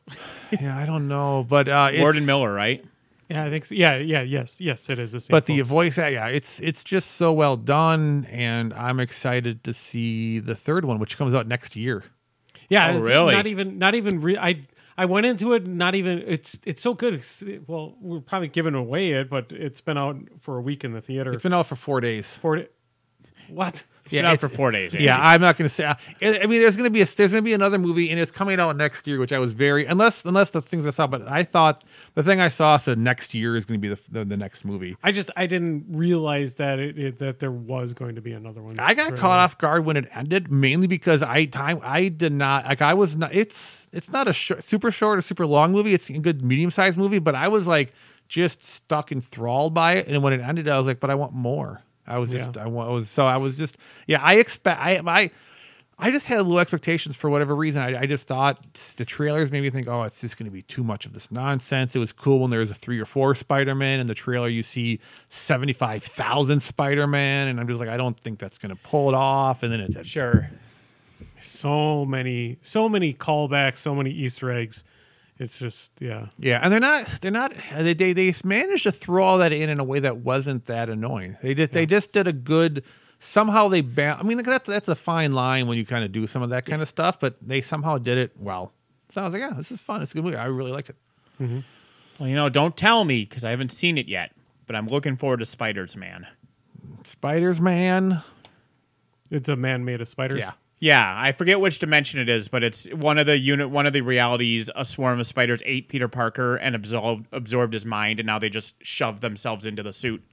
[0.61, 2.83] yeah, I don't know, but uh, Lord it's- and Miller, right?
[3.29, 3.75] Yeah, I think so.
[3.75, 5.31] Yeah, yeah, yes, yes, it is the same.
[5.31, 5.69] But the folks.
[5.69, 10.85] voice, yeah, it's it's just so well done, and I'm excited to see the third
[10.85, 12.03] one, which comes out next year.
[12.69, 13.35] yeah, Oh, it's really?
[13.35, 14.21] Not even, not even.
[14.21, 14.65] Re- I
[14.97, 16.23] I went into it not even.
[16.25, 17.15] It's it's so good.
[17.15, 20.93] It's, well, we're probably giving away it, but it's been out for a week in
[20.93, 21.33] the theater.
[21.33, 22.37] It's been out for four days.
[22.41, 22.63] for
[23.49, 23.85] what?
[24.05, 24.95] It's been out for four days.
[24.95, 25.83] Yeah, I'm not going to say.
[25.85, 28.17] I I mean, there's going to be a there's going to be another movie, and
[28.17, 31.07] it's coming out next year, which I was very unless unless the things I saw,
[31.07, 31.83] but I thought
[32.13, 34.63] the thing I saw said next year is going to be the, the the next
[34.63, 34.95] movie.
[35.03, 38.61] I just I didn't realize that it, it that there was going to be another
[38.61, 38.79] one.
[38.79, 39.17] I got Really.
[39.17, 42.93] caught off guard when it ended, mainly because I time I did not like I
[42.93, 43.33] was not.
[43.33, 45.93] It's it's not a short, super short or super long movie.
[45.93, 47.91] It's a good medium sized movie, but I was like
[48.29, 50.07] just stuck enthralled by it.
[50.07, 51.81] And when it ended, I was like, but I want more.
[52.07, 52.63] I was just Yeah.
[52.63, 53.77] I, I was so I was just
[54.07, 54.21] yeah.
[54.21, 55.31] I expect I I.
[55.99, 57.81] I just had low expectations for whatever reason.
[57.81, 58.61] I, I just thought
[58.97, 61.31] the trailers made me think, oh, it's just going to be too much of this
[61.31, 61.95] nonsense.
[61.95, 63.99] It was cool when there was a three or four Spider Man.
[63.99, 67.47] In the trailer, you see 75,000 Spider Man.
[67.47, 69.63] And I'm just like, I don't think that's going to pull it off.
[69.63, 70.51] And then it sure.
[71.39, 74.83] so many so many callbacks, so many Easter eggs.
[75.39, 76.27] It's just yeah.
[76.39, 76.59] Yeah.
[76.63, 79.79] And they're not, they're not, they, they, they managed to throw all that in in
[79.79, 81.37] a way that wasn't that annoying.
[81.43, 82.83] They just, they just did a good,
[83.19, 86.25] somehow they, ba- I mean, that's, that's a fine line when you kind of do
[86.25, 88.73] some of that kind of stuff, but they somehow did it well.
[89.11, 90.01] So I was like, yeah, this is fun.
[90.01, 90.37] It's a good movie.
[90.37, 90.95] I really liked it.
[91.39, 91.59] Mm-hmm.
[92.19, 94.31] Well, you know, don't tell me because I haven't seen it yet,
[94.65, 96.25] but I'm looking forward to Spiders Man.
[97.03, 98.23] Spiders Man.
[99.29, 100.39] It's a man made of spiders.
[100.39, 100.51] Yeah.
[100.79, 103.93] Yeah, I forget which dimension it is, but it's one of the unit, one of
[103.93, 104.69] the realities.
[104.75, 108.49] A swarm of spiders ate Peter Parker and absorbed absorbed his mind, and now they
[108.49, 110.23] just shove themselves into the suit.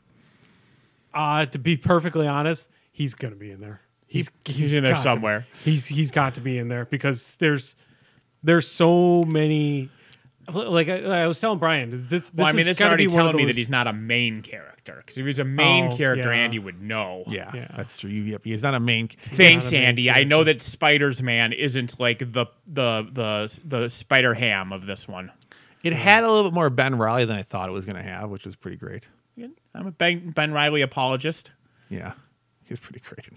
[1.15, 3.81] Uh, to be perfectly honest, he's gonna be in there.
[4.07, 5.47] He's he's in there to- somewhere.
[5.65, 7.75] he's he's got to be in there because there's
[8.43, 9.89] there's so many.
[10.53, 13.27] Like I, I was telling Brian, this, this Well, I mean, is already be one
[13.27, 14.95] of telling me that he's not a main character.
[14.99, 16.41] Because if he's a main Oh, character, yeah.
[16.41, 17.25] Andy would know.
[17.27, 17.69] Yeah, Yeah.
[17.77, 18.11] that's true.
[18.11, 19.09] Yep, he's not a main.
[19.09, 20.11] Thanks, Not a main Andy.
[20.11, 25.09] I know that Spiders Man isn't like the the the the Spider Ham of this
[25.09, 25.33] one.
[25.83, 28.03] It had a little bit more Ben Riley than I thought it was going to
[28.03, 29.05] have, which was pretty great.
[29.75, 31.51] I'm a Ben, ben Riley apologist.
[31.91, 32.13] Yeah,
[32.69, 33.29] he's pretty great.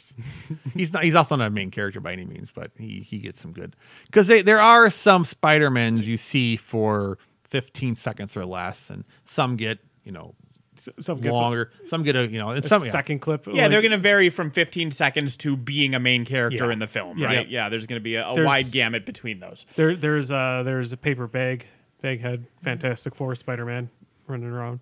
[0.73, 1.03] he's not.
[1.03, 3.75] He's also not a main character by any means, but he he gets some good
[4.05, 9.55] because there are some Spider Mans you see for 15 seconds or less, and some
[9.55, 10.35] get you know
[10.77, 11.71] s- some gets a- longer.
[11.87, 12.91] Some get a you know, and a some yeah.
[12.91, 13.45] second clip.
[13.47, 16.73] Yeah, like, they're going to vary from 15 seconds to being a main character Yeah.
[16.73, 17.25] in the film, Yeah.
[17.27, 17.37] right?
[17.39, 17.45] Yep.
[17.49, 19.65] Yeah, there's going to be a, a wide gamut between those.
[19.75, 21.65] There, there's uh, there's a paper bag,
[22.01, 23.89] baghead, Fantastic Four, Spider Man
[24.27, 24.81] running around.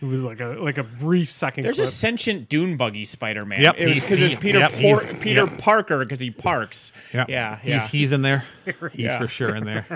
[0.00, 1.64] It was like a like a brief second.
[1.64, 1.88] There's clip.
[1.88, 3.60] a sentient dune buggy Spider-Man.
[3.60, 3.76] Yep.
[3.76, 5.58] because it's Peter yep, Por- Peter yep.
[5.58, 6.92] Parker because he parks.
[7.12, 7.28] Yep.
[7.28, 7.86] Yeah, he's, yeah.
[7.88, 8.44] he's in there.
[8.92, 9.18] He's Yeah.
[9.18, 9.86] for sure in there.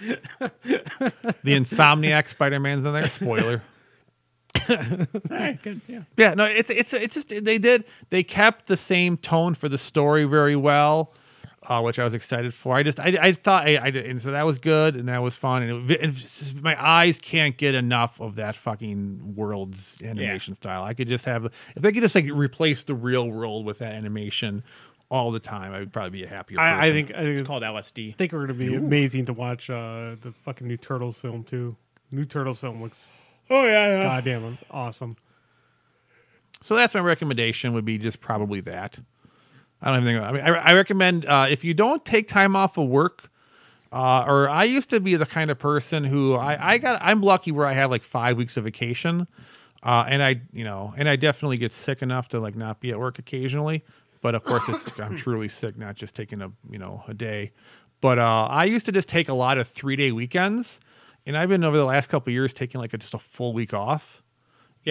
[0.00, 3.08] the Insomniac Spider Man's in there.
[3.08, 3.62] Spoiler.
[4.68, 4.76] All
[5.30, 5.80] right, good.
[5.88, 6.02] Yeah.
[6.16, 9.78] Yeah, no, it's it's it's just they did they kept the same tone for the
[9.78, 11.12] story very well,
[11.68, 12.74] uh, which I was excited for.
[12.74, 15.22] I just I, I thought I, I did, and so that was good and that
[15.22, 20.00] was fun and, it, and just- my eyes can't get enough of that fucking world's
[20.02, 20.82] animation style.
[20.84, 23.92] I could just have if they could just like replace the real world with that
[23.94, 24.62] animation
[25.10, 26.56] all the time, I would probably be a happier.
[26.56, 26.72] Person.
[26.72, 28.10] I, I think I think, It's called LSD.
[28.10, 31.76] I think we're gonna be amazing to watch uh, the fucking new Turtles film too.
[32.10, 33.12] New Turtles film looks
[33.50, 34.02] Oh yeah, yeah.
[34.04, 35.16] goddamn awesome.
[36.62, 37.72] So that's my recommendation.
[37.72, 38.98] Would be just probably that.
[39.82, 40.24] I don't even think.
[40.24, 43.30] I mean, I, I recommend uh, if you don't take time off of work,
[43.92, 47.00] uh, or I used to be the kind of person who I, I got.
[47.02, 49.26] I'm lucky where I have like five weeks of vacation,
[49.82, 52.90] uh, and I you know, and I definitely get sick enough to like not be
[52.90, 53.84] at work occasionally.
[54.20, 57.52] But of course, it's I'm truly sick, not just taking a you know a day.
[58.00, 60.78] But uh, I used to just take a lot of three day weekends,
[61.26, 63.52] and I've been over the last couple of years taking like a, just a full
[63.52, 64.19] week off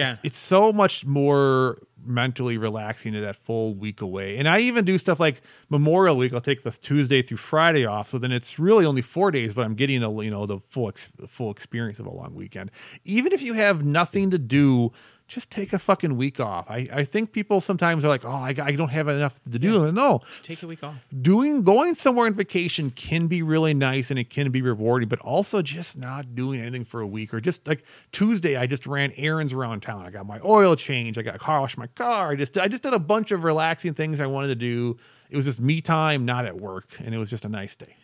[0.00, 0.16] Yeah.
[0.22, 4.38] it's so much more mentally relaxing to that full week away.
[4.38, 6.32] And I even do stuff like Memorial Week.
[6.32, 9.64] I'll take the Tuesday through Friday off, so then it's really only four days, but
[9.64, 10.90] I'm getting a you know the full
[11.26, 12.70] full experience of a long weekend.
[13.04, 14.92] Even if you have nothing to do.
[15.30, 16.68] Just take a fucking week off.
[16.68, 19.92] I, I think people sometimes are like, oh, I, I don't have enough to do.
[19.92, 20.96] No, Take a week off.
[21.22, 25.20] doing going somewhere on vacation can be really nice and it can be rewarding but
[25.20, 29.12] also just not doing anything for a week or just like tuesday i just ran
[29.16, 30.04] errands around town.
[30.04, 32.32] I got my oil change i got a car wash my car.
[32.32, 34.98] I just i just did a bunch of relaxing things i wanted to do.
[35.30, 37.94] It was just me time not at work and it was just a nice day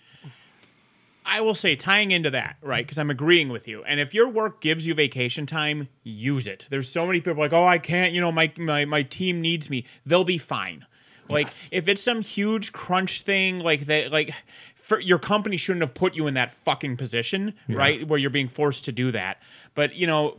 [1.27, 2.87] I will say, tying into that, right?
[2.87, 3.83] Because I'm agreeing with you.
[3.85, 6.67] And if your work gives you vacation time, use it.
[6.71, 8.13] There's so many people like, oh, I can't.
[8.13, 9.85] You know, my my my team needs me.
[10.07, 10.87] They'll be fine.
[11.29, 14.33] Like if it's some huge crunch thing, like that, like
[14.77, 18.07] for, your company shouldn't have put you in that fucking position, right?
[18.07, 19.43] Where you're being forced to do that.
[19.75, 20.37] But you know.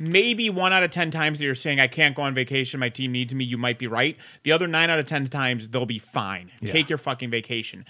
[0.00, 2.88] Maybe one out of 10 times that you're saying, I can't go on vacation, my
[2.88, 4.16] team needs me, you might be right.
[4.44, 6.52] The other nine out of 10 times, they'll be fine.
[6.64, 7.84] Take your fucking vacation.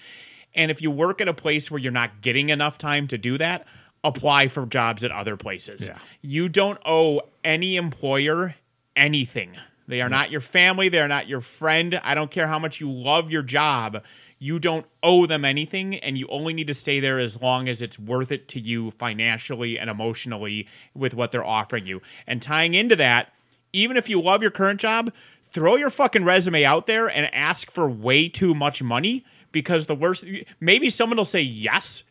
[0.59, 3.39] And if you work at a place where you're not getting enough time to do
[3.39, 3.65] that,
[4.03, 5.87] apply for jobs at other places.
[5.87, 5.99] Yeah.
[6.21, 8.57] You don't owe any employer
[8.97, 9.57] anything.
[9.87, 11.99] They are not your family, they are not your friend.
[12.03, 14.03] I don't care how much you love your job.
[14.41, 17.81] You don't owe them anything, and you only need to stay there as long as
[17.81, 22.03] it's worth it to you financially and emotionally with what they're offering you.
[22.27, 23.33] And tying into that,
[23.73, 25.13] even if you love your current job,
[25.45, 29.25] throw your fucking resume out there and ask for way too much money
[29.59, 30.25] because the worst
[30.61, 32.05] maybe someone will say yes.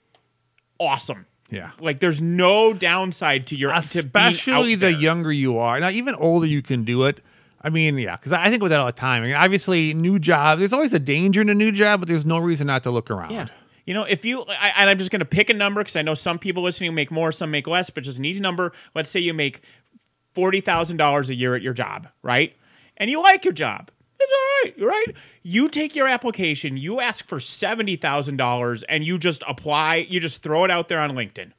[0.79, 1.25] Awesome.
[1.49, 1.71] Yeah.
[1.79, 6.13] Like there's no downside to your to especially out the younger you are now even
[6.15, 7.21] older you can do it
[7.61, 10.19] i mean yeah because i think with that all the time I mean, obviously new
[10.19, 12.91] job there's always a danger in a new job but there's no reason not to
[12.91, 13.47] look around Yeah.
[13.87, 16.01] You know, if you, I, and I'm just going to pick a number because I
[16.01, 18.73] know some people listening make more, some make less, but just an easy number.
[18.93, 19.61] Let's say you make
[20.35, 22.53] $40,000 a year at your job, right?
[22.97, 23.89] And you like your job.
[24.19, 25.15] It's all right, right?
[25.43, 30.63] You take your application, you ask for $70,000 and you just apply, you just throw
[30.63, 31.51] it out there on LinkedIn.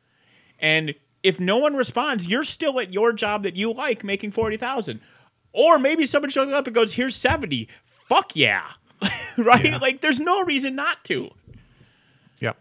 [0.59, 5.01] And if no one responds, you're still at your job that you like making 40,000.
[5.53, 8.65] Or maybe someone shows up and goes, "Here's 70." Fuck yeah.
[9.39, 9.81] right?
[9.81, 11.31] Like there's no reason not to.
[12.41, 12.59] Yep.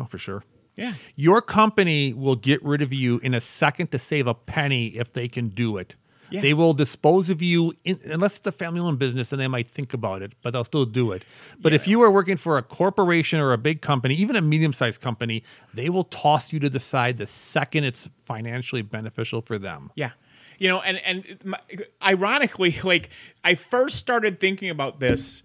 [0.00, 0.44] Oh, for sure.
[0.76, 0.92] Yeah.
[1.14, 5.12] Your company will get rid of you in a second to save a penny if
[5.12, 5.94] they can do it.
[6.34, 6.40] Yeah.
[6.40, 9.94] They will dispose of you in, unless it's a family-owned business, and they might think
[9.94, 11.24] about it, but they'll still do it.
[11.60, 15.00] But if you are working for a corporation or a big company, even a medium-sized
[15.00, 19.92] company, they will toss you to the side the second it's financially beneficial for them.
[19.94, 20.10] Yeah.
[20.58, 21.60] You know, and and my,
[22.02, 23.10] ironically, like
[23.44, 25.44] I first started thinking about this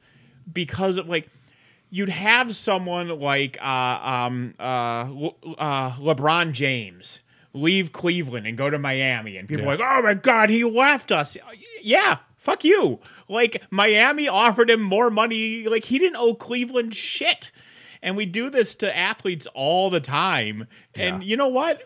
[0.51, 1.29] because of like
[1.91, 7.19] you'd have someone like uh, um, uh, Le- uh, LeBron James
[7.53, 11.11] leave Cleveland and go to Miami, and people are like, "Oh my God, he left
[11.11, 11.37] us."
[11.81, 12.99] Yeah, fuck you.
[13.27, 15.65] Like Miami offered him more money.
[15.65, 17.51] Like he didn't owe Cleveland shit.
[18.01, 20.67] And we do this to athletes all the time.
[20.95, 21.29] And Yeah.
[21.29, 21.85] you know what?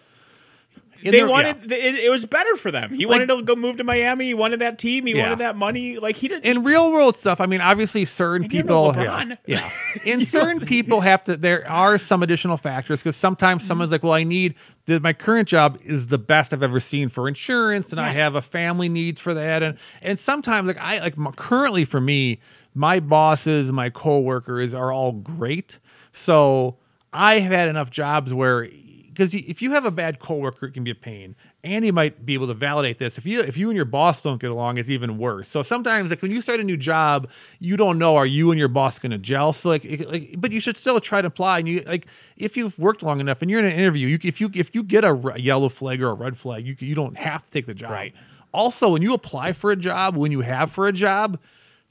[1.04, 2.94] They their- wanted it, it was better for them.
[2.94, 4.26] He wanted to go move to Miami.
[4.26, 5.06] He wanted that team.
[5.06, 5.24] He Yeah.
[5.24, 5.98] wanted that money.
[5.98, 6.46] Like he didn't.
[6.46, 9.70] in real world stuff, I mean, obviously, certain And you're no people, yeah, yeah.
[10.06, 11.36] in certain people have to.
[11.38, 13.68] There are some additional factors because sometimes mm-hmm.
[13.68, 14.56] someone's like, "Well, I need
[14.86, 18.36] the, my current job is the best I've ever seen for insurance, and I have
[18.36, 22.40] a family needs for that." And and sometimes, like I like currently for me,
[22.74, 25.80] my bosses, my coworkers are all great,
[26.12, 26.78] so
[27.12, 28.68] I have had enough jobs where
[29.14, 31.36] because if you have a bad coworker, it can be a pain.
[31.64, 33.18] Andy might be able to validate this.
[33.18, 35.48] If you if you and your boss don't get along, it's even worse.
[35.48, 37.30] So sometimes, like when you start a new job,
[37.60, 39.54] you don't know are you and your boss going to gel.
[39.54, 41.60] So like, it- like, but you should still try to apply.
[41.60, 42.08] And you like
[42.38, 44.84] if you've worked long enough and you're in an interview, you if you if you
[44.84, 47.76] get a yellow flag or a red flag, you you don't have to take the
[47.76, 47.92] job.
[47.92, 48.14] Right.
[48.54, 51.40] Also, when you apply for a job, when you have for a job.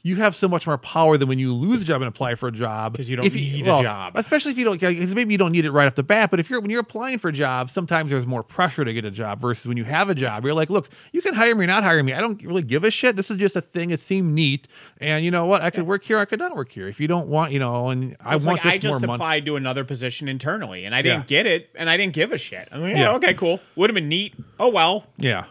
[0.05, 2.49] You have so much more power than when you lose a job and apply for
[2.49, 4.15] a job because you don't If need a job.
[4.17, 6.41] especially if you don't because maybe you don't need it right off the bat but
[6.41, 9.13] if you're when you're applying for a job sometimes there's more pressure to get a
[9.13, 11.69] job versus when you have a job you're like look you can hire me or
[11.69, 14.01] not hire me i don't really give a shit this is just a thing it
[14.01, 14.67] seemed neat
[15.01, 17.07] and you know what i could work here i could not work here if you
[17.07, 19.55] don't want you know and i want like this I just more money applied to
[19.55, 21.43] another position internally, and I didn't Yeah.
[21.43, 22.69] get it, and I didn't give a shit.
[22.73, 23.13] I'm like, yeah, Yeah.
[23.15, 23.61] okay, cool.
[23.77, 24.35] Would have been neat.
[24.59, 25.07] Oh well.
[25.17, 25.45] yeah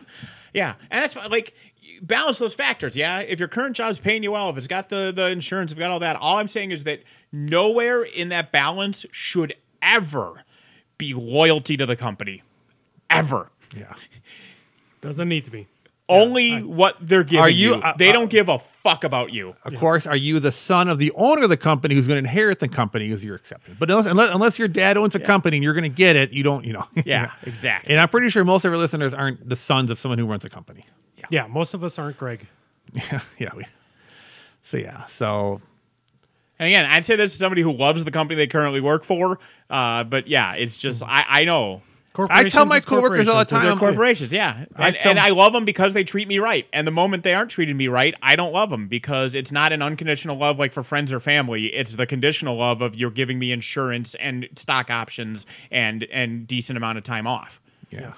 [0.54, 1.54] Yeah, and that's like
[2.02, 2.96] balance those factors.
[2.96, 5.78] Yeah, if your current job's paying you well, if it's got the the insurance, if
[5.78, 7.02] it's got all that, all I'm saying is that
[7.32, 10.44] nowhere in that balance should ever
[10.98, 12.44] be loyalty to the company,
[13.10, 13.50] ever.
[13.76, 13.94] yeah
[15.02, 15.68] Doesn't need to be.
[16.10, 17.82] Only what they're giving Are you- you.
[17.82, 19.56] uh, they uh, don't give a fuck about you.
[19.64, 22.28] of course are you the son of the owner of the company who's going to
[22.30, 25.56] inherit the company is your exception but unless unless, unless your dad owns a company
[25.58, 27.94] and you're going to get it you don't you know Yeah, exactly.
[27.94, 30.44] and i'm pretty sure most of our listeners aren't the sons of someone who runs
[30.44, 30.86] a company
[31.30, 32.48] Yeah, most of us aren't Greg.
[32.94, 33.66] yeah yeah we,
[34.64, 35.62] so yeah so
[36.60, 39.40] And again, I'd say this is somebody who loves the company they currently work for.
[39.70, 41.82] Uh, but yeah, it's just I, I know
[42.30, 45.20] I tell my coworkers all the time, they're I'm- corporations, yeah, I and, tell- and
[45.20, 46.68] I love them because they treat me right.
[46.74, 49.72] And the moment they aren't treating me right, I don't love them because it's not
[49.72, 51.68] an unconditional love like for friends or family.
[51.68, 56.76] It's the conditional love of you're giving me insurance and stock options and and decent
[56.76, 57.62] amount of time off.
[57.90, 58.12] yeah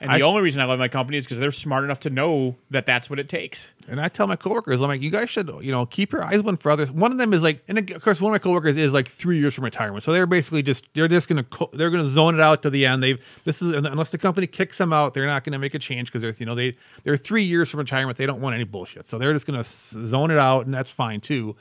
[0.00, 2.10] And I- the only reason I love my company is because they're smart enough to
[2.10, 3.68] know that that's what it takes.
[3.88, 6.38] And I tell my coworkers, I'm like, you guys should, you know, keep your eyes
[6.38, 6.92] open for others.
[6.92, 9.38] One of them is like, and of course, one of my coworkers is like three
[9.38, 12.40] years from retirement, so they're basically just they're just gonna co- they're gonna zone it
[12.40, 13.02] out to the end.
[13.02, 16.08] They've this is unless the company kicks them out, they're not gonna make a change
[16.12, 18.18] because they're you know they they're three years from retirement.
[18.18, 21.20] They don't want any bullshit, so they're just gonna zone it out, and that's fine
[21.20, 21.56] too.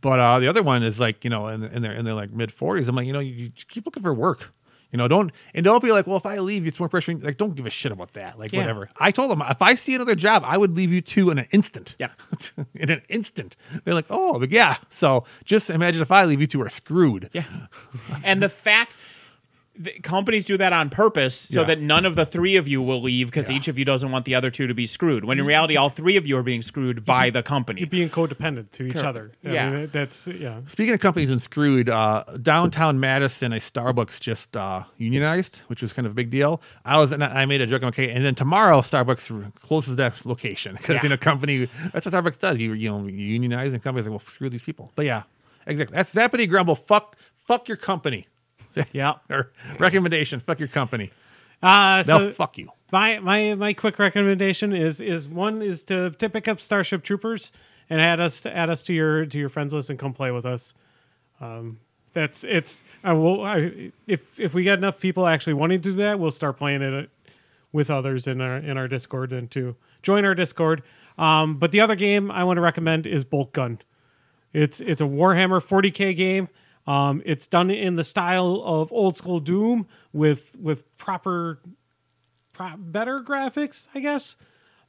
[0.00, 2.14] But uh, the other one is like, you know, and in, in their in their
[2.14, 2.88] like mid forties.
[2.88, 4.52] I'm like, you know, you, you keep looking for work.
[4.94, 7.16] You know, don't and don't be like, well, if I leave, it's more pressure.
[7.16, 8.38] Like, don't give a shit about that.
[8.38, 8.60] Like, Yeah.
[8.60, 8.88] whatever.
[9.00, 11.48] I told them if I see another job, I would leave you two in an
[11.50, 11.96] instant.
[11.98, 12.10] Yeah.
[12.76, 13.56] in an instant.
[13.82, 14.76] They're like, oh, but yeah.
[14.90, 17.28] So just imagine if I leave, you two are screwed.
[17.32, 17.42] Yeah.
[18.22, 18.92] and the fact
[20.02, 21.66] companies do that on purpose so Yeah.
[21.66, 23.56] that none of the three of you will leave because Yeah.
[23.56, 25.24] each of you doesn't want the other two to be screwed.
[25.24, 27.80] When in reality, all three of you are being screwed by the company.
[27.80, 29.32] You're being codependent to each other.
[29.44, 29.68] I Yeah.
[29.70, 30.60] mean, that's yeah.
[30.66, 35.92] Speaking of companies and screwed, uh, downtown Madison, a Starbucks just uh, unionized, which was
[35.92, 36.62] kind of a big deal.
[36.84, 37.82] I was, and I made a joke.
[37.82, 41.02] I'm okay, and then tomorrow Starbucks closes that location because Yeah.
[41.02, 41.68] you know company.
[41.92, 42.60] That's what Starbucks does.
[42.60, 44.92] You you know you unionize and companies like well screw these people.
[44.94, 45.22] But yeah,
[45.66, 45.96] exactly.
[45.96, 46.76] That's Zappity Grumble.
[46.76, 48.24] Fuck fuck your company.
[48.92, 49.14] Yeah.
[49.30, 50.40] or recommendation.
[50.40, 51.10] Fuck your company.
[51.62, 52.68] Uh, They'll so fuck you.
[52.92, 57.52] my my my quick recommendation is is one is to, to pick up Starship Troopers
[57.88, 60.44] and add us add us to your to your friends list and come play with
[60.44, 60.74] us.
[61.40, 61.78] Um,
[62.12, 65.94] that's it's I will I, if if we get enough people actually wanting to do
[65.96, 67.08] that, we'll start playing it uh,
[67.72, 70.82] with others in our in our Discord and to join our Discord.
[71.16, 73.78] Um, but the other game I want to recommend is Boltgun.
[74.52, 76.48] It's it's a Warhammer 40k game.
[76.86, 81.60] Um, it's done in the style of old school Doom with with proper,
[82.52, 84.36] pro- better graphics, I guess.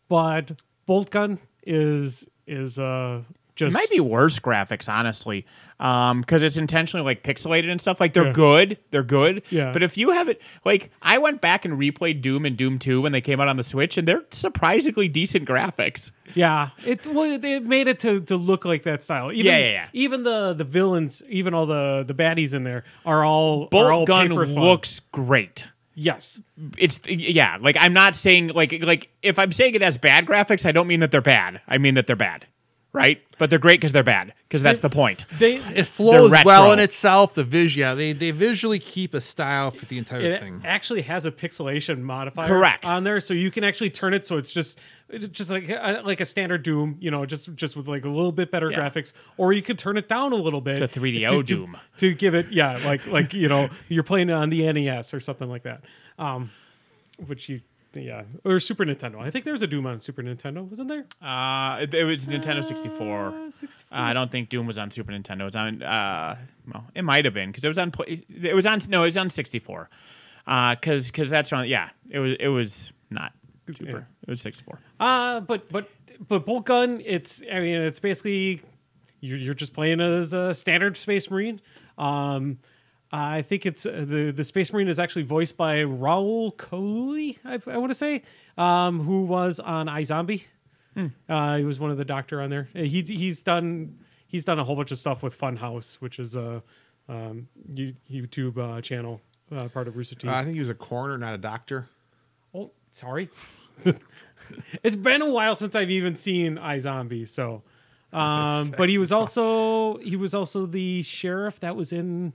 [0.10, 3.24] But Boltgun is is uh
[3.56, 5.46] just It might be worse graphics, honestly,
[5.80, 8.00] um, because it's intentionally like pixelated and stuff.
[8.02, 8.32] Like they're Yeah.
[8.34, 9.44] good, they're good.
[9.50, 9.72] Yeah.
[9.72, 13.02] But if you have it, like I went back and replayed Doom and Doom Two
[13.02, 16.12] when they came out on the Switch, and they're surprisingly decent graphics.
[16.34, 19.32] Yeah, it well, it, it made it to, to look like that style.
[19.32, 19.88] Even, Yeah, yeah, yeah.
[19.94, 24.06] Even the the villains, even all the the baddies in there are all are all
[24.06, 25.66] Gun looks great.
[25.94, 26.42] yes.
[26.78, 30.66] It's yeah, like I'm not saying like like if I'm saying it has bad graphics,
[30.66, 31.62] I don't mean that they're bad.
[31.70, 32.46] I mean that they're bad,
[32.96, 33.22] right?
[33.38, 35.26] But they're great because they're bad because that's the point.
[35.40, 37.36] They It flows well in itself.
[37.36, 40.62] The vis, yeah, they they visually keep a style for the entire it thing.
[40.64, 42.86] actually has a pixelation modifier Correct.
[42.86, 44.80] on there, so you can actually turn it so it's just
[45.32, 48.32] just like a, like a standard Doom, you know, just just with like a little
[48.32, 48.80] bit better Yeah.
[48.80, 51.78] graphics, or you could turn it down a little bit To 3DO to- to- Doom.
[51.98, 55.20] to give it yeah, like like you know you're playing it on the NES or
[55.20, 55.84] something like that,
[56.18, 56.50] um,
[57.26, 57.62] which you.
[58.02, 59.20] Yeah, or Super Nintendo.
[59.20, 61.06] I think there was a Doom on Super Nintendo, wasn't there?
[61.22, 63.28] Uh, it, it was Nintendo 64.
[63.28, 63.98] Uh, 64.
[63.98, 65.42] Uh, I don't think Doom was on Super Nintendo.
[65.42, 65.84] It was on.
[65.84, 66.38] Uh,
[66.72, 67.92] well, it might have been because it was on.
[68.08, 68.80] It was on.
[68.90, 69.90] No, it was on 64.
[70.48, 71.68] Uh, because because that's on.
[71.68, 72.36] Yeah, it was.
[72.40, 73.34] It was not
[73.74, 74.08] Super.
[74.28, 74.80] It was 64.
[75.00, 75.90] Uh, but but
[76.28, 78.62] but Boltgun, it's I mean it's basically
[79.22, 81.62] you're, you're just playing as a standard Space Marine.
[81.98, 82.60] Um,
[83.16, 87.38] I think it's uh, the the Space Marine is actually voiced by Rahul Kohli.
[87.46, 88.24] I, I want to say,
[88.58, 90.44] um, who was on iZombie.
[91.28, 92.70] Uh, he was one of the doctor on there.
[92.74, 96.62] He he's done he's done a whole bunch of stuff with Funhaus, which is a
[97.08, 99.22] um, YouTube uh, channel,
[99.54, 100.32] uh, part of Rooster Teeth.
[100.32, 101.88] I think he was a coroner, not a doctor.
[102.54, 103.30] Oh, sorry.
[104.84, 107.64] it's been a while since I've even seen iZombie, so
[108.14, 112.34] um but he was also he was also the sheriff that was in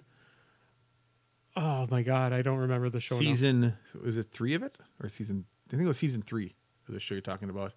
[1.60, 3.20] Oh my god, I don't remember the show now.
[3.20, 5.44] Season was it three of it or season?
[5.68, 6.54] I think it was season three
[6.88, 7.74] of the show you're talking about.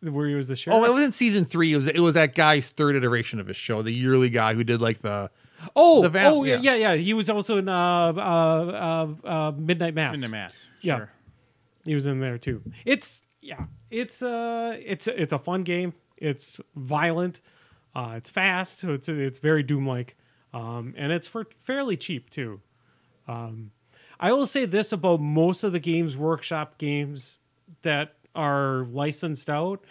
[0.00, 0.80] Where he was the sheriff.
[0.80, 1.74] Oh, it wasn't season three.
[1.74, 4.64] It was it was that guy's third iteration of his show, the yearly guy who
[4.64, 5.30] did like the
[5.74, 6.56] oh, the vamp- oh yeah.
[6.56, 6.74] yeah.
[6.74, 6.96] yeah, yeah.
[6.96, 10.12] He was also in uh, uh, uh, uh, Midnight Mass.
[10.12, 10.68] Midnight the mass.
[10.80, 10.96] Yeah.
[10.96, 11.10] Sure.
[11.84, 12.62] He was in there too.
[12.86, 15.92] It's yeah, it's uh it's it's a fun game.
[16.16, 17.40] It's violent.
[17.94, 20.16] Uh it's fast, so it's it's very Doom like.
[20.54, 22.60] Um and it's for fairly cheap too.
[23.26, 23.72] Um
[24.18, 27.38] I will say this about most of the Games Workshop games
[27.82, 29.84] that are licensed out.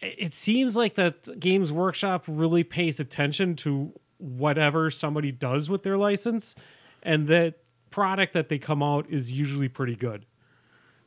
[0.00, 5.96] It seems like that Games Workshop really pays attention to whatever somebody does with their
[5.96, 6.54] license,
[7.02, 7.54] and that
[7.90, 10.26] product that they come out is usually pretty good.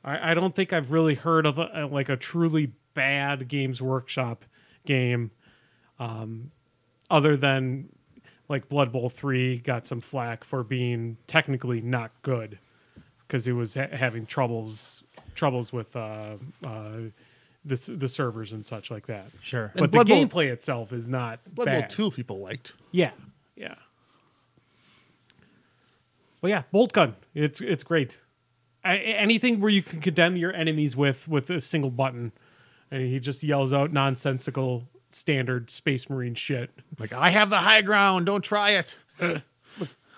[0.03, 4.43] I, I don't think I've really heard of a, like a truly bad Games Workshop
[4.85, 5.31] game,
[5.99, 6.51] um,
[7.09, 7.89] other than
[8.49, 12.59] like Blood Bowl three got some flack for being technically not good
[13.27, 15.03] because it was ha- having troubles
[15.35, 16.35] troubles with uh,
[16.65, 16.91] uh,
[17.63, 19.27] the the servers and such like that.
[19.41, 19.71] Sure.
[19.75, 21.81] But Blood the Bowl- gameplay itself is not Blood bad.
[21.81, 22.15] Bowl two.
[22.15, 22.73] People liked.
[22.91, 23.11] Yeah,
[23.55, 23.75] yeah.
[26.41, 27.15] Well, yeah, bolt gun.
[27.33, 28.17] It's it's great.
[28.83, 32.31] I, anything where you can condemn your enemies with with a single button,
[32.89, 36.69] and he just yells out nonsensical standard space marine shit.
[36.99, 38.25] Like I have the high ground.
[38.25, 38.95] Don't try it.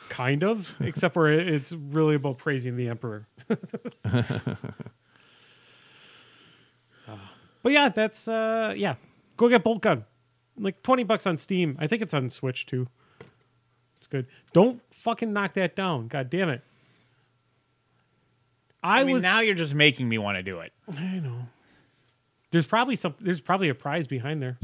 [0.10, 3.28] Kind of, except for it's really about praising the emperor.
[4.04, 4.24] Uh,
[7.64, 8.96] but yeah, that's uh yeah.
[9.38, 10.04] Go get bolt gun.
[10.58, 11.78] Like twenty bucks on Steam.
[11.80, 12.88] I think it's on Switch too.
[14.00, 14.28] It's good.
[14.52, 16.08] Don't fucking knock that down.
[16.10, 16.62] God damn it.
[18.84, 20.74] I, I mean, was now you're just making me want to do it.
[20.98, 21.48] I know.
[22.52, 23.16] There's probably some.
[23.20, 24.58] There's probably a prize behind there.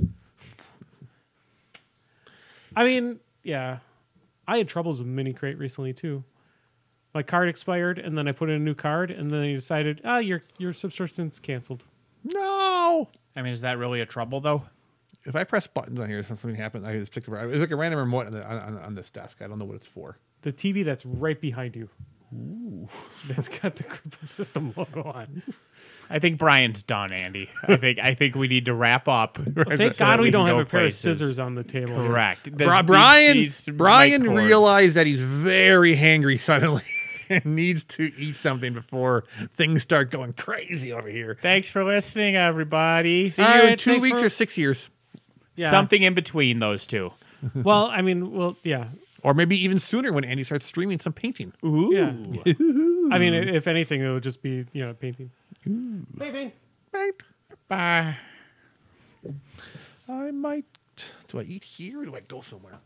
[2.78, 3.80] I mean, yeah,
[4.48, 6.24] I had troubles with mini crate recently too.
[7.12, 10.00] My card expired, and then I put in a new card, and then they decided,
[10.06, 11.86] ah, your your subscription's canceled.
[12.24, 13.10] No.
[13.36, 14.62] I mean, is that really a trouble though?
[15.26, 16.86] If I press buttons on here, something happened.
[16.86, 17.36] I just picked up.
[17.46, 19.42] It's like a random remote on, the, on, on this desk.
[19.42, 20.20] I don't know what it's for.
[20.44, 21.90] The TV that's right behind you.
[22.32, 22.88] Ooh.
[23.28, 25.42] That's got the Crippled System logo on.
[26.10, 27.50] I think Brian's done, Andy.
[27.68, 29.38] I think I think we need to wrap up.
[29.38, 31.06] Thank so God we can don't have a pair places.
[31.06, 31.96] of scissors on the table.
[31.96, 32.52] Correct.
[32.56, 36.84] Bri- Brian these- these Brian realized that he's very hangry suddenly
[37.30, 39.26] and needs to eat something before
[39.56, 41.38] things start going crazy over here.
[41.42, 43.30] Thanks for listening, everybody.
[43.30, 44.90] See All you in two weeks for- or six years,
[45.56, 45.70] Yeah.
[45.72, 47.12] Something in between those two.
[47.54, 48.86] Well, I mean, well, yeah,
[49.22, 51.54] or maybe even sooner when Andy starts streaming some painting.
[51.64, 51.92] Ooh.
[51.94, 52.14] Yeah.
[53.12, 55.30] I mean, if anything, it would just be you know painting.
[55.68, 56.20] Mm.
[56.20, 56.52] Painting.
[56.94, 57.24] Right?
[57.68, 58.18] Bye.
[60.08, 60.66] I might.
[61.28, 62.80] Do I eat here or do I go somewhere?